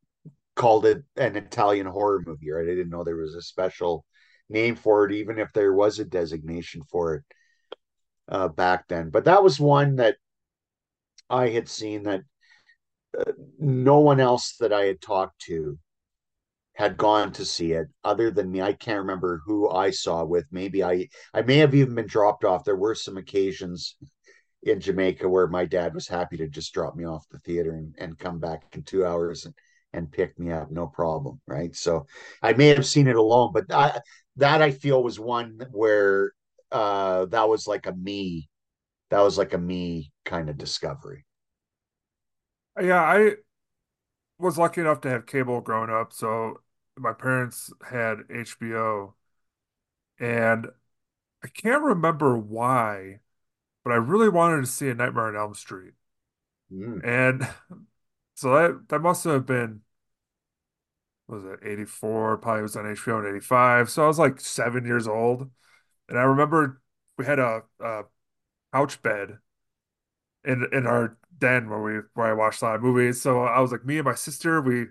called 0.56 0.86
it 0.86 1.04
an 1.16 1.36
Italian 1.36 1.86
horror 1.86 2.22
movie, 2.26 2.50
right? 2.50 2.64
I 2.64 2.74
didn't 2.74 2.90
know 2.90 3.04
there 3.04 3.16
was 3.16 3.34
a 3.36 3.42
special 3.42 4.04
name 4.50 4.76
for 4.76 5.06
it, 5.06 5.12
even 5.12 5.38
if 5.38 5.52
there 5.54 5.74
was 5.74 5.98
a 5.98 6.04
designation 6.04 6.82
for 6.90 7.16
it 7.16 7.24
uh 8.28 8.48
back 8.48 8.88
then. 8.88 9.10
But 9.10 9.24
that 9.24 9.42
was 9.42 9.60
one 9.60 9.96
that 9.96 10.16
I 11.28 11.48
had 11.48 11.68
seen 11.68 12.04
that 12.04 12.22
uh, 13.18 13.32
no 13.58 13.98
one 14.00 14.20
else 14.20 14.56
that 14.60 14.72
I 14.72 14.84
had 14.84 15.00
talked 15.00 15.40
to 15.42 15.78
had 16.74 16.98
gone 16.98 17.32
to 17.32 17.44
see 17.44 17.72
it 17.72 17.88
other 18.04 18.30
than 18.30 18.52
me. 18.52 18.60
I 18.60 18.74
can't 18.74 18.98
remember 18.98 19.40
who 19.46 19.68
I 19.70 19.90
saw 19.90 20.24
with. 20.24 20.44
Maybe 20.50 20.84
I 20.84 21.08
I 21.32 21.42
may 21.42 21.56
have 21.58 21.74
even 21.74 21.94
been 21.94 22.06
dropped 22.06 22.44
off. 22.44 22.64
There 22.64 22.76
were 22.76 22.94
some 22.94 23.16
occasions 23.16 23.96
in 24.62 24.80
Jamaica 24.80 25.28
where 25.28 25.46
my 25.46 25.64
dad 25.64 25.94
was 25.94 26.08
happy 26.08 26.36
to 26.38 26.48
just 26.48 26.74
drop 26.74 26.94
me 26.96 27.04
off 27.04 27.28
the 27.30 27.38
theater 27.38 27.72
and, 27.72 27.94
and 27.98 28.18
come 28.18 28.38
back 28.38 28.64
in 28.72 28.82
two 28.82 29.06
hours 29.06 29.46
and, 29.46 29.54
and 29.92 30.10
pick 30.10 30.38
me 30.38 30.52
up, 30.52 30.70
no 30.70 30.86
problem. 30.86 31.40
Right. 31.46 31.74
So 31.74 32.06
I 32.42 32.52
may 32.52 32.68
have 32.68 32.86
seen 32.86 33.06
it 33.06 33.16
alone, 33.16 33.52
but 33.54 33.72
I, 33.72 34.00
that 34.36 34.60
I 34.60 34.72
feel 34.72 35.02
was 35.02 35.18
one 35.18 35.60
where 35.70 36.32
uh 36.72 37.26
that 37.26 37.48
was 37.48 37.66
like 37.66 37.86
a 37.86 37.92
me, 37.92 38.48
that 39.10 39.20
was 39.20 39.38
like 39.38 39.54
a 39.54 39.58
me 39.58 40.12
kind 40.24 40.50
of 40.50 40.58
discovery. 40.58 41.24
Yeah, 42.80 43.00
I 43.02 43.36
was 44.38 44.58
lucky 44.58 44.80
enough 44.80 45.00
to 45.02 45.10
have 45.10 45.26
cable 45.26 45.60
growing 45.60 45.90
up, 45.90 46.12
so 46.12 46.60
my 46.96 47.12
parents 47.12 47.72
had 47.90 48.20
HBO, 48.30 49.14
and 50.20 50.68
I 51.44 51.48
can't 51.48 51.82
remember 51.82 52.38
why, 52.38 53.20
but 53.84 53.92
I 53.92 53.96
really 53.96 54.30
wanted 54.30 54.62
to 54.62 54.66
see 54.68 54.88
A 54.90 54.94
Nightmare 54.94 55.28
on 55.28 55.36
Elm 55.36 55.54
Street. 55.54 55.94
Mm. 56.72 57.02
And 57.04 57.48
so 58.36 58.54
that 58.54 58.88
that 58.90 59.00
must 59.00 59.24
have 59.24 59.46
been 59.46 59.82
what 61.26 61.42
was 61.42 61.44
it 61.44 61.66
84 61.66 62.38
probably 62.38 62.62
was 62.62 62.76
on 62.76 62.90
HBO 62.90 63.20
in 63.20 63.26
85 63.26 63.90
so 63.90 64.04
I 64.04 64.06
was 64.06 64.18
like 64.18 64.40
seven 64.40 64.84
years 64.86 65.08
old 65.08 65.50
and 66.08 66.18
I 66.18 66.22
remember 66.22 66.80
we 67.18 67.26
had 67.26 67.38
a, 67.38 67.62
a 67.80 68.04
couch 68.72 69.02
bed 69.02 69.38
in 70.44 70.66
in 70.72 70.86
our 70.86 71.16
den 71.38 71.68
where 71.68 71.80
we 71.82 72.00
where 72.14 72.28
I 72.28 72.32
watched 72.32 72.62
a 72.62 72.66
lot 72.66 72.76
of 72.76 72.82
movies. 72.82 73.20
So 73.20 73.42
I 73.42 73.60
was 73.60 73.72
like 73.72 73.84
me 73.84 73.98
and 73.98 74.04
my 74.04 74.14
sister 74.14 74.60
we 74.60 74.86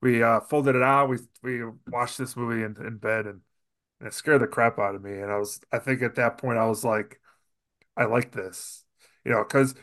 we 0.00 0.22
uh 0.22 0.40
folded 0.40 0.76
it 0.76 0.82
out. 0.82 1.08
We 1.08 1.18
we 1.42 1.62
watched 1.88 2.18
this 2.18 2.36
movie 2.36 2.62
in, 2.64 2.76
in 2.84 2.98
bed 2.98 3.26
and, 3.26 3.40
and 4.00 4.08
it 4.08 4.14
scared 4.14 4.42
the 4.42 4.46
crap 4.46 4.78
out 4.78 4.94
of 4.94 5.02
me. 5.02 5.12
And 5.20 5.30
I 5.32 5.38
was 5.38 5.60
I 5.72 5.78
think 5.78 6.02
at 6.02 6.16
that 6.16 6.38
point 6.38 6.58
I 6.58 6.66
was 6.66 6.84
like 6.84 7.20
I 7.96 8.06
like 8.06 8.32
this 8.32 8.84
you 9.24 9.32
know 9.32 9.44
because 9.44 9.74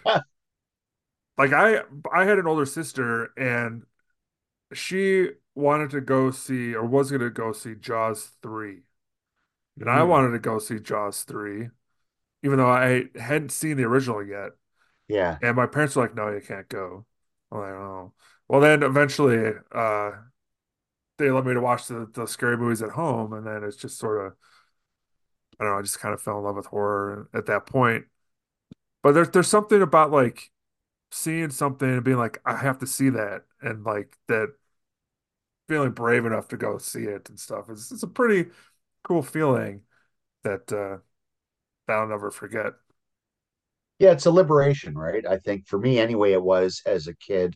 like 1.38 1.54
I 1.54 1.82
I 2.12 2.26
had 2.26 2.38
an 2.40 2.48
older 2.48 2.66
sister 2.66 3.32
and 3.38 3.84
she 4.74 5.30
wanted 5.56 5.92
to 5.92 6.02
go 6.02 6.32
see 6.32 6.76
or 6.76 6.86
was 6.86 7.12
going 7.12 7.22
to 7.22 7.30
go 7.30 7.54
see 7.54 7.76
Jaws 7.76 8.32
3. 8.42 8.84
And 9.80 9.90
I 9.90 10.04
Mm. 10.04 10.10
wanted 10.10 10.32
to 10.32 10.40
go 10.40 10.60
see 10.60 10.80
Jaws 10.80 11.24
3, 11.24 11.70
even 12.44 12.58
though 12.58 12.70
I 12.70 13.06
hadn't 13.20 13.52
seen 13.52 13.78
the 13.78 13.84
original 13.86 14.24
yet. 14.26 14.52
Yeah. 15.08 15.40
And 15.42 15.56
my 15.58 15.68
parents 15.68 15.96
were 15.96 16.04
like, 16.04 16.16
no, 16.16 16.30
you 16.30 16.42
can't 16.42 16.70
go. 16.70 17.06
I'm 17.52 17.60
like, 17.60 17.72
oh. 17.74 18.14
Well, 18.50 18.62
then 18.62 18.84
eventually 18.84 19.54
uh, 19.74 20.12
they 21.18 21.32
let 21.32 21.46
me 21.46 21.54
to 21.54 21.62
watch 21.62 21.88
the, 21.88 22.08
the 22.14 22.26
scary 22.26 22.58
movies 22.58 22.82
at 22.82 22.92
home. 22.92 23.34
And 23.34 23.46
then 23.46 23.64
it's 23.64 23.78
just 23.78 23.98
sort 23.98 24.26
of, 24.26 24.34
I 25.60 25.64
don't 25.64 25.74
know, 25.74 25.80
I 25.80 25.82
just 25.82 26.00
kind 26.00 26.14
of 26.14 26.22
fell 26.22 26.38
in 26.40 26.44
love 26.44 26.56
with 26.56 26.66
horror 26.68 27.30
at 27.34 27.46
that 27.48 27.66
point. 27.66 28.06
But 29.04 29.14
there's, 29.14 29.30
there's 29.32 29.48
something 29.50 29.82
about 29.82 30.12
like 30.12 30.52
seeing 31.12 31.52
something 31.52 31.90
and 31.90 32.04
being 32.04 32.18
like, 32.18 32.42
I 32.46 32.58
have 32.58 32.80
to 32.80 32.88
see 32.88 33.10
that. 33.12 33.44
And 33.62 33.86
like 33.86 34.18
that 34.28 34.50
feeling 35.68 35.92
brave 35.92 36.26
enough 36.26 36.48
to 36.50 36.58
go 36.58 36.78
see 36.78 37.04
it 37.04 37.30
and 37.30 37.40
stuff. 37.40 37.70
It's, 37.70 37.92
it's 37.92 38.04
a 38.04 38.08
pretty 38.08 38.50
cool 39.04 39.22
feeling 39.24 39.82
that 40.44 40.72
uh, 40.74 41.00
I'll 41.92 42.08
never 42.08 42.32
forget. 42.32 42.74
Yeah, 44.00 44.12
it's 44.12 44.26
a 44.26 44.32
liberation, 44.32 44.96
right? 44.98 45.26
I 45.26 45.38
think 45.38 45.68
for 45.68 45.80
me 45.80 46.00
anyway, 46.00 46.34
it 46.34 46.42
was 46.44 46.82
as 46.86 47.08
a 47.08 47.16
kid 47.16 47.56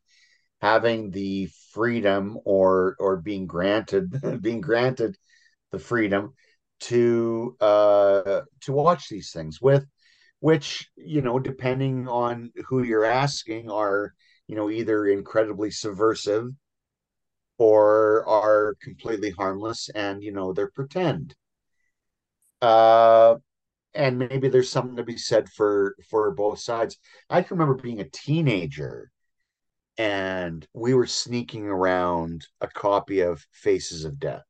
having 0.61 1.11
the 1.11 1.49
freedom 1.73 2.39
or 2.45 2.95
or 2.99 3.17
being 3.17 3.47
granted 3.47 4.11
being 4.41 4.61
granted 4.61 5.17
the 5.71 5.79
freedom 5.79 6.33
to 6.81 7.55
uh 7.61 8.41
to 8.61 8.73
watch 8.73 9.09
these 9.09 9.31
things 9.31 9.61
with 9.61 9.85
which, 10.41 10.89
you 10.97 11.21
know, 11.21 11.39
depending 11.39 12.07
on 12.09 12.51
who 12.67 12.83
you're 12.83 13.05
asking 13.05 13.71
are, 13.71 14.13
you 14.47 14.55
know, 14.55 14.69
either 14.71 15.07
incredibly 15.07 15.71
subversive 15.71 16.49
or 17.57 18.27
are 18.27 18.75
completely 18.81 19.31
harmless 19.31 19.89
and, 19.89 20.23
you 20.23 20.31
know, 20.31 20.53
they're 20.53 20.71
pretend. 20.71 21.35
Uh 22.61 23.35
and 23.95 24.19
maybe 24.19 24.49
there's 24.49 24.69
something 24.69 24.97
to 24.97 25.03
be 25.03 25.17
said 25.17 25.49
for 25.49 25.95
for 26.09 26.31
both 26.31 26.59
sides. 26.59 26.97
I 27.29 27.41
can 27.43 27.57
remember 27.57 27.81
being 27.81 28.01
a 28.01 28.09
teenager 28.09 29.11
and 29.97 30.67
we 30.73 30.93
were 30.93 31.07
sneaking 31.07 31.67
around 31.67 32.47
a 32.61 32.67
copy 32.67 33.21
of 33.21 33.45
Faces 33.51 34.05
of 34.05 34.19
Death, 34.19 34.43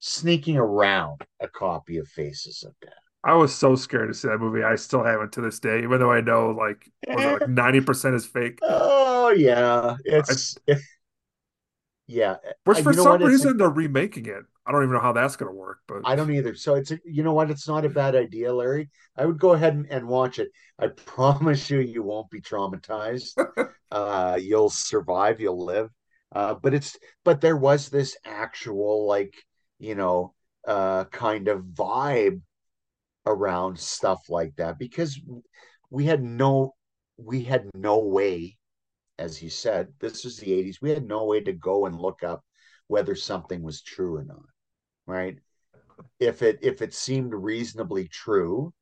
sneaking 0.00 0.58
around 0.58 1.26
a 1.40 1.48
copy 1.48 1.98
of 1.98 2.08
Faces 2.08 2.64
of 2.64 2.74
Death. 2.80 2.92
I 3.22 3.34
was 3.34 3.54
so 3.54 3.74
scared 3.76 4.08
to 4.08 4.14
see 4.14 4.28
that 4.28 4.38
movie. 4.38 4.62
I 4.62 4.76
still 4.76 5.04
haven't 5.04 5.32
to 5.34 5.42
this 5.42 5.60
day, 5.60 5.82
even 5.82 6.00
though 6.00 6.12
I 6.12 6.22
know 6.22 6.50
like 6.50 6.90
like 7.08 7.46
90% 7.46 8.14
is 8.14 8.26
fake. 8.26 8.60
Oh 8.68 9.30
yeah, 9.30 9.96
I, 10.08 10.22
it's 10.26 10.56
yeah. 12.10 12.36
which 12.64 12.78
Uh, 12.78 12.82
for 12.82 12.92
some 12.92 13.22
reason 13.22 13.56
they're 13.56 13.68
remaking 13.68 14.26
it. 14.26 14.44
I 14.66 14.72
don't 14.72 14.82
even 14.82 14.94
know 14.94 15.00
how 15.00 15.12
that's 15.12 15.36
gonna 15.36 15.52
work, 15.52 15.78
but 15.88 16.02
I 16.04 16.14
don't 16.16 16.32
either. 16.32 16.54
So 16.54 16.74
it's 16.74 16.92
you 17.04 17.22
know 17.22 17.32
what? 17.32 17.50
It's 17.50 17.66
not 17.66 17.84
a 17.84 17.88
bad 17.88 18.14
idea, 18.14 18.52
Larry. 18.52 18.90
I 19.16 19.26
would 19.26 19.38
go 19.38 19.52
ahead 19.52 19.74
and, 19.74 19.86
and 19.90 20.06
watch 20.06 20.38
it. 20.38 20.50
I 20.78 20.88
promise 21.06 21.70
you, 21.70 21.80
you 21.80 22.02
won't 22.02 22.30
be 22.30 22.40
traumatized. 22.40 23.32
Uh, 23.92 24.38
you'll 24.40 24.70
survive. 24.70 25.40
You'll 25.40 25.64
live. 25.64 25.90
Uh, 26.30 26.54
but 26.54 26.72
it's 26.72 26.96
but 27.24 27.40
there 27.40 27.56
was 27.56 27.88
this 27.88 28.16
actual 28.24 29.04
like 29.04 29.34
you 29.80 29.96
know 29.96 30.32
uh 30.64 31.06
kind 31.06 31.48
of 31.48 31.62
vibe 31.62 32.40
around 33.26 33.76
stuff 33.76 34.20
like 34.28 34.54
that 34.54 34.78
because 34.78 35.20
we 35.90 36.04
had 36.06 36.22
no 36.22 36.74
we 37.16 37.42
had 37.42 37.68
no 37.74 37.98
way, 37.98 38.56
as 39.20 39.42
you 39.42 39.50
said, 39.50 39.88
this 40.00 40.24
was 40.24 40.38
the 40.38 40.50
80s. 40.50 40.80
We 40.80 40.90
had 40.90 41.06
no 41.06 41.24
way 41.26 41.40
to 41.42 41.52
go 41.52 41.84
and 41.84 41.94
look 41.94 42.22
up 42.22 42.42
whether 42.88 43.14
something 43.14 43.62
was 43.62 43.82
true 43.82 44.16
or 44.16 44.24
not, 44.24 44.46
right? 45.06 45.38
If 46.18 46.42
it 46.42 46.58
if 46.62 46.80
it 46.80 46.94
seemed 46.94 47.34
reasonably 47.34 48.08
true, 48.08 48.72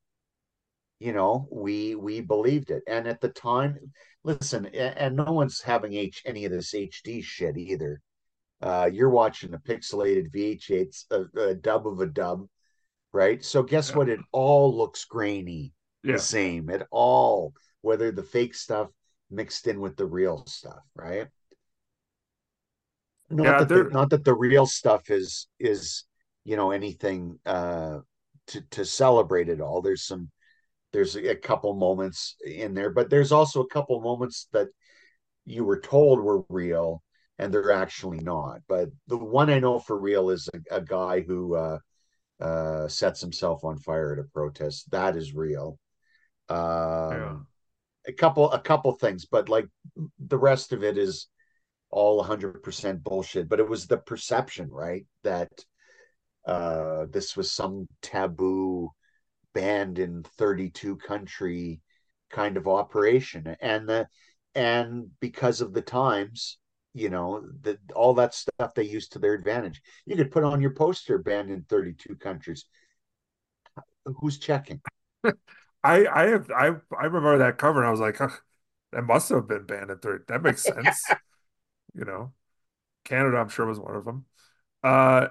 you 1.01 1.12
know, 1.12 1.49
we 1.51 1.97
we 1.97 2.20
believed 2.20 2.70
it. 2.70 2.84
And 2.86 3.09
at 3.09 3.20
the 3.20 3.28
time, 3.28 3.76
listen, 4.22 4.66
and, 4.66 5.16
no 5.16 5.32
one's 5.32 5.61
having 5.61 5.95
H 5.95 6.22
any 6.24 6.45
of 6.45 6.53
this 6.53 6.72
HD 6.72 7.22
shit 7.22 7.57
either. 7.57 8.01
Uh, 8.62 8.89
you're 8.93 9.11
watching 9.11 9.55
a 9.55 9.59
pixelated 9.59 10.32
VHS, 10.32 11.05
a, 11.11 11.41
a 11.41 11.55
dub 11.55 11.86
of 11.86 12.01
a 12.01 12.07
dub, 12.07 12.47
right? 13.12 13.45
So 13.45 13.64
guess 13.64 13.91
yeah, 13.91 13.97
what? 13.97 14.09
It 14.09 14.20
all 14.32 14.76
looks 14.76 15.05
grainy, 15.05 15.72
the 16.05 16.18
same. 16.18 16.70
It 16.70 16.86
all, 16.93 17.53
whether 17.82 18.12
the 18.12 18.22
fake 18.22 18.55
stuff 18.55 18.89
mixed 19.30 19.66
in 19.66 19.80
with 19.80 19.96
the 19.96 20.06
real 20.06 20.44
stuff, 20.46 20.82
right? 20.94 21.28
Not 23.30 23.44
yeah. 23.44 23.58
that 23.58 23.68
the 23.68 23.84
not 23.84 24.10
that 24.10 24.24
the 24.24 24.34
real 24.34 24.66
stuff 24.66 25.10
is 25.10 25.48
is 25.58 26.04
you 26.44 26.56
know 26.56 26.70
anything 26.70 27.38
uh 27.44 27.98
to 28.48 28.60
to 28.70 28.84
celebrate 28.84 29.48
it 29.48 29.60
all. 29.60 29.82
There's 29.82 30.06
some 30.06 30.30
there's 30.92 31.16
a 31.16 31.34
couple 31.34 31.74
moments 31.74 32.36
in 32.44 32.72
there, 32.72 32.90
but 32.90 33.10
there's 33.10 33.32
also 33.32 33.60
a 33.60 33.68
couple 33.68 34.00
moments 34.00 34.48
that 34.52 34.68
you 35.44 35.64
were 35.64 35.80
told 35.80 36.20
were 36.20 36.42
real 36.48 37.02
and 37.38 37.52
they're 37.52 37.72
actually 37.72 38.18
not. 38.20 38.60
But 38.66 38.88
the 39.06 39.18
one 39.18 39.50
I 39.50 39.58
know 39.58 39.78
for 39.78 39.98
real 39.98 40.30
is 40.30 40.48
a, 40.54 40.76
a 40.76 40.80
guy 40.80 41.20
who 41.20 41.54
uh 41.54 41.78
uh, 42.40 42.86
sets 42.88 43.20
himself 43.20 43.64
on 43.64 43.78
fire 43.78 44.12
at 44.12 44.18
a 44.20 44.28
protest. 44.28 44.90
That 44.90 45.16
is 45.16 45.34
real. 45.34 45.78
yeah. 46.50 47.30
Um, 47.30 47.47
a 48.09 48.12
couple, 48.12 48.50
a 48.50 48.61
couple 48.61 48.92
things, 48.92 49.26
but 49.26 49.48
like 49.48 49.68
the 50.18 50.38
rest 50.38 50.72
of 50.72 50.82
it 50.82 50.98
is 50.98 51.28
all 51.90 52.18
100% 52.22 53.02
bullshit. 53.02 53.48
But 53.48 53.61
it 53.61 53.68
was 53.68 53.86
the 53.86 53.98
perception, 53.98 54.70
right, 54.70 55.06
that 55.22 55.50
uh, 56.46 57.06
this 57.11 57.36
was 57.36 57.52
some 57.52 57.86
taboo 58.02 58.90
banned 59.54 59.98
in 59.98 60.22
32 60.22 60.96
country 60.96 61.80
kind 62.30 62.56
of 62.56 62.66
operation, 62.66 63.56
and 63.61 63.88
the 63.88 64.09
and 64.54 65.11
because 65.20 65.61
of 65.61 65.72
the 65.72 65.82
times 65.82 66.59
you 66.94 67.11
know 67.11 67.44
that 67.61 67.78
all 67.94 68.14
that 68.14 68.34
stuff 68.34 68.74
they 68.74 68.82
used 68.82 69.12
to 69.12 69.18
their 69.18 69.34
advantage. 69.34 69.80
You 70.06 70.16
could 70.16 70.30
put 70.30 70.44
on 70.44 70.61
your 70.61 70.72
poster 70.72 71.18
banned 71.18 71.50
in 71.50 71.62
32 71.62 72.16
countries. 72.16 72.64
Who's 74.04 74.38
checking 74.38 74.80
I 75.84 76.06
I 76.06 76.26
have 76.28 76.50
I 76.50 76.66
I 76.98 77.04
remember 77.04 77.38
that 77.38 77.58
cover 77.58 77.80
and 77.80 77.88
I 77.88 77.90
was 77.90 78.00
like, 78.00 78.16
huh, 78.18 78.30
that 78.92 79.02
must 79.02 79.28
have 79.30 79.48
been 79.48 79.64
banned 79.66 79.90
in 79.90 79.98
third. 79.98 80.24
That 80.28 80.42
makes 80.42 80.62
sense. 80.66 81.16
You 81.94 82.04
know, 82.06 82.32
Canada, 83.04 83.38
I'm 83.38 83.48
sure 83.50 83.66
was 83.66 83.80
one 83.80 83.96
of 83.96 84.04
them. 84.06 84.26
Uh, 84.84 85.28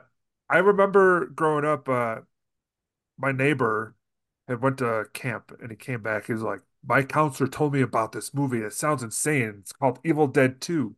I 0.50 0.60
remember 0.60 1.28
growing 1.28 1.66
up, 1.66 1.90
uh, 1.90 2.18
my 3.18 3.32
neighbor 3.32 3.96
had 4.48 4.62
went 4.62 4.78
to 4.80 5.06
camp 5.14 5.52
and 5.62 5.72
he 5.72 5.78
came 5.78 6.02
back. 6.02 6.26
He 6.28 6.34
was 6.34 6.42
like, 6.44 6.62
my 6.86 7.04
counselor 7.04 7.50
told 7.50 7.74
me 7.74 7.82
about 7.82 8.12
this 8.14 8.34
movie. 8.34 8.60
It 8.62 8.74
sounds 8.74 9.04
insane. 9.04 9.58
It's 9.62 9.74
called 9.74 10.00
Evil 10.04 10.28
Dead 10.28 10.62
2. 10.62 10.96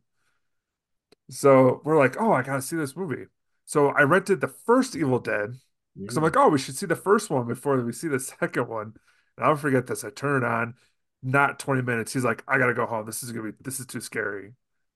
So 1.30 1.80
we're 1.84 1.98
like, 1.98 2.16
oh, 2.20 2.32
I 2.32 2.42
gotta 2.42 2.62
see 2.62 2.76
this 2.76 2.96
movie. 2.96 3.26
So 3.64 3.88
I 3.88 4.02
rented 4.02 4.40
the 4.40 4.48
first 4.48 4.96
Evil 4.96 5.18
Dead 5.20 5.58
because 6.06 6.16
I'm 6.16 6.22
Mm. 6.22 6.26
like, 6.26 6.36
oh, 6.36 6.48
we 6.48 6.58
should 6.58 6.76
see 6.76 6.86
the 6.86 6.96
first 6.96 7.30
one 7.30 7.46
before 7.46 7.80
we 7.80 7.92
see 7.92 8.08
the 8.08 8.20
second 8.40 8.68
one. 8.68 8.94
I'll 9.42 9.56
forget 9.56 9.86
this. 9.86 10.04
I 10.04 10.10
turn 10.10 10.42
it 10.42 10.46
on, 10.46 10.74
not 11.22 11.58
20 11.58 11.82
minutes. 11.82 12.12
He's 12.12 12.24
like, 12.24 12.42
I 12.48 12.58
gotta 12.58 12.74
go 12.74 12.86
home. 12.86 13.06
This 13.06 13.22
is 13.22 13.32
gonna 13.32 13.52
be 13.52 13.58
this 13.60 13.80
is 13.80 13.86
too 13.86 14.00
scary. 14.00 14.54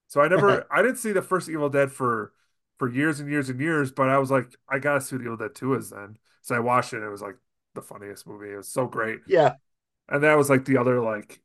So 0.08 0.20
I 0.20 0.28
never 0.28 0.66
I 0.70 0.82
didn't 0.82 0.98
see 0.98 1.12
the 1.12 1.22
first 1.22 1.48
Evil 1.48 1.68
Dead 1.68 1.92
for 1.92 2.32
for 2.78 2.88
years 2.90 3.20
and 3.20 3.30
years 3.30 3.48
and 3.50 3.60
years, 3.60 3.92
but 3.92 4.08
I 4.08 4.18
was 4.18 4.30
like, 4.30 4.56
I 4.68 4.78
gotta 4.78 5.00
see 5.00 5.16
what 5.16 5.24
Evil 5.24 5.36
Dead 5.36 5.54
2 5.54 5.74
is 5.74 5.90
then. 5.90 6.18
So 6.42 6.54
I 6.54 6.60
watched 6.60 6.92
it 6.92 6.98
and 6.98 7.06
it 7.06 7.10
was 7.10 7.22
like 7.22 7.36
the 7.74 7.82
funniest 7.82 8.26
movie. 8.26 8.52
It 8.52 8.56
was 8.56 8.68
so 8.68 8.86
great. 8.86 9.20
yeah 9.26 9.44
And 10.08 10.22
that 10.22 10.36
was 10.36 10.50
like 10.50 10.64
the 10.64 10.76
other 10.78 11.00
like 11.00 11.40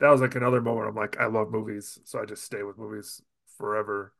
that 0.00 0.10
was 0.10 0.20
like 0.20 0.34
another 0.36 0.60
moment. 0.62 0.88
I'm 0.88 0.96
like, 0.96 1.18
I 1.20 1.26
love 1.26 1.50
movies, 1.50 1.98
so 2.04 2.20
I 2.20 2.26
just 2.26 2.44
stay 2.44 2.62
with 2.62 2.78
movies 2.78 3.22
forever. 3.58 4.12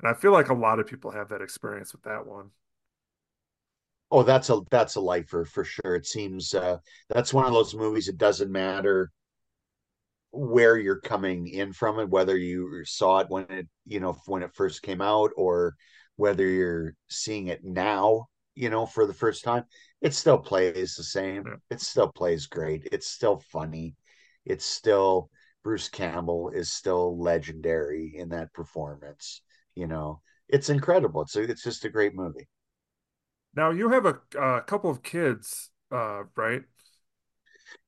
And 0.00 0.08
I 0.08 0.14
feel 0.14 0.32
like 0.32 0.48
a 0.50 0.54
lot 0.54 0.80
of 0.80 0.86
people 0.86 1.12
have 1.12 1.30
that 1.30 1.42
experience 1.42 1.92
with 1.92 2.02
that 2.04 2.26
one. 2.26 2.50
Oh 4.10 4.22
that's 4.22 4.50
a 4.50 4.60
that's 4.70 4.96
a 4.96 5.00
lifer 5.00 5.44
for 5.44 5.64
sure. 5.64 5.94
It 5.94 6.06
seems 6.06 6.54
uh 6.54 6.78
that's 7.08 7.34
one 7.34 7.46
of 7.46 7.52
those 7.52 7.74
movies 7.74 8.08
it 8.08 8.18
doesn't 8.18 8.50
matter 8.50 9.10
where 10.32 10.78
you're 10.78 11.00
coming 11.00 11.48
in 11.48 11.72
from 11.72 11.98
and 11.98 12.10
whether 12.10 12.36
you 12.36 12.84
saw 12.84 13.18
it 13.18 13.28
when 13.28 13.46
it 13.50 13.68
you 13.86 14.00
know 14.00 14.16
when 14.26 14.42
it 14.42 14.54
first 14.54 14.82
came 14.82 15.00
out 15.00 15.30
or 15.36 15.74
whether 16.16 16.46
you're 16.46 16.94
seeing 17.08 17.48
it 17.48 17.64
now 17.64 18.26
you 18.54 18.70
know 18.70 18.86
for 18.86 19.06
the 19.06 19.14
first 19.14 19.42
time 19.42 19.64
it 20.00 20.14
still 20.14 20.38
plays 20.38 20.94
the 20.94 21.04
same. 21.04 21.44
Yeah. 21.46 21.56
it 21.68 21.80
still 21.82 22.08
plays 22.10 22.46
great. 22.46 22.88
It's 22.90 23.06
still 23.06 23.42
funny. 23.52 23.96
It's 24.44 24.64
still 24.64 25.30
bruce 25.62 25.88
campbell 25.90 26.50
is 26.50 26.72
still 26.72 27.20
legendary 27.20 28.14
in 28.16 28.30
that 28.30 28.52
performance 28.52 29.42
you 29.74 29.86
know. 29.86 30.20
It's 30.48 30.68
incredible. 30.68 31.22
It's 31.22 31.36
a, 31.36 31.42
it's 31.42 31.62
just 31.62 31.84
a 31.84 31.88
great 31.88 32.14
movie 32.14 32.48
Now 33.54 33.70
you 33.70 33.90
have 33.90 34.06
a, 34.06 34.20
a 34.38 34.62
couple 34.62 34.90
of 34.90 35.02
kids, 35.02 35.70
uh, 35.92 36.24
right? 36.36 36.64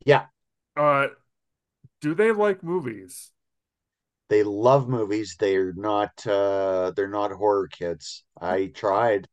yeah 0.04 0.26
Uh, 0.76 1.08
do 2.00 2.14
they 2.14 2.32
like 2.32 2.62
movies? 2.62 3.32
they 4.28 4.42
love 4.42 4.88
movies 4.88 5.36
they're 5.38 5.72
not 5.74 6.26
uh 6.26 6.92
they're 6.96 7.08
not 7.08 7.30
horror 7.32 7.68
kids 7.68 8.24
i 8.40 8.66
tried 8.66 9.28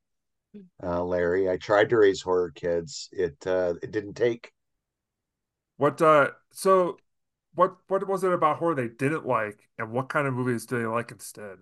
uh 0.84 1.04
larry 1.04 1.50
i 1.50 1.58
tried 1.58 1.90
to 1.90 1.98
raise 1.98 2.22
horror 2.22 2.52
kids 2.52 3.10
it 3.14 3.36
uh 3.48 3.76
it 3.84 3.92
didn't 3.92 4.16
take 4.16 4.52
What 5.78 6.02
uh 6.02 6.32
so 6.52 7.02
what 7.56 7.78
what 7.88 8.08
was 8.08 8.24
it 8.24 8.32
about 8.34 8.58
horror 8.58 8.76
they 8.76 8.88
didn't 8.88 9.26
like 9.26 9.70
and 9.80 9.92
what 9.92 10.10
kind 10.10 10.28
of 10.28 10.34
movies 10.36 10.66
do 10.66 10.78
they 10.80 10.86
like 10.86 11.12
instead? 11.12 11.60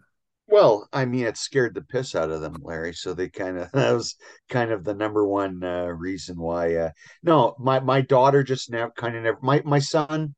Well 0.47 0.87
i 0.93 1.05
mean 1.05 1.25
it 1.25 1.37
scared 1.37 1.73
the 1.73 1.81
piss 1.81 2.15
out 2.15 2.31
of 2.31 2.41
them 2.41 2.55
larry 2.61 2.93
so 2.93 3.13
they 3.13 3.29
kind 3.29 3.57
of 3.57 3.71
that 3.73 3.91
was 3.91 4.15
kind 4.49 4.71
of 4.71 4.83
the 4.83 4.93
number 4.93 5.25
one 5.25 5.63
uh 5.63 5.85
reason 5.85 6.37
why 6.37 6.75
uh 6.75 6.89
no 7.23 7.55
my 7.59 7.79
my 7.79 8.01
daughter 8.01 8.43
just 8.43 8.71
now 8.71 8.89
kind 8.97 9.15
of 9.15 9.23
never 9.23 9.39
my 9.41 9.61
my 9.65 9.79
son 9.79 10.33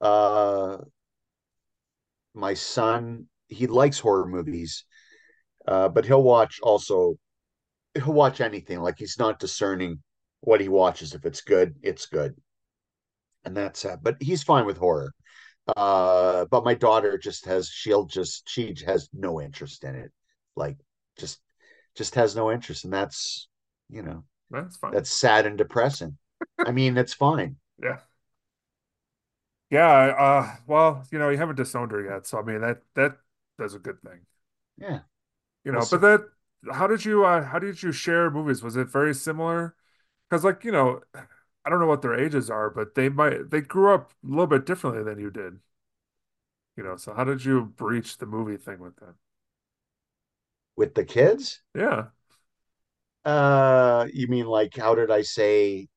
uh 0.00 0.76
my 2.34 2.54
son 2.54 3.26
he 3.48 3.66
likes 3.66 3.98
horror 3.98 4.26
movies 4.26 4.84
uh 5.68 5.88
but 5.88 6.04
he'll 6.04 6.22
watch 6.22 6.58
also 6.62 7.14
he'll 7.94 8.12
watch 8.12 8.40
anything 8.40 8.80
like 8.80 8.96
he's 8.98 9.18
not 9.18 9.38
discerning 9.38 10.02
what 10.40 10.60
he 10.60 10.68
watches 10.68 11.14
if 11.14 11.24
it's 11.24 11.40
good 11.40 11.74
it's 11.82 12.06
good 12.06 12.34
and 13.44 13.56
that's 13.56 13.84
uh, 13.84 13.96
but 14.02 14.16
he's 14.20 14.42
fine 14.42 14.66
with 14.66 14.78
horror 14.78 15.12
uh 15.76 16.44
but 16.46 16.64
my 16.64 16.74
daughter 16.74 17.16
just 17.16 17.46
has 17.46 17.68
she'll 17.68 18.04
just 18.04 18.48
she 18.48 18.74
has 18.86 19.08
no 19.12 19.40
interest 19.40 19.84
in 19.84 19.94
it 19.94 20.12
like 20.56 20.76
just 21.18 21.40
just 21.96 22.14
has 22.16 22.36
no 22.36 22.52
interest 22.52 22.84
and 22.84 22.92
that's 22.92 23.48
you 23.90 24.02
know 24.02 24.24
That's 24.50 24.76
fine. 24.76 24.94
that's 24.94 25.10
sad 25.10 25.46
and 25.46 25.58
depressing 25.58 26.18
i 26.64 26.72
mean 26.72 26.96
it's 26.98 27.14
fine 27.14 27.56
Yeah. 27.82 27.98
Yeah, 29.70 29.88
uh 30.18 30.56
well, 30.66 31.04
you 31.10 31.18
know, 31.18 31.30
you 31.30 31.38
haven't 31.38 31.56
disowned 31.56 31.90
her 31.92 32.02
yet, 32.02 32.26
so 32.26 32.38
I 32.38 32.42
mean 32.42 32.60
that 32.60 32.82
that 32.94 33.18
that's 33.58 33.74
a 33.74 33.78
good 33.78 34.00
thing. 34.02 34.26
yeah 34.76 35.00
You 35.64 35.72
know, 35.72 35.86
but 35.86 36.00
that 36.02 36.20
how 36.72 36.86
did 36.86 37.04
you 37.04 37.24
uh 37.24 37.42
how 37.44 37.58
did 37.58 37.82
you 37.82 37.92
share 37.92 38.30
movies? 38.30 38.62
Was 38.62 38.76
it 38.76 38.88
very 38.88 39.14
similar? 39.14 39.74
Because 40.28 40.44
like, 40.44 40.64
you 40.64 40.72
know, 40.72 41.02
I 41.64 41.70
don't 41.70 41.80
know 41.80 41.86
what 41.86 42.02
their 42.02 42.14
ages 42.14 42.50
are, 42.50 42.70
but 42.70 42.94
they 42.94 43.08
might 43.08 43.50
they 43.50 43.60
grew 43.62 43.92
up 43.94 44.12
a 44.24 44.28
little 44.28 44.46
bit 44.46 44.66
differently 44.66 45.02
than 45.04 45.18
you 45.18 45.30
did, 45.30 45.60
you 46.76 46.82
know. 46.82 46.96
So 46.96 47.14
how 47.14 47.24
did 47.24 47.44
you 47.44 47.62
breach 47.64 48.18
the 48.18 48.26
movie 48.26 48.56
thing 48.56 48.78
with 48.78 48.96
them? 48.96 49.14
with 50.76 50.94
the 50.94 51.04
kids 51.04 51.62
Yeah. 51.74 52.06
uh 53.24 54.06
you 54.12 54.28
mean 54.28 54.46
like 54.46 54.76
how 54.76 54.94
did 54.94 55.10
i 55.10 55.22
say 55.22 55.88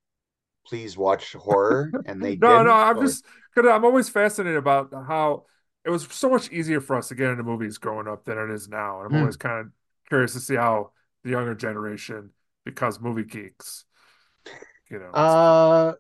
please 0.68 0.98
watch 0.98 1.34
horror, 1.34 1.96
and 2.06 2.24
they 2.24 2.42
no, 2.42 2.64
no. 2.64 2.72
I'm 2.72 3.00
or- 3.00 3.00
just 3.00 3.26
because 3.56 3.70
I'm 3.70 3.86
always 3.86 4.10
fascinated 4.10 4.58
about 4.58 4.92
how 4.94 5.46
it 5.86 5.90
was 5.90 6.08
so 6.12 6.30
much 6.30 6.52
easier 6.52 6.82
for 6.82 6.96
us 6.96 7.08
to 7.10 7.16
get 7.16 7.30
into 7.32 7.44
movies 7.44 7.78
growing 7.78 8.08
up 8.08 8.26
than 8.26 8.38
it 8.38 8.50
is 8.52 8.68
now. 8.68 9.00
And 9.00 9.08
I'm 9.08 9.14
Hmm. 9.14 9.16
always 9.16 9.38
kind 9.38 9.60
of 9.68 9.72
curious 10.08 10.34
to 10.34 10.40
see 10.40 10.56
how 10.56 10.92
the 11.24 11.32
younger 11.32 11.56
generation 11.56 12.32
becomes 12.66 13.00
movie 13.00 13.24
geeks. 13.24 13.86
You 14.90 15.00
know, 15.00 15.12
Uh, 15.14 15.94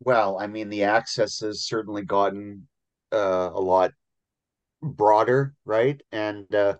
well, 0.00 0.38
I 0.38 0.46
mean, 0.46 0.68
the 0.68 0.84
access 0.84 1.40
has 1.40 1.62
certainly 1.62 2.02
gotten 2.02 2.68
uh, 3.12 3.50
a 3.52 3.60
lot 3.60 3.92
broader, 4.82 5.54
right? 5.64 6.00
And 6.12 6.52
uh, 6.54 6.76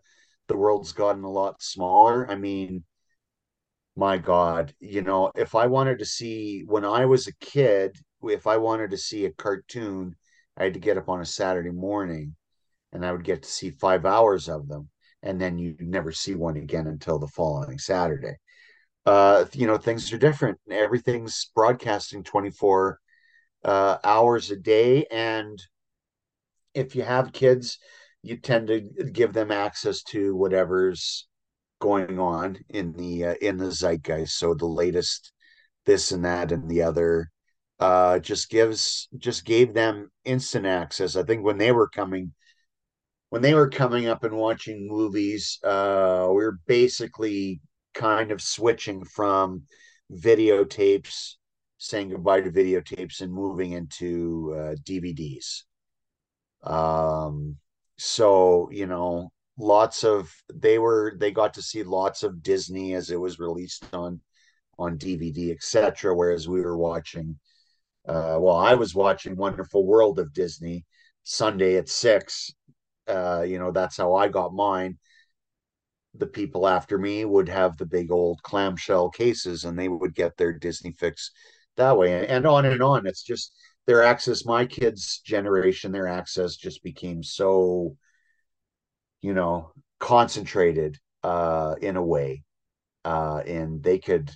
the 0.49 0.57
world's 0.57 0.93
gotten 0.93 1.25
a 1.25 1.31
lot 1.31 1.63
smaller. 1.63 2.31
I 2.31 2.37
mean, 2.37 2.85
my 3.97 4.17
God, 4.19 4.75
you 4.81 5.03
know, 5.03 5.33
if 5.35 5.55
I 5.55 5.67
wanted 5.67 5.99
to 5.99 6.05
see 6.05 6.63
when 6.67 6.85
I 6.85 7.05
was 7.07 7.27
a 7.27 7.35
kid, 7.35 7.97
if 8.23 8.47
I 8.47 8.57
wanted 8.57 8.91
to 8.91 8.97
see 8.99 9.25
a 9.25 9.33
cartoon, 9.33 10.15
I 10.57 10.65
had 10.65 10.75
to 10.75 10.81
get 10.81 10.99
up 10.99 11.09
on 11.09 11.21
a 11.21 11.27
Saturday 11.27 11.71
morning 11.71 12.37
and 12.93 13.07
I 13.07 13.13
would 13.13 13.25
get 13.25 13.43
to 13.43 13.51
see 13.51 13.71
five 13.71 14.07
hours 14.07 14.49
of 14.49 14.69
them. 14.69 14.91
And 15.23 15.41
then 15.41 15.59
you 15.59 15.77
never 15.81 16.13
see 16.13 16.35
one 16.35 16.57
again 16.57 16.87
until 16.87 17.19
the 17.19 17.29
following 17.29 17.79
Saturday. 17.79 18.37
Uh, 19.07 19.47
you 19.53 19.67
know, 19.67 19.79
things 19.79 20.13
are 20.13 20.19
different. 20.19 20.59
Everything's 20.71 21.51
broadcasting 21.55 22.23
24 22.23 23.01
uh, 23.65 23.99
hours 24.05 24.51
a 24.51 24.57
day. 24.57 25.07
And 25.11 25.59
if 26.75 26.95
you 26.95 27.03
have 27.03 27.33
kids, 27.33 27.79
you 28.23 28.37
tend 28.37 28.69
to 28.69 28.81
give 28.81 29.33
them 29.33 29.51
access 29.51 30.03
to 30.03 30.35
whatever's 30.37 31.27
going 31.81 32.19
on 32.19 32.59
in 32.69 32.93
the 32.93 33.25
uh, 33.27 33.35
in 33.41 33.57
the 33.57 33.71
zeitgeist. 33.71 34.39
So 34.39 34.55
the 34.55 34.67
latest 34.67 35.33
this 35.87 36.13
and 36.13 36.25
that 36.25 36.53
and 36.53 36.71
the 36.71 36.83
other 36.83 37.31
uh 37.81 38.19
just 38.21 38.51
gives 38.51 39.09
just 39.19 39.45
gave 39.45 39.75
them 39.75 40.11
instant 40.25 40.67
access. 40.67 41.17
I 41.17 41.25
think 41.25 41.45
when 41.45 41.59
they 41.59 41.73
were 41.73 41.89
coming 41.89 42.35
when 43.31 43.43
they 43.43 43.55
were 43.55 43.69
coming 43.71 44.07
up 44.09 44.25
and 44.25 44.37
watching 44.37 44.89
movies, 44.89 45.59
uh 45.65 46.27
we 46.31 46.37
were 46.37 46.59
basically 46.67 47.61
kind 47.95 48.31
of 48.31 48.41
switching 48.41 49.05
from 49.05 49.63
videotapes, 50.13 51.35
saying 51.79 52.11
goodbye 52.11 52.41
to 52.41 52.51
videotapes 52.51 53.21
and 53.21 53.33
moving 53.33 53.73
into 53.73 54.55
uh, 54.57 54.75
DVDs. 54.85 55.63
Um, 56.63 57.57
so 57.97 58.69
you 58.71 58.87
know, 58.87 59.31
lots 59.59 60.05
of 60.05 60.33
they 60.53 60.79
were 60.79 61.15
they 61.19 61.31
got 61.31 61.55
to 61.55 61.63
see 61.63 61.83
lots 61.83 62.23
of 62.23 62.43
Disney 62.43 62.95
as 62.95 63.11
it 63.11 63.21
was 63.21 63.39
released 63.39 63.85
on 63.93 64.21
on 64.79 64.99
DVD, 64.99 65.53
etc. 65.53 66.15
Whereas 66.15 66.49
we 66.49 66.61
were 66.61 66.77
watching, 66.77 67.39
uh, 68.07 68.39
well, 68.41 68.57
I 68.57 68.75
was 68.75 68.95
watching 68.95 69.37
Wonderful 69.37 69.85
World 69.87 70.19
of 70.19 70.33
Disney 70.33 70.85
Sunday 71.25 71.77
at 71.77 71.89
six. 71.89 72.53
Uh, 73.07 73.45
you 73.47 73.59
know, 73.59 73.73
that's 73.73 73.97
how 73.97 74.15
I 74.15 74.29
got 74.29 74.53
mine. 74.53 74.99
The 76.19 76.27
people 76.27 76.67
after 76.67 76.99
me 76.99 77.25
would 77.25 77.49
have 77.49 77.77
the 77.77 77.87
big 77.87 78.11
old 78.11 78.43
clamshell 78.43 79.11
cases, 79.11 79.65
and 79.65 79.79
they 79.79 79.89
would 79.89 80.15
get 80.15 80.37
their 80.37 80.53
Disney 80.53 80.93
fix 80.93 81.31
that 81.77 81.97
way, 81.97 82.27
and 82.27 82.47
on 82.47 82.67
and 82.67 82.83
on. 82.83 83.07
It's 83.07 83.23
just 83.23 83.55
their 83.87 84.03
access. 84.03 84.45
My 84.45 84.67
kids' 84.67 85.21
generation, 85.25 85.93
their 85.93 86.09
access 86.09 86.57
just 86.57 86.83
became 86.83 87.23
so, 87.23 87.97
you 89.21 89.35
know, 89.35 89.73
concentrated 90.01 90.99
uh, 91.23 91.77
in 91.81 91.97
a 91.97 92.03
way, 92.03 92.43
uh, 93.05 93.43
and 93.47 93.83
they 93.83 93.99
could 93.99 94.31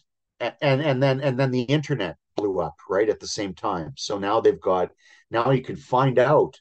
and 0.61 0.83
and 0.83 1.03
then 1.03 1.21
and 1.21 1.39
then 1.39 1.51
the 1.51 1.63
internet 1.63 2.17
blew 2.37 2.61
up 2.61 2.75
right 2.89 3.09
at 3.09 3.21
the 3.21 3.29
same 3.29 3.55
time 3.55 3.93
so 3.97 4.19
now 4.19 4.41
they've 4.41 4.61
got 4.61 4.91
now 5.31 5.51
you 5.51 5.63
can 5.63 5.77
find 5.77 6.19
out 6.19 6.61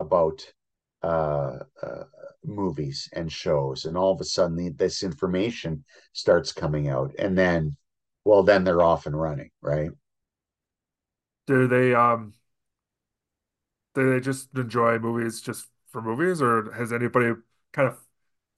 about 0.00 0.46
uh, 1.02 1.58
uh, 1.82 2.04
movies 2.44 3.08
and 3.12 3.30
shows 3.32 3.84
and 3.84 3.96
all 3.96 4.12
of 4.12 4.20
a 4.20 4.24
sudden 4.24 4.56
the, 4.56 4.68
this 4.70 5.02
information 5.02 5.84
starts 6.12 6.52
coming 6.52 6.88
out 6.88 7.12
and 7.18 7.36
then 7.38 7.76
well 8.24 8.42
then 8.42 8.64
they're 8.64 8.82
off 8.82 9.06
and 9.06 9.20
running 9.20 9.50
right? 9.62 9.90
Do 11.46 11.66
they 11.68 11.94
um 11.94 12.34
do 13.94 14.12
they 14.12 14.20
just 14.20 14.48
enjoy 14.56 14.98
movies 14.98 15.40
just 15.40 15.68
for 15.88 16.00
movies, 16.02 16.40
or 16.40 16.72
has 16.72 16.92
anybody 16.92 17.32
kind 17.72 17.88
of 17.88 17.98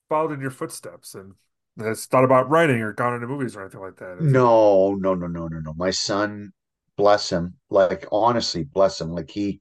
followed 0.09 0.33
in 0.33 0.41
your 0.41 0.51
footsteps 0.51 1.15
and 1.15 1.35
has 1.79 2.07
thought 2.07 2.25
about 2.25 2.51
writing 2.51 2.81
or 2.83 2.93
gone 2.93 3.15
into 3.15 3.27
movies 3.27 3.57
or 3.57 3.63
anything 3.63 3.81
like 3.81 3.97
that? 3.97 4.19
Is 4.21 4.35
it- 4.35 4.47
no 4.49 4.95
no 4.95 5.15
no 5.15 5.27
no 5.27 5.49
no 5.49 5.59
no. 5.61 5.75
My 5.75 5.91
son 5.91 6.53
bless 6.97 7.31
him 7.31 7.55
like 7.71 8.07
honestly 8.13 8.65
bless 8.65 9.01
him. 9.01 9.11
Like 9.11 9.31
he 9.31 9.61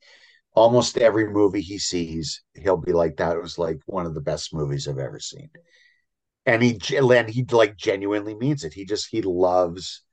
almost 0.55 0.97
every 0.97 1.29
movie 1.29 1.61
he 1.61 1.79
sees 1.79 2.43
he'll 2.53 2.77
be 2.77 2.93
like 2.93 3.17
that 3.17 3.41
was 3.41 3.57
like 3.57 3.79
one 3.85 4.05
of 4.05 4.13
the 4.13 4.21
best 4.21 4.53
movies 4.53 4.87
i've 4.87 4.97
ever 4.97 5.19
seen. 5.19 5.49
And 6.45 6.61
he 6.61 6.79
and 6.97 7.29
he 7.29 7.45
like 7.51 7.77
genuinely 7.77 8.35
means 8.35 8.63
it. 8.63 8.73
He 8.73 8.85
just 8.85 9.07
he 9.09 9.21
loves 9.21 10.03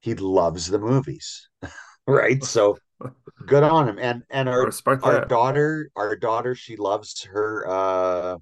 he 0.00 0.14
loves 0.14 0.68
the 0.68 0.78
movies 0.78 1.48
right? 2.06 2.42
So 2.44 2.78
good 3.46 3.62
on 3.62 3.88
him. 3.88 3.98
And 3.98 4.22
and 4.30 4.48
our 4.48 4.70
our 5.02 5.24
daughter 5.26 5.90
our 5.96 6.16
daughter 6.16 6.54
she 6.54 6.76
loves 6.76 7.24
her 7.24 7.66
uh 7.68 8.38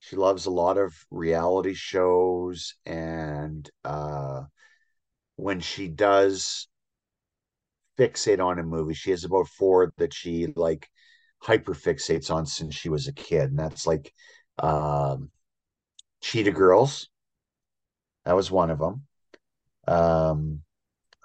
she 0.00 0.16
loves 0.16 0.46
a 0.46 0.50
lot 0.50 0.78
of 0.78 0.94
reality 1.10 1.74
shows. 1.74 2.74
And 2.86 3.68
uh 3.84 4.42
when 5.36 5.60
she 5.60 5.88
does 5.88 6.68
fixate 7.98 8.44
on 8.44 8.58
a 8.58 8.62
movie 8.62 8.94
she 8.94 9.10
has 9.10 9.24
about 9.24 9.48
four 9.48 9.92
that 9.98 10.14
she 10.14 10.46
like 10.56 10.88
hyper 11.40 11.74
fixates 11.74 12.30
on 12.30 12.46
since 12.46 12.74
she 12.74 12.88
was 12.88 13.08
a 13.08 13.12
kid 13.12 13.50
and 13.50 13.58
that's 13.58 13.86
like 13.86 14.12
um 14.58 15.30
cheetah 16.22 16.52
girls 16.52 17.08
that 18.24 18.36
was 18.36 18.50
one 18.50 18.70
of 18.70 18.78
them 18.78 19.02
um 19.88 20.62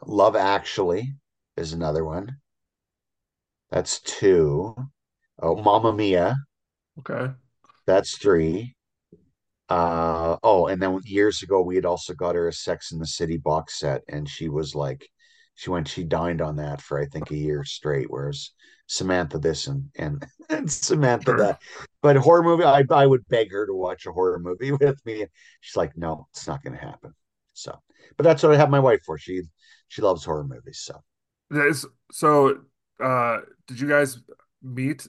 love 0.05 0.35
actually 0.35 1.15
is 1.57 1.73
another 1.73 2.05
one 2.05 2.37
that's 3.71 3.99
two. 4.01 4.75
Oh, 5.41 5.55
Mamma 5.55 5.91
Mia, 5.93 6.35
Okay. 6.99 7.33
that's 7.85 8.17
three. 8.17 8.75
Uh 9.69 10.37
oh, 10.43 10.67
and 10.67 10.81
then 10.81 10.99
years 11.05 11.43
ago 11.43 11.61
we 11.61 11.75
had 11.75 11.85
also 11.85 12.13
got 12.13 12.35
her 12.35 12.47
a 12.47 12.53
Sex 12.53 12.91
in 12.91 12.99
the 12.99 13.07
City 13.07 13.37
box 13.37 13.79
set, 13.79 14.03
and 14.09 14.29
she 14.29 14.49
was 14.49 14.75
like, 14.75 15.07
she 15.55 15.69
went, 15.69 15.87
she 15.87 16.03
dined 16.03 16.41
on 16.41 16.55
that 16.57 16.81
for 16.81 16.99
I 16.99 17.05
think 17.05 17.31
a 17.31 17.35
year 17.37 17.63
straight. 17.63 18.09
Whereas 18.09 18.51
Samantha 18.87 19.39
this 19.39 19.67
and 19.67 19.89
and, 19.95 20.25
and 20.49 20.71
Samantha 20.71 21.25
Sure. 21.31 21.37
that. 21.37 21.59
But 22.01 22.17
horror 22.17 22.43
movie, 22.43 22.63
I 22.63 22.83
I 22.91 23.05
would 23.05 23.27
beg 23.29 23.51
her 23.51 23.65
to 23.67 23.73
watch 23.73 24.05
a 24.05 24.11
horror 24.11 24.39
movie 24.39 24.71
with 24.79 25.03
me. 25.05 25.25
She's 25.61 25.75
like, 25.77 25.95
no, 25.97 26.27
it's 26.31 26.47
not 26.47 26.63
going 26.63 26.77
to 26.77 26.83
happen. 26.83 27.13
So, 27.53 27.77
but 28.17 28.23
that's 28.23 28.41
what 28.43 28.51
I 28.53 28.57
have 28.57 28.69
my 28.69 28.79
wife 28.79 29.01
for. 29.05 29.17
She 29.17 29.43
she 29.87 30.01
loves 30.01 30.23
horror 30.25 30.43
movies. 30.43 30.81
So 30.83 31.01
Is- 31.51 31.85
So, 32.11 32.61
uh, 32.99 33.39
did 33.67 33.79
you 33.79 33.87
guys 33.87 34.17
meet 34.61 35.07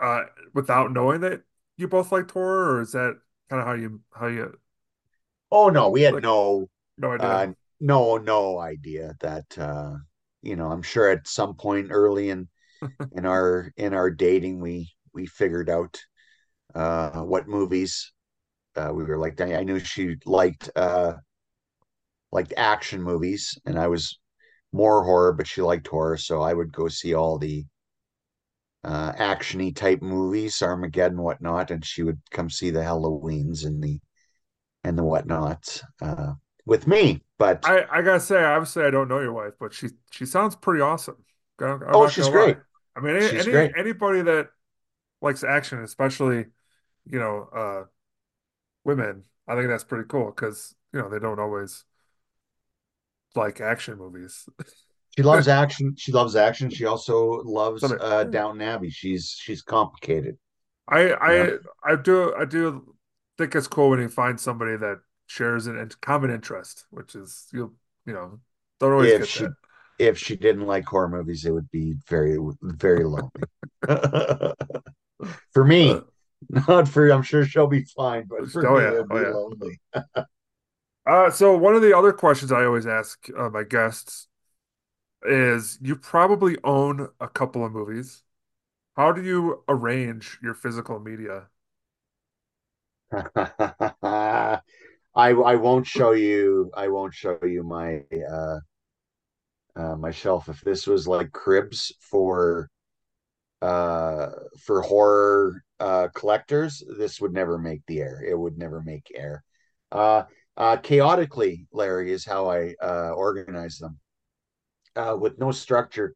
uh 0.00 0.22
without 0.54 0.92
knowing 0.92 1.20
that 1.20 1.42
you 1.76 1.88
both 1.88 2.12
liked 2.12 2.30
horror, 2.30 2.76
or 2.76 2.80
is 2.82 2.92
that 2.92 3.18
kind 3.48 3.60
of 3.60 3.66
how 3.66 3.74
you 3.74 4.00
how 4.14 4.26
you 4.26 4.58
oh 5.50 5.68
no, 5.70 5.90
we 5.90 6.02
had 6.02 6.14
Like- 6.14 6.22
no 6.22 6.68
no 6.98 7.12
idea? 7.12 7.26
uh 7.28 7.52
no 7.82 8.16
no 8.16 8.60
idea 8.60 9.12
that 9.20 9.58
uh 9.58 9.94
you 10.40 10.54
know 10.54 10.70
i'm 10.70 10.82
sure 10.82 11.10
at 11.10 11.26
some 11.26 11.54
point 11.54 11.88
early 11.90 12.30
in 12.30 12.48
in 13.12 13.26
our 13.26 13.72
in 13.76 13.92
our 13.92 14.08
dating 14.08 14.60
we 14.60 14.88
we 15.12 15.26
figured 15.26 15.68
out 15.68 16.00
uh 16.76 17.22
what 17.22 17.48
movies 17.48 18.12
uh 18.76 18.90
we 18.94 19.02
were 19.02 19.18
like 19.18 19.38
i 19.40 19.64
knew 19.64 19.80
she 19.80 20.16
liked 20.24 20.70
uh 20.76 21.14
liked 22.30 22.54
action 22.56 23.02
movies 23.02 23.58
and 23.66 23.76
i 23.76 23.88
was 23.88 24.20
more 24.72 25.04
horror 25.04 25.32
but 25.32 25.46
she 25.46 25.60
liked 25.60 25.88
horror 25.88 26.16
so 26.16 26.40
i 26.40 26.54
would 26.54 26.72
go 26.72 26.86
see 26.86 27.14
all 27.14 27.36
the 27.36 27.64
uh 28.84 29.12
actiony 29.14 29.74
type 29.74 30.00
movies 30.02 30.62
armageddon 30.62 31.20
whatnot 31.20 31.72
and 31.72 31.84
she 31.84 32.04
would 32.04 32.20
come 32.30 32.48
see 32.48 32.70
the 32.70 32.80
halloweens 32.80 33.64
and 33.64 33.82
the 33.82 33.98
and 34.84 34.96
the 34.96 35.02
whatnots 35.02 35.82
uh 36.00 36.32
with 36.66 36.86
me 36.86 37.20
but 37.38 37.66
I 37.66 37.84
I 37.90 38.02
gotta 38.02 38.20
say, 38.20 38.42
obviously, 38.42 38.84
I 38.84 38.90
don't 38.90 39.08
know 39.08 39.18
your 39.18 39.32
wife, 39.32 39.54
but 39.58 39.74
she 39.74 39.88
she 40.12 40.26
sounds 40.26 40.54
pretty 40.54 40.80
awesome. 40.80 41.16
I'm- 41.60 41.82
Oh, 41.88 42.08
she's 42.08 42.28
gonna 42.28 42.38
lie. 42.38 42.44
great. 42.52 42.56
I 42.96 43.00
mean, 43.00 43.16
any, 43.16 43.38
any 43.38 43.50
great. 43.50 43.72
anybody 43.76 44.22
that 44.22 44.50
likes 45.20 45.42
action, 45.42 45.82
especially 45.82 46.46
you 47.04 47.18
know, 47.18 47.48
uh, 47.52 47.84
women, 48.84 49.24
I 49.48 49.56
think 49.56 49.68
that's 49.68 49.82
pretty 49.82 50.06
cool 50.08 50.26
because 50.26 50.72
you 50.92 51.00
know 51.00 51.08
they 51.08 51.18
don't 51.18 51.40
always 51.40 51.84
like 53.34 53.60
action 53.60 53.98
movies. 53.98 54.48
She 55.16 55.22
loves 55.22 55.48
action. 55.62 55.94
She 55.96 56.12
loves 56.12 56.36
action. 56.36 56.70
She 56.70 56.84
also 56.84 57.42
loves 57.42 57.82
uh, 57.82 58.24
Downton 58.24 58.62
Abbey. 58.62 58.90
She's 58.90 59.30
she's 59.30 59.62
complicated. 59.62 60.38
I 60.86 61.12
I 61.12 61.34
Yeah. 61.34 61.50
I 61.84 61.96
do 61.96 62.34
I 62.36 62.44
do 62.44 62.94
think 63.36 63.54
it's 63.56 63.66
cool 63.66 63.90
when 63.90 64.00
you 64.00 64.08
find 64.08 64.38
somebody 64.38 64.76
that 64.76 65.00
shares 65.26 65.66
an 65.66 65.78
in- 65.78 65.90
common 66.00 66.30
interest, 66.30 66.86
which 66.90 67.14
is 67.14 67.48
you 67.52 67.76
you 68.06 68.12
know 68.12 68.40
Don't 68.80 68.92
always 68.92 69.14
if 69.14 69.24
get 69.24 69.32
she 69.32 69.34
that. 69.34 69.54
if 69.98 70.18
she 70.18 70.36
didn't 70.36 70.66
like 70.66 70.84
horror 70.84 71.08
movies, 71.08 71.44
it 71.44 71.52
would 71.52 71.70
be 71.70 71.94
very 72.08 72.38
very 72.62 73.04
lonely. 73.04 73.48
for 75.52 75.64
me, 75.64 76.00
Uh, 76.50 76.66
not 76.66 76.88
for 76.88 77.10
I'm 77.10 77.22
sure 77.22 77.44
she'll 77.44 77.66
be 77.66 77.84
fine, 77.84 78.26
but 78.28 78.48
for 78.50 78.64
Oh, 78.64 78.78
me, 78.78 78.78
yeah. 78.78 78.94
it 78.94 78.98
would 78.98 79.10
Oh, 79.10 79.18
be 79.18 79.20
yeah. 79.20 79.34
lonely. 79.34 79.80
Uh, 81.06 81.30
so 81.30 81.56
one 81.56 81.74
of 81.74 81.82
the 81.82 81.96
other 81.96 82.12
questions 82.12 82.52
I 82.52 82.64
always 82.64 82.86
ask 82.86 83.26
uh, 83.36 83.48
my 83.50 83.64
guests 83.64 84.28
is 85.24 85.78
you 85.82 85.96
probably 85.96 86.58
own 86.64 87.10
a 87.20 87.28
couple 87.28 87.64
of 87.64 87.72
movies. 87.72 88.22
How 88.96 89.12
do 89.12 89.22
you 89.22 89.64
arrange 89.68 90.38
your 90.42 90.54
physical 90.54 91.00
media? 91.00 91.48
I 95.14 95.30
I 95.30 95.56
won't 95.56 95.86
show 95.86 96.12
you 96.12 96.70
I 96.74 96.88
won't 96.88 97.14
show 97.14 97.38
you 97.42 97.62
my 97.62 98.02
uh 98.30 98.58
uh 99.76 99.96
my 99.96 100.10
shelf 100.10 100.48
if 100.48 100.60
this 100.60 100.86
was 100.86 101.08
like 101.08 101.32
cribs 101.32 101.92
for 102.00 102.68
uh 103.62 104.28
for 104.60 104.82
horror 104.82 105.62
uh 105.80 106.08
collectors 106.14 106.82
this 106.98 107.20
would 107.20 107.32
never 107.32 107.58
make 107.58 107.82
the 107.86 108.00
air. 108.00 108.22
It 108.26 108.38
would 108.38 108.58
never 108.58 108.82
make 108.82 109.12
air. 109.14 109.44
Uh 109.90 110.24
uh 110.56 110.76
chaotically 110.78 111.66
Larry 111.72 112.12
is 112.12 112.24
how 112.24 112.50
I 112.50 112.74
uh 112.82 113.12
organize 113.12 113.78
them. 113.78 113.98
Uh 114.96 115.16
with 115.18 115.38
no 115.38 115.52
structure 115.52 116.14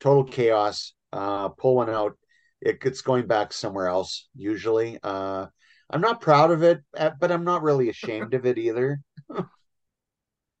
total 0.00 0.24
chaos. 0.24 0.94
Uh 1.12 1.48
pull 1.50 1.76
one 1.76 1.90
out. 1.90 2.18
It, 2.60 2.78
it's 2.84 3.02
going 3.02 3.26
back 3.26 3.52
somewhere 3.52 3.88
else 3.88 4.28
usually. 4.34 4.98
Uh 5.02 5.46
I'm 5.90 6.00
not 6.00 6.20
proud 6.20 6.50
of 6.50 6.62
it 6.62 6.82
uh, 6.96 7.10
but 7.20 7.32
I'm 7.32 7.44
not 7.44 7.62
really 7.62 7.88
ashamed 7.88 8.34
of 8.34 8.46
it 8.46 8.58
either 8.58 9.00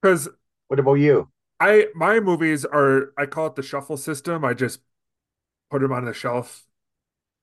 Because 0.02 0.28
what 0.68 0.80
about 0.80 0.94
you 0.94 1.30
I 1.60 1.86
my 1.94 2.20
movies 2.20 2.64
are 2.64 3.12
I 3.18 3.26
call 3.26 3.48
it 3.48 3.56
the 3.56 3.62
shuffle 3.62 3.96
system. 3.96 4.44
I 4.44 4.54
just 4.54 4.80
put 5.70 5.82
them 5.82 5.92
on 5.92 6.04
the 6.06 6.14
shelf, 6.14 6.66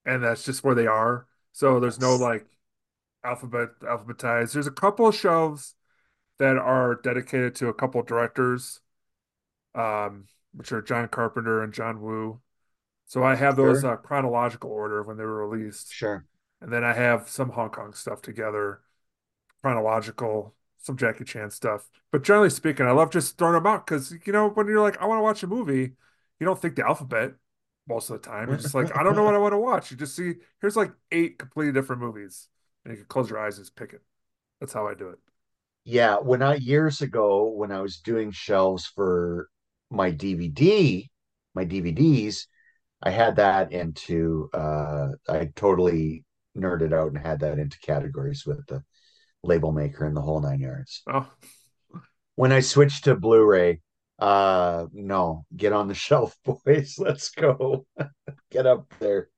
and 0.06 0.24
that's 0.24 0.46
just 0.46 0.64
where 0.64 0.76
they 0.76 0.88
are. 0.88 1.28
So 1.54 1.80
there's 1.80 2.00
no 2.00 2.16
like 2.16 2.48
alphabet 3.24 3.70
alphabetized. 3.82 4.54
There's 4.54 4.68
a 4.68 4.72
couple 4.72 5.08
of 5.08 5.16
shelves 5.16 5.76
that 6.40 6.58
are 6.58 6.96
dedicated 6.96 7.56
to 7.58 7.70
a 7.70 7.76
couple 7.76 8.02
of 8.02 8.08
directors, 8.08 8.82
um, 9.76 10.28
which 10.54 10.72
are 10.74 10.82
John 10.82 11.10
Carpenter 11.10 11.64
and 11.64 11.74
John 11.74 12.02
Woo. 12.02 12.42
So 13.08 13.24
I 13.24 13.36
have 13.36 13.58
those 13.58 13.84
Sure. 13.84 13.86
uh, 13.86 13.98
chronological 13.98 14.72
order 14.72 15.04
when 15.04 15.18
they 15.18 15.26
were 15.26 15.48
released, 15.48 15.94
sure 15.94 16.26
and 16.66 16.74
then 16.74 16.84
I 16.86 16.94
have 16.96 17.30
some 17.30 17.52
Hong 17.52 17.72
Kong 17.72 17.94
stuff 17.96 18.22
together, 18.24 18.82
chronological, 19.62 20.56
some 20.80 20.98
Jackie 20.98 21.24
Chan 21.24 21.52
stuff. 21.52 21.90
But 22.12 22.24
generally 22.24 22.50
speaking, 22.50 22.86
I 22.86 22.92
love 22.92 23.12
just 23.12 23.38
throwing 23.38 23.54
them 23.56 23.68
out 23.68 23.86
because 23.86 24.14
you 24.26 24.34
know 24.34 24.50
when 24.50 24.68
you're 24.68 24.82
like, 24.82 25.02
I 25.02 25.06
want 25.06 25.20
to 25.20 25.24
watch 25.24 25.44
a 25.44 25.48
movie, 25.48 25.94
you 26.40 26.46
don't 26.46 26.62
think 26.62 26.76
the 26.76 26.86
alphabet 26.88 27.34
most 27.88 28.10
of 28.10 28.22
the 28.22 28.28
time. 28.30 28.50
You're 28.50 28.58
just 28.58 28.76
like, 28.76 28.96
I 28.96 29.04
don't 29.04 29.16
know 29.16 29.24
what 29.24 29.36
I 29.36 29.40
want 29.40 29.54
to 29.54 29.60
watch. 29.60 29.92
You 29.92 29.98
just 29.98 30.16
see 30.16 30.36
here's 30.62 30.76
like 30.78 30.92
eight 31.12 31.40
completely 31.40 31.74
different 31.74 32.02
movies, 32.02 32.50
and 32.84 32.92
you 32.94 32.98
can 32.98 33.08
close 33.08 33.30
your 33.30 33.40
eyes 33.40 33.58
and 33.58 33.66
just 33.66 33.76
pick 33.76 33.94
it. 33.94 34.02
That's 34.60 34.74
how 34.74 34.88
I 34.88 34.94
do 34.96 35.10
it. 35.10 35.20
yeah 35.84 36.18
when 36.18 36.42
I 36.42 36.56
years 36.56 37.02
ago 37.02 37.50
when 37.50 37.72
I 37.72 37.82
was 37.82 37.98
doing 37.98 38.32
shelves 38.32 38.86
for 38.86 39.50
my 39.92 40.12
DVD 40.12 41.10
my 41.54 41.66
DVDs 41.66 42.48
I 43.04 43.12
had 43.12 43.36
that 43.38 43.72
into 43.72 44.50
uh 44.54 45.10
I 45.30 45.52
totally 45.56 46.24
nerded 46.58 46.94
out 46.94 47.10
and 47.14 47.18
had 47.18 47.40
that 47.42 47.60
into 47.60 47.80
categories 47.80 48.46
with 48.46 48.66
the 48.68 48.84
label 49.44 49.72
maker 49.72 50.06
and 50.06 50.16
the 50.16 50.22
whole 50.22 50.42
nine 50.42 50.60
yards. 50.60 51.04
Oh, 51.08 51.32
When 52.36 52.52
I 52.52 52.60
switched 52.60 53.06
to 53.06 53.16
Blu-ray, 53.16 53.82
uh 54.20 54.88
no, 54.94 55.46
get 55.56 55.74
on 55.74 55.88
the 55.88 55.94
shelf, 56.08 56.36
boys. 56.46 56.96
Let's 56.98 57.30
go. 57.30 57.86
Get 58.52 58.66
up 58.66 58.88
there. 59.00 59.30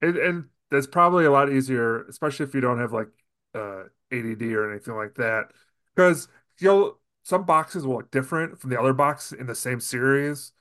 and, 0.00 0.16
and 0.16 0.44
that's 0.70 0.86
probably 0.86 1.24
a 1.24 1.30
lot 1.30 1.50
easier, 1.52 2.04
especially 2.06 2.46
if 2.46 2.54
you 2.54 2.60
don't 2.60 2.78
have 2.78 2.92
like 2.92 3.08
uh 3.54 3.84
ADD 4.10 4.54
or 4.54 4.70
anything 4.70 4.94
like 4.94 5.14
that, 5.16 5.48
because 5.94 6.28
you'll 6.58 6.98
some 7.24 7.44
boxes 7.44 7.86
will 7.86 7.96
look 7.96 8.10
different 8.10 8.58
from 8.58 8.70
the 8.70 8.80
other 8.80 8.92
box 8.92 9.32
in 9.32 9.46
the 9.46 9.54
same 9.54 9.80
series, 9.80 10.52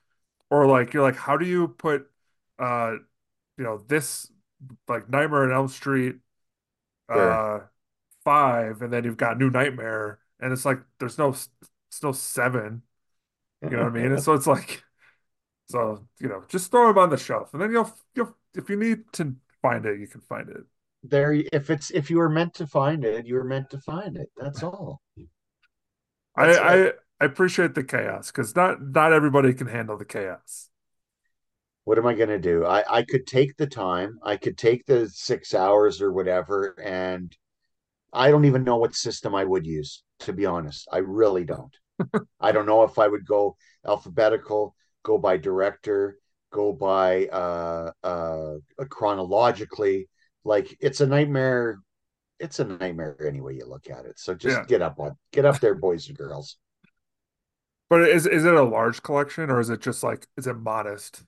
or 0.50 0.68
like 0.68 0.94
you're 0.94 1.04
like, 1.04 1.18
how 1.18 1.38
do 1.38 1.46
you 1.48 1.70
put 1.70 2.08
uh 2.60 2.94
you 3.58 3.64
know 3.66 3.80
this 3.88 4.32
like 4.88 5.10
Nightmare 5.10 5.44
on 5.46 5.52
Elm 5.54 5.68
Street 5.68 6.18
Sure. 7.14 7.44
uh 7.50 7.62
five, 8.26 8.82
and 8.82 8.94
then 8.94 9.04
you've 9.06 9.18
got 9.18 9.40
New 9.40 9.50
Nightmare, 9.52 10.20
and 10.40 10.54
it's 10.54 10.66
like 10.66 10.82
there's 11.00 11.18
no 11.20 11.30
it's 11.32 12.04
no 12.04 12.12
seven, 12.14 12.84
you 13.70 13.78
know 13.78 13.84
what 13.84 13.92
I 13.94 13.96
mean? 13.96 14.12
And 14.12 14.22
so 14.22 14.34
it's 14.34 14.48
like 14.48 14.84
so 15.70 16.08
you 16.20 16.30
know 16.30 16.44
just 16.50 16.72
throw 16.72 16.88
them 16.90 16.98
on 17.00 17.10
the 17.12 17.18
shelf, 17.18 17.54
and 17.54 17.62
then 17.62 17.72
you'll 17.72 17.92
you'll 18.16 18.36
if 18.56 18.70
you 18.70 18.78
need 18.78 19.12
to 19.14 19.36
find 19.62 19.86
it, 19.86 20.00
you 20.00 20.08
can 20.08 20.22
find 20.22 20.50
it. 20.50 20.64
there 21.04 21.34
if 21.52 21.70
it's 21.70 21.92
if 21.92 22.10
you 22.10 22.18
were 22.18 22.30
meant 22.30 22.54
to 22.56 22.68
find 22.68 23.04
it, 23.06 23.26
you 23.26 23.36
were 23.36 23.44
meant 23.44 23.70
to 23.72 23.80
find 23.80 24.18
it. 24.18 24.30
That's 24.38 24.64
all. 24.64 25.02
I, 26.36 26.46
That's 26.46 26.58
I 26.58 26.76
it. 26.76 26.96
I 27.20 27.26
appreciate 27.26 27.76
the 27.76 27.84
chaos 27.84 28.32
because 28.32 28.56
not 28.56 28.82
not 28.82 29.14
everybody 29.14 29.54
can 29.54 29.68
handle 29.68 29.98
the 29.98 30.06
chaos. 30.06 30.70
What 31.84 31.98
am 31.98 32.06
I 32.08 32.14
going 32.14 32.30
to 32.30 32.40
do? 32.40 32.66
I 32.66 32.84
I 33.00 33.04
could 33.04 33.28
take 33.28 33.58
the 33.58 33.68
time. 33.68 34.20
I 34.24 34.38
could 34.38 34.58
take 34.58 34.86
the 34.86 35.10
6 35.10 35.54
hours 35.54 36.02
or 36.02 36.12
whatever 36.12 36.76
and 36.84 37.36
I 38.14 38.32
don't 38.32 38.46
even 38.46 38.64
know 38.64 38.78
what 38.78 38.96
system 38.96 39.36
I 39.36 39.44
would 39.46 39.66
use, 39.68 40.04
to 40.22 40.34
be 40.34 40.46
honest. 40.46 40.88
I 40.92 41.00
really 41.00 41.46
don't. 41.46 41.76
I 42.42 42.52
don't 42.52 42.66
know 42.66 42.84
if 42.84 43.00
I 43.00 43.08
would 43.08 43.26
go 43.26 43.58
alphabetical, 43.86 44.76
go 45.04 45.18
by 45.18 45.38
director, 45.38 46.18
go 46.52 46.74
by 46.74 47.28
uh 47.28 47.92
uh 48.04 48.56
chronologically. 48.90 50.10
Like 50.46 50.78
it's 50.82 51.02
a 51.02 51.08
nightmare. 51.08 51.80
It's 52.40 52.60
a 52.60 52.66
nightmare 52.66 53.18
any 53.28 53.42
way 53.42 53.56
you 53.56 53.68
look 53.68 53.90
at 53.90 54.06
it. 54.06 54.20
So 54.20 54.36
just 54.36 54.66
Yeah, 54.66 54.68
get 54.68 54.82
up 54.82 55.00
on 55.00 55.18
get 55.34 55.46
up 55.46 55.60
there, 55.62 55.76
boys 55.76 56.08
and 56.10 56.18
girls. 56.18 56.58
but 57.90 58.02
is 58.02 58.26
is 58.26 58.46
it 58.46 58.54
a 58.54 58.64
large 58.64 59.04
collection 59.04 59.50
or 59.50 59.60
is 59.60 59.70
it 59.70 59.82
just 59.82 60.04
like 60.04 60.28
is 60.38 60.48
it 60.48 60.56
modest? 60.58 61.24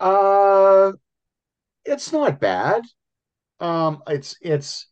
Uh 0.00 0.92
it's 1.84 2.12
not 2.12 2.40
bad. 2.40 2.82
Um 3.60 4.02
it's 4.08 4.36
it's 4.40 4.88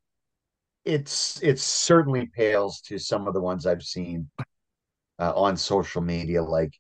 it's 0.85 1.43
it 1.43 1.59
certainly 1.59 2.27
pales 2.27 2.81
to 2.83 2.99
some 2.99 3.29
of 3.29 3.35
the 3.35 3.41
ones 3.41 3.67
I've 3.67 3.83
seen 3.83 4.29
uh, 5.19 5.33
on 5.35 5.57
social 5.57 6.03
media. 6.03 6.43
Like, 6.43 6.73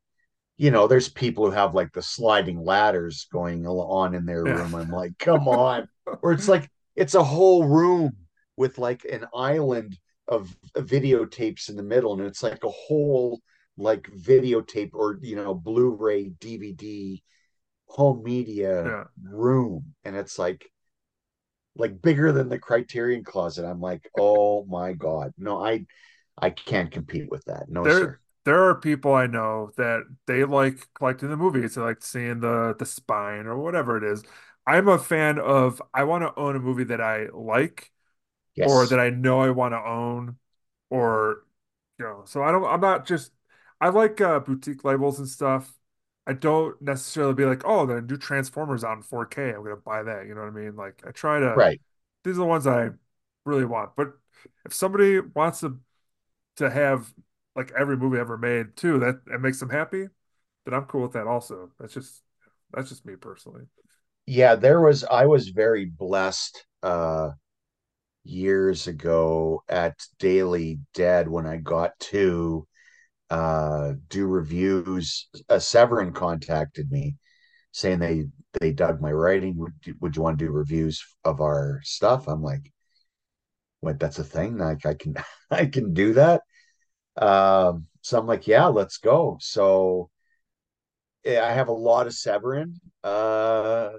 you 0.56 0.70
know, 0.70 0.86
there's 0.86 1.08
people 1.08 1.46
who 1.46 1.52
have 1.52 1.74
like 1.74 1.92
the 1.92 2.02
sliding 2.02 2.62
ladders 2.62 3.26
going 3.32 3.66
on 3.66 4.14
in 4.14 4.26
their 4.26 4.44
room. 4.44 4.74
I'm 4.74 4.90
like, 4.90 5.16
come 5.18 5.48
on. 5.48 5.88
Or 6.22 6.32
it's 6.32 6.48
like 6.48 6.68
it's 6.96 7.14
a 7.14 7.22
whole 7.24 7.64
room 7.64 8.12
with 8.56 8.78
like 8.78 9.04
an 9.04 9.26
island 9.34 9.98
of 10.28 10.54
videotapes 10.76 11.68
in 11.68 11.76
the 11.76 11.82
middle, 11.82 12.14
and 12.14 12.22
it's 12.22 12.42
like 12.42 12.64
a 12.64 12.68
whole 12.68 13.40
like 13.76 14.02
videotape 14.10 14.90
or 14.92 15.18
you 15.22 15.36
know 15.36 15.54
Blu-ray, 15.54 16.30
DVD, 16.38 17.22
home 17.92 18.22
media 18.24 18.90
yeah. 18.90 19.04
room, 19.22 19.94
and 20.04 20.16
it's 20.16 20.38
like 20.38 20.70
like 21.74 22.02
bigger 22.02 22.32
than 22.32 22.48
the 22.48 22.58
Criterion 22.58 23.24
Closet. 23.24 23.64
I'm 23.64 23.80
like, 23.80 24.08
oh 24.18 24.64
my 24.64 24.92
god, 24.92 25.32
no, 25.38 25.64
I 25.64 25.86
I 26.38 26.50
can't 26.50 26.90
compete 26.90 27.30
with 27.30 27.44
that. 27.46 27.68
No, 27.68 27.84
There 27.84 27.88
sir. 27.88 28.20
there 28.44 28.62
are 28.68 28.74
people 28.80 29.14
I 29.14 29.26
know 29.26 29.72
that 29.76 30.02
they 30.26 30.44
like 30.44 30.88
collecting 30.94 31.30
the 31.30 31.36
movies. 31.36 31.74
They 31.74 31.80
like 31.82 32.02
seeing 32.02 32.40
the 32.40 32.74
the 32.78 32.86
spine 32.86 33.46
or 33.46 33.58
whatever 33.58 33.96
it 33.96 34.04
is. 34.04 34.22
I'm 34.66 34.88
a 34.88 34.98
fan 34.98 35.38
of 35.38 35.82
I 35.92 36.04
want 36.04 36.22
to 36.24 36.38
own 36.40 36.56
a 36.56 36.60
movie 36.60 36.84
that 36.84 37.00
I 37.00 37.26
like 37.32 37.90
or 38.62 38.86
that 38.88 39.00
I 39.00 39.10
know 39.10 39.40
I 39.42 39.50
want 39.50 39.72
to 39.74 39.78
own 39.84 40.38
or 40.90 41.44
you 41.98 42.06
know, 42.06 42.24
so 42.26 42.42
I 42.44 42.52
don't 42.52 42.64
I'm 42.66 42.80
not 42.82 43.06
just 43.06 43.32
I 43.80 43.90
like 43.90 44.20
uh 44.20 44.40
boutique 44.40 44.84
labels 44.84 45.18
and 45.20 45.28
stuff. 45.28 45.72
I 46.26 46.34
don't 46.34 46.80
necessarily 46.80 47.34
be 47.34 47.44
like, 47.44 47.62
oh, 47.64 47.84
then 47.86 48.06
do 48.06 48.16
Transformers 48.16 48.84
out 48.84 48.96
in 48.96 49.02
4K. 49.02 49.54
I'm 49.54 49.64
gonna 49.64 49.76
buy 49.76 50.02
that. 50.04 50.26
You 50.26 50.34
know 50.34 50.42
what 50.42 50.48
I 50.48 50.50
mean? 50.50 50.76
Like 50.76 51.02
I 51.06 51.10
try 51.10 51.40
to 51.40 51.54
right. 51.54 51.80
these 52.24 52.36
are 52.36 52.40
the 52.40 52.46
ones 52.46 52.66
I 52.66 52.90
really 53.44 53.64
want. 53.64 53.96
But 53.96 54.12
if 54.64 54.72
somebody 54.72 55.20
wants 55.20 55.60
to 55.60 55.78
to 56.56 56.70
have 56.70 57.12
like 57.56 57.72
every 57.78 57.96
movie 57.96 58.18
ever 58.18 58.38
made 58.38 58.76
too, 58.76 58.98
that 59.00 59.20
it 59.32 59.40
makes 59.40 59.58
them 59.58 59.70
happy, 59.70 60.06
then 60.64 60.74
I'm 60.74 60.84
cool 60.84 61.02
with 61.02 61.12
that 61.12 61.26
also. 61.26 61.70
That's 61.78 61.94
just 61.94 62.22
that's 62.72 62.88
just 62.88 63.04
me 63.04 63.16
personally. 63.16 63.64
Yeah, 64.26 64.54
there 64.54 64.80
was 64.80 65.04
I 65.04 65.26
was 65.26 65.48
very 65.48 65.86
blessed 65.86 66.64
uh 66.82 67.30
years 68.24 68.86
ago 68.86 69.62
at 69.68 69.98
Daily 70.18 70.78
Dead 70.94 71.28
when 71.28 71.46
I 71.46 71.56
got 71.56 71.98
to 71.98 72.66
uh 73.32 73.94
do 74.08 74.26
reviews. 74.26 75.28
Uh, 75.48 75.58
Severin 75.58 76.12
contacted 76.12 76.90
me 76.90 77.16
saying 77.72 78.00
they 78.00 78.26
they 78.60 78.72
dug 78.72 79.00
my 79.00 79.12
writing. 79.12 79.56
Would 79.58 79.74
you, 79.84 79.94
would 80.00 80.16
you 80.16 80.22
want 80.22 80.38
to 80.38 80.46
do 80.46 80.52
reviews 80.52 81.04
of 81.24 81.40
our 81.40 81.80
stuff? 81.84 82.28
I'm 82.28 82.42
like, 82.42 82.72
what? 83.80 83.98
That's 83.98 84.18
a 84.18 84.24
thing. 84.24 84.58
Like 84.58 84.86
I 84.86 84.94
can 84.94 85.14
I 85.50 85.66
can 85.66 85.92
do 85.94 86.14
that. 86.14 86.42
Um, 87.16 87.86
so 88.02 88.18
I'm 88.18 88.26
like, 88.26 88.46
yeah, 88.46 88.66
let's 88.66 88.98
go. 88.98 89.38
So 89.40 90.10
I 91.26 91.52
have 91.52 91.68
a 91.68 91.72
lot 91.72 92.06
of 92.06 92.14
Severin, 92.14 92.80
uh, 93.04 93.90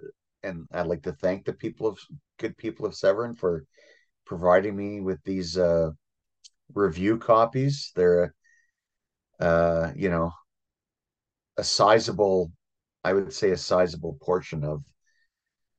and 0.43 0.67
I'd 0.73 0.87
like 0.87 1.03
to 1.03 1.13
thank 1.13 1.45
the 1.45 1.53
people 1.53 1.87
of 1.87 1.99
good 2.37 2.57
people 2.57 2.85
of 2.85 2.95
Severin 2.95 3.33
for 3.33 3.65
providing 4.25 4.75
me 4.75 5.01
with 5.01 5.23
these 5.23 5.57
uh, 5.57 5.91
review 6.73 7.17
copies. 7.19 7.91
They're, 7.95 8.35
uh, 9.43 9.91
you 9.95 10.09
know, 10.09 10.31
a 11.57 11.63
sizable, 11.63 12.51
I 13.03 13.11
would 13.13 13.33
say, 13.33 13.51
a 13.51 13.57
sizable 13.57 14.17
portion 14.21 14.63
of 14.63 14.83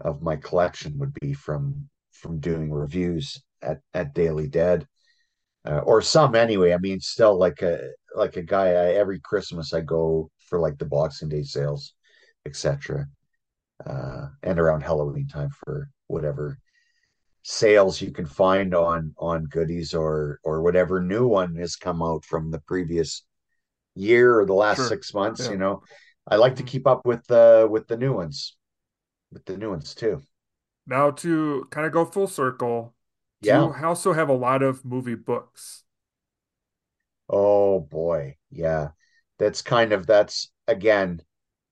of 0.00 0.22
my 0.22 0.36
collection 0.36 0.98
would 0.98 1.14
be 1.20 1.32
from 1.32 1.88
from 2.12 2.40
doing 2.40 2.70
reviews 2.70 3.42
at 3.62 3.80
at 3.94 4.12
Daily 4.14 4.48
Dead, 4.48 4.86
uh, 5.66 5.78
or 5.78 6.02
some 6.02 6.34
anyway. 6.34 6.74
I 6.74 6.78
mean, 6.78 7.00
still 7.00 7.38
like 7.38 7.62
a 7.62 7.90
like 8.14 8.36
a 8.36 8.42
guy. 8.42 8.66
I, 8.68 8.94
every 8.94 9.20
Christmas 9.20 9.72
I 9.72 9.80
go 9.80 10.30
for 10.48 10.60
like 10.60 10.76
the 10.78 10.84
Boxing 10.84 11.30
Day 11.30 11.42
sales, 11.42 11.94
etc. 12.46 13.06
Uh, 13.86 14.26
and 14.42 14.58
around 14.58 14.82
Halloween 14.82 15.26
time 15.26 15.50
for 15.64 15.88
whatever 16.08 16.58
sales 17.42 18.00
you 18.02 18.10
can 18.10 18.26
find 18.26 18.74
on 18.74 19.14
on 19.18 19.44
goodies 19.44 19.94
or 19.94 20.38
or 20.44 20.62
whatever 20.62 21.00
new 21.00 21.26
one 21.26 21.54
has 21.56 21.76
come 21.76 22.02
out 22.02 22.24
from 22.26 22.50
the 22.50 22.60
previous 22.60 23.24
year 23.94 24.38
or 24.38 24.46
the 24.46 24.54
last 24.54 24.76
Sure. 24.76 24.88
six 24.88 25.14
months. 25.14 25.44
Yeah. 25.44 25.52
You 25.52 25.58
know, 25.58 25.82
I 26.28 26.36
like 26.36 26.56
to 26.56 26.62
Mhm. 26.62 26.66
keep 26.66 26.86
up 26.86 27.06
with 27.06 27.24
the 27.26 27.68
with 27.70 27.86
the 27.88 27.96
new 27.96 28.14
ones, 28.14 28.56
with 29.32 29.44
the 29.46 29.56
new 29.58 29.70
ones 29.70 29.94
too. 29.94 30.22
Now 30.86 31.10
to 31.12 31.66
kind 31.70 31.86
of 31.86 31.92
go 31.92 32.04
full 32.04 32.26
circle, 32.26 32.94
Yeah. 33.40 33.58
you 33.58 33.74
also 33.84 34.12
have 34.12 34.28
a 34.28 34.34
lot 34.34 34.62
of 34.62 34.84
movie 34.84 35.14
books? 35.14 35.84
Oh 37.28 37.80
boy, 37.80 38.36
yeah. 38.50 38.90
That's 39.38 39.62
kind 39.62 39.92
of 39.92 40.06
that's 40.06 40.50
again, 40.68 41.22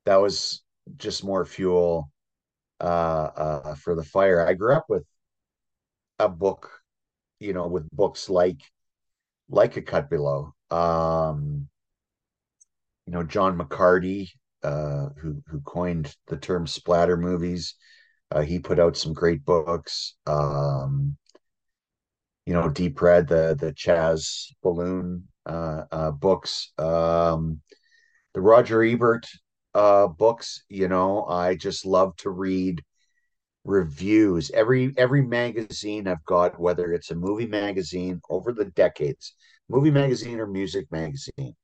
that 0.06 0.16
was 0.16 0.62
just 0.96 1.24
more 1.24 1.44
fuel 1.46 2.10
uh 2.80 2.84
uh 2.84 3.76
for 3.76 3.94
the 3.96 4.04
fire. 4.04 4.46
I 4.46 4.54
grew 4.54 4.74
up 4.76 4.86
with 4.90 5.06
a 6.18 6.28
book, 6.28 6.70
you 7.40 7.52
know, 7.52 7.66
with 7.68 7.88
books 7.90 8.28
like 8.30 8.60
like 9.50 9.76
A 9.76 9.82
Cut 9.82 10.10
Below. 10.10 10.54
Um, 10.70 11.68
you 13.06 13.12
know, 13.12 13.22
John 13.22 13.58
McCarty, 13.58 14.28
uh, 14.62 15.08
who 15.20 15.42
who 15.46 15.60
coined 15.62 16.14
the 16.28 16.36
term 16.36 16.66
splatter 16.66 17.16
movies. 17.16 17.74
Uh, 18.30 18.42
he 18.42 18.58
put 18.58 18.78
out 18.78 18.96
some 18.96 19.12
great 19.12 19.44
books. 19.44 20.14
Um, 20.26 21.16
you 22.46 22.54
know, 22.54 22.68
Deep 22.68 23.00
Red, 23.00 23.28
the 23.28 23.56
the 23.58 23.72
Chas 23.72 24.52
Balun 24.64 25.22
uh, 25.46 25.84
uh, 25.90 26.10
books. 26.10 26.72
Um, 26.78 27.60
the 28.34 28.40
Roger 28.40 28.82
Ebert 28.82 29.26
uh, 29.74 30.08
books. 30.08 30.64
You 30.68 30.88
know, 30.88 31.24
I 31.26 31.56
just 31.56 31.86
love 31.86 32.16
to 32.18 32.30
read 32.30 32.82
reviews. 33.64 34.50
Every 34.52 34.92
every 34.96 35.22
magazine 35.22 36.08
I've 36.08 36.24
got, 36.24 36.60
whether 36.60 36.92
it's 36.92 37.10
a 37.10 37.14
movie 37.14 37.46
magazine 37.46 38.20
over 38.30 38.52
the 38.52 38.66
decades, 38.66 39.34
movie 39.68 39.90
magazine 39.90 40.40
or 40.40 40.46
music 40.46 40.86
magazine. 40.90 41.54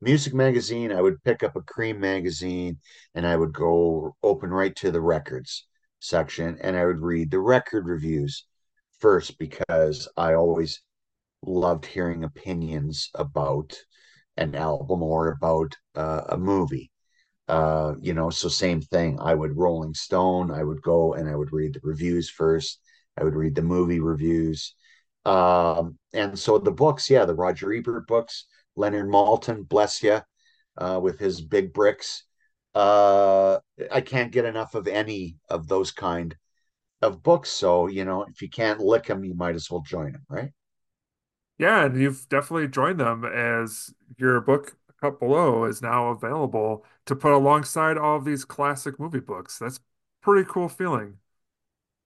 Music 0.00 0.32
magazine, 0.32 0.92
I 0.92 1.02
would 1.02 1.22
pick 1.24 1.42
up 1.42 1.56
a 1.56 1.60
Creem 1.60 1.98
magazine 1.98 2.78
and 3.14 3.26
I 3.26 3.36
would 3.36 3.52
go 3.52 4.16
open 4.22 4.50
right 4.50 4.74
to 4.76 4.90
the 4.90 5.00
records 5.00 5.66
section 6.00 6.56
and 6.60 6.76
I 6.76 6.84
would 6.84 7.00
read 7.00 7.30
the 7.30 7.40
record 7.40 7.86
reviews 7.86 8.46
first 9.00 9.38
because 9.38 10.08
I 10.16 10.34
always 10.34 10.80
loved 11.42 11.86
hearing 11.86 12.24
opinions 12.24 13.10
about 13.14 13.76
an 14.36 14.54
album 14.54 15.02
or 15.02 15.28
about 15.28 15.74
uh, 15.94 16.24
a 16.30 16.38
movie. 16.38 16.90
Uh, 17.48 17.94
you 18.00 18.14
know, 18.14 18.30
so 18.30 18.48
same 18.48 18.80
thing. 18.80 19.18
I 19.20 19.34
would 19.34 19.56
Rolling 19.56 19.94
Stone, 19.94 20.50
I 20.50 20.64
would 20.64 20.82
go 20.82 21.14
and 21.14 21.28
I 21.28 21.34
would 21.36 21.52
read 21.52 21.74
the 21.74 21.80
reviews 21.82 22.30
first. 22.30 22.80
I 23.18 23.24
would 23.24 23.34
read 23.34 23.54
the 23.54 23.62
movie 23.62 24.00
reviews. 24.00 24.74
Um, 25.24 25.98
and 26.12 26.38
so 26.38 26.58
the 26.58 26.70
books, 26.72 27.10
yeah, 27.10 27.24
the 27.24 27.34
Roger 27.34 27.72
Ebert 27.72 28.06
books, 28.06 28.46
Leonard 28.78 29.08
Maltin, 29.08 29.68
bless 29.68 30.02
you, 30.02 30.20
uh, 30.78 31.00
with 31.02 31.18
his 31.18 31.40
big 31.40 31.72
bricks. 31.72 32.24
Uh, 32.74 33.58
I 33.90 34.00
can't 34.00 34.32
get 34.32 34.44
enough 34.44 34.74
of 34.74 34.86
any 34.86 35.36
of 35.48 35.66
those 35.66 35.90
kind 35.90 36.36
of 37.02 37.22
books. 37.22 37.50
So, 37.50 37.88
you 37.88 38.04
know, 38.04 38.22
if 38.22 38.40
you 38.40 38.48
can't 38.48 38.80
lick 38.80 39.06
them, 39.06 39.24
you 39.24 39.34
might 39.34 39.56
as 39.56 39.70
well 39.70 39.80
join 39.80 40.12
them, 40.12 40.24
right? 40.28 40.50
Yeah, 41.58 41.86
and 41.86 42.00
you've 42.00 42.28
definitely 42.28 42.68
joined 42.68 43.00
them 43.00 43.24
as 43.24 43.92
your 44.16 44.40
book 44.40 44.76
Cut 45.00 45.18
Below 45.18 45.64
is 45.64 45.82
now 45.82 46.08
available 46.08 46.84
to 47.06 47.16
put 47.16 47.32
alongside 47.32 47.98
all 47.98 48.16
of 48.16 48.24
these 48.24 48.44
classic 48.44 48.98
movie 48.98 49.20
books. 49.20 49.58
That's 49.58 49.80
pretty 50.22 50.48
cool 50.48 50.68
feeling. 50.68 51.14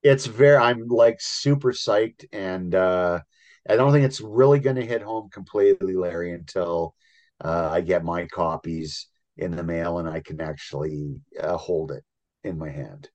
It's 0.03 0.27
very, 0.27 0.57
I'm 0.57 0.89
like 0.89 1.21
super 1.21 1.73
psyched. 1.73 2.25
And 2.33 2.75
uh, 2.75 3.21
I 3.69 3.77
don't 3.77 3.93
think 3.93 4.05
it's 4.05 4.21
really 4.21 4.59
going 4.59 4.77
to 4.77 4.87
hit 4.87 5.03
home 5.03 5.29
completely, 5.31 5.95
Larry, 5.95 6.33
until 6.33 6.95
uh, 7.43 7.69
I 7.71 7.81
get 7.81 8.05
my 8.05 8.27
copies 8.27 9.09
in 9.37 9.53
the 9.53 9.63
mail 9.63 9.99
and 9.99 10.09
I 10.09 10.21
can 10.21 10.41
actually 10.41 11.21
uh, 11.41 11.57
hold 11.57 11.93
it 11.93 12.05
in 12.45 12.59
my 12.59 12.71
hand. 12.71 13.09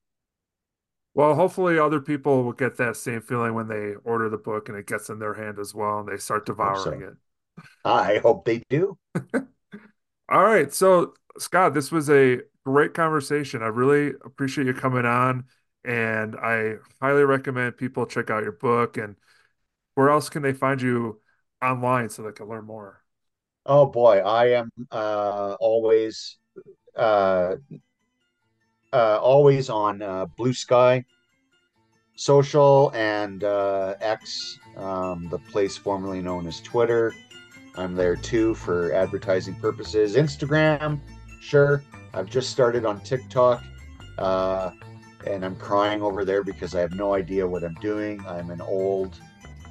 Well, 1.13 1.35
hopefully 1.35 1.79
other 1.79 1.99
people 1.99 2.43
will 2.43 2.53
get 2.53 2.77
that 2.77 2.95
same 2.95 3.21
feeling 3.21 3.55
when 3.55 3.67
they 3.67 3.95
order 4.03 4.29
the 4.29 4.37
book 4.37 4.69
and 4.69 4.77
it 4.77 4.85
gets 4.85 5.09
in 5.09 5.19
their 5.19 5.33
hand 5.33 5.57
as 5.59 5.73
well 5.73 5.99
and 5.99 6.07
they 6.07 6.17
start 6.17 6.45
devouring 6.45 7.01
so. 7.01 7.07
it. 7.07 7.13
I 7.83 8.19
hope 8.19 8.45
they 8.45 8.61
do. 8.69 8.97
All 10.29 10.43
right. 10.43 10.73
So, 10.73 11.13
Scott, 11.39 11.73
this 11.73 11.91
was 11.91 12.09
a 12.09 12.41
great 12.65 12.93
conversation. 12.93 13.63
I 13.63 13.67
really 13.67 14.13
appreciate 14.25 14.67
you 14.67 14.73
coming 14.73 15.05
on, 15.05 15.45
and 15.85 16.35
I 16.35 16.75
highly 17.01 17.23
recommend 17.23 17.77
people 17.77 18.05
check 18.05 18.29
out 18.29 18.43
your 18.43 18.51
book. 18.51 18.97
And 18.97 19.15
where 19.97 20.11
else 20.11 20.29
can 20.29 20.43
they 20.43 20.53
find 20.53 20.79
you 20.79 21.19
online 21.59 22.07
so 22.07 22.21
they 22.21 22.31
can 22.31 22.47
learn 22.47 22.65
more? 22.65 23.01
Oh 23.65 23.87
boy, 23.87 24.19
I 24.19 24.49
am 24.49 24.71
uh, 24.91 25.57
always 25.59 26.37
uh, 26.95 27.55
uh, 28.93 29.19
always 29.19 29.71
on 29.71 30.03
uh, 30.03 30.27
Bluesky 30.37 31.03
Social 32.15 32.91
and 32.93 33.43
uh, 33.43 33.95
X, 33.99 34.59
um, 34.77 35.29
the 35.31 35.39
place 35.39 35.75
formerly 35.75 36.21
known 36.21 36.45
as 36.45 36.61
Twitter. 36.61 37.11
I'm 37.75 37.95
there 37.95 38.15
too 38.15 38.53
for 38.53 38.93
advertising 38.93 39.55
purposes. 39.55 40.15
Instagram, 40.15 40.99
sure. 41.41 41.81
I've 42.13 42.29
just 42.29 42.51
started 42.51 42.85
on 42.85 42.99
TikTok, 42.99 43.63
uh, 44.19 44.69
and 45.25 45.43
I'm 45.43 45.55
crying 45.55 46.03
over 46.03 46.23
there 46.23 46.43
because 46.43 46.75
I 46.75 46.81
have 46.81 46.93
no 46.93 47.15
idea 47.15 47.47
what 47.47 47.63
I'm 47.63 47.75
doing. 47.81 48.23
I'm 48.27 48.51
an 48.51 48.61
old. 48.61 49.19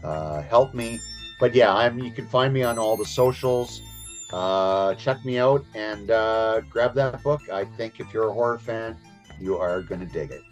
Uh, 0.02 0.42
help 0.42 0.74
me, 0.74 1.00
but 1.40 1.54
yeah, 1.54 1.72
I'm. 1.74 1.98
You 1.98 2.10
can 2.10 2.26
find 2.26 2.52
me 2.52 2.62
on 2.62 2.78
all 2.78 2.96
the 2.96 3.04
socials. 3.04 3.82
Uh, 4.32 4.94
check 4.94 5.24
me 5.24 5.38
out 5.38 5.64
and 5.74 6.10
uh, 6.10 6.60
grab 6.68 6.94
that 6.94 7.22
book. 7.22 7.48
I 7.50 7.64
think 7.64 8.00
if 8.00 8.12
you're 8.12 8.28
a 8.28 8.32
horror 8.32 8.58
fan, 8.58 8.96
you 9.38 9.56
are 9.56 9.82
going 9.82 10.00
to 10.00 10.06
dig 10.06 10.30
it. 10.30 10.42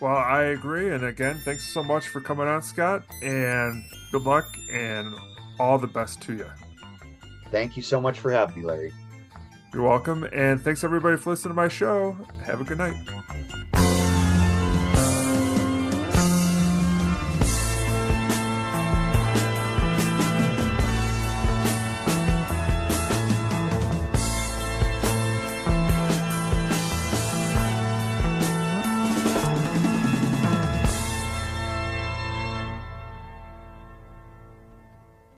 Well, 0.00 0.16
I 0.16 0.42
agree. 0.44 0.92
And 0.92 1.04
again, 1.04 1.40
thanks 1.44 1.64
so 1.64 1.82
much 1.82 2.08
for 2.08 2.20
coming 2.20 2.48
on, 2.48 2.62
Scott, 2.62 3.04
and 3.22 3.84
good 4.10 4.22
luck 4.22 4.44
and 4.72 5.14
all 5.60 5.78
the 5.78 5.86
best 5.86 6.20
to 6.22 6.34
you. 6.34 6.46
Thank 7.50 7.76
you 7.76 7.82
so 7.82 8.00
much 8.00 8.18
for 8.18 8.32
having 8.32 8.62
me, 8.62 8.66
Larry. 8.66 8.92
You're 9.72 9.84
welcome. 9.84 10.24
And 10.32 10.60
thanks 10.60 10.84
everybody 10.84 11.16
for 11.16 11.30
listening 11.30 11.50
to 11.50 11.54
my 11.54 11.68
show. 11.68 12.16
Have 12.44 12.60
a 12.60 12.64
good 12.64 12.78
night. 12.78 14.01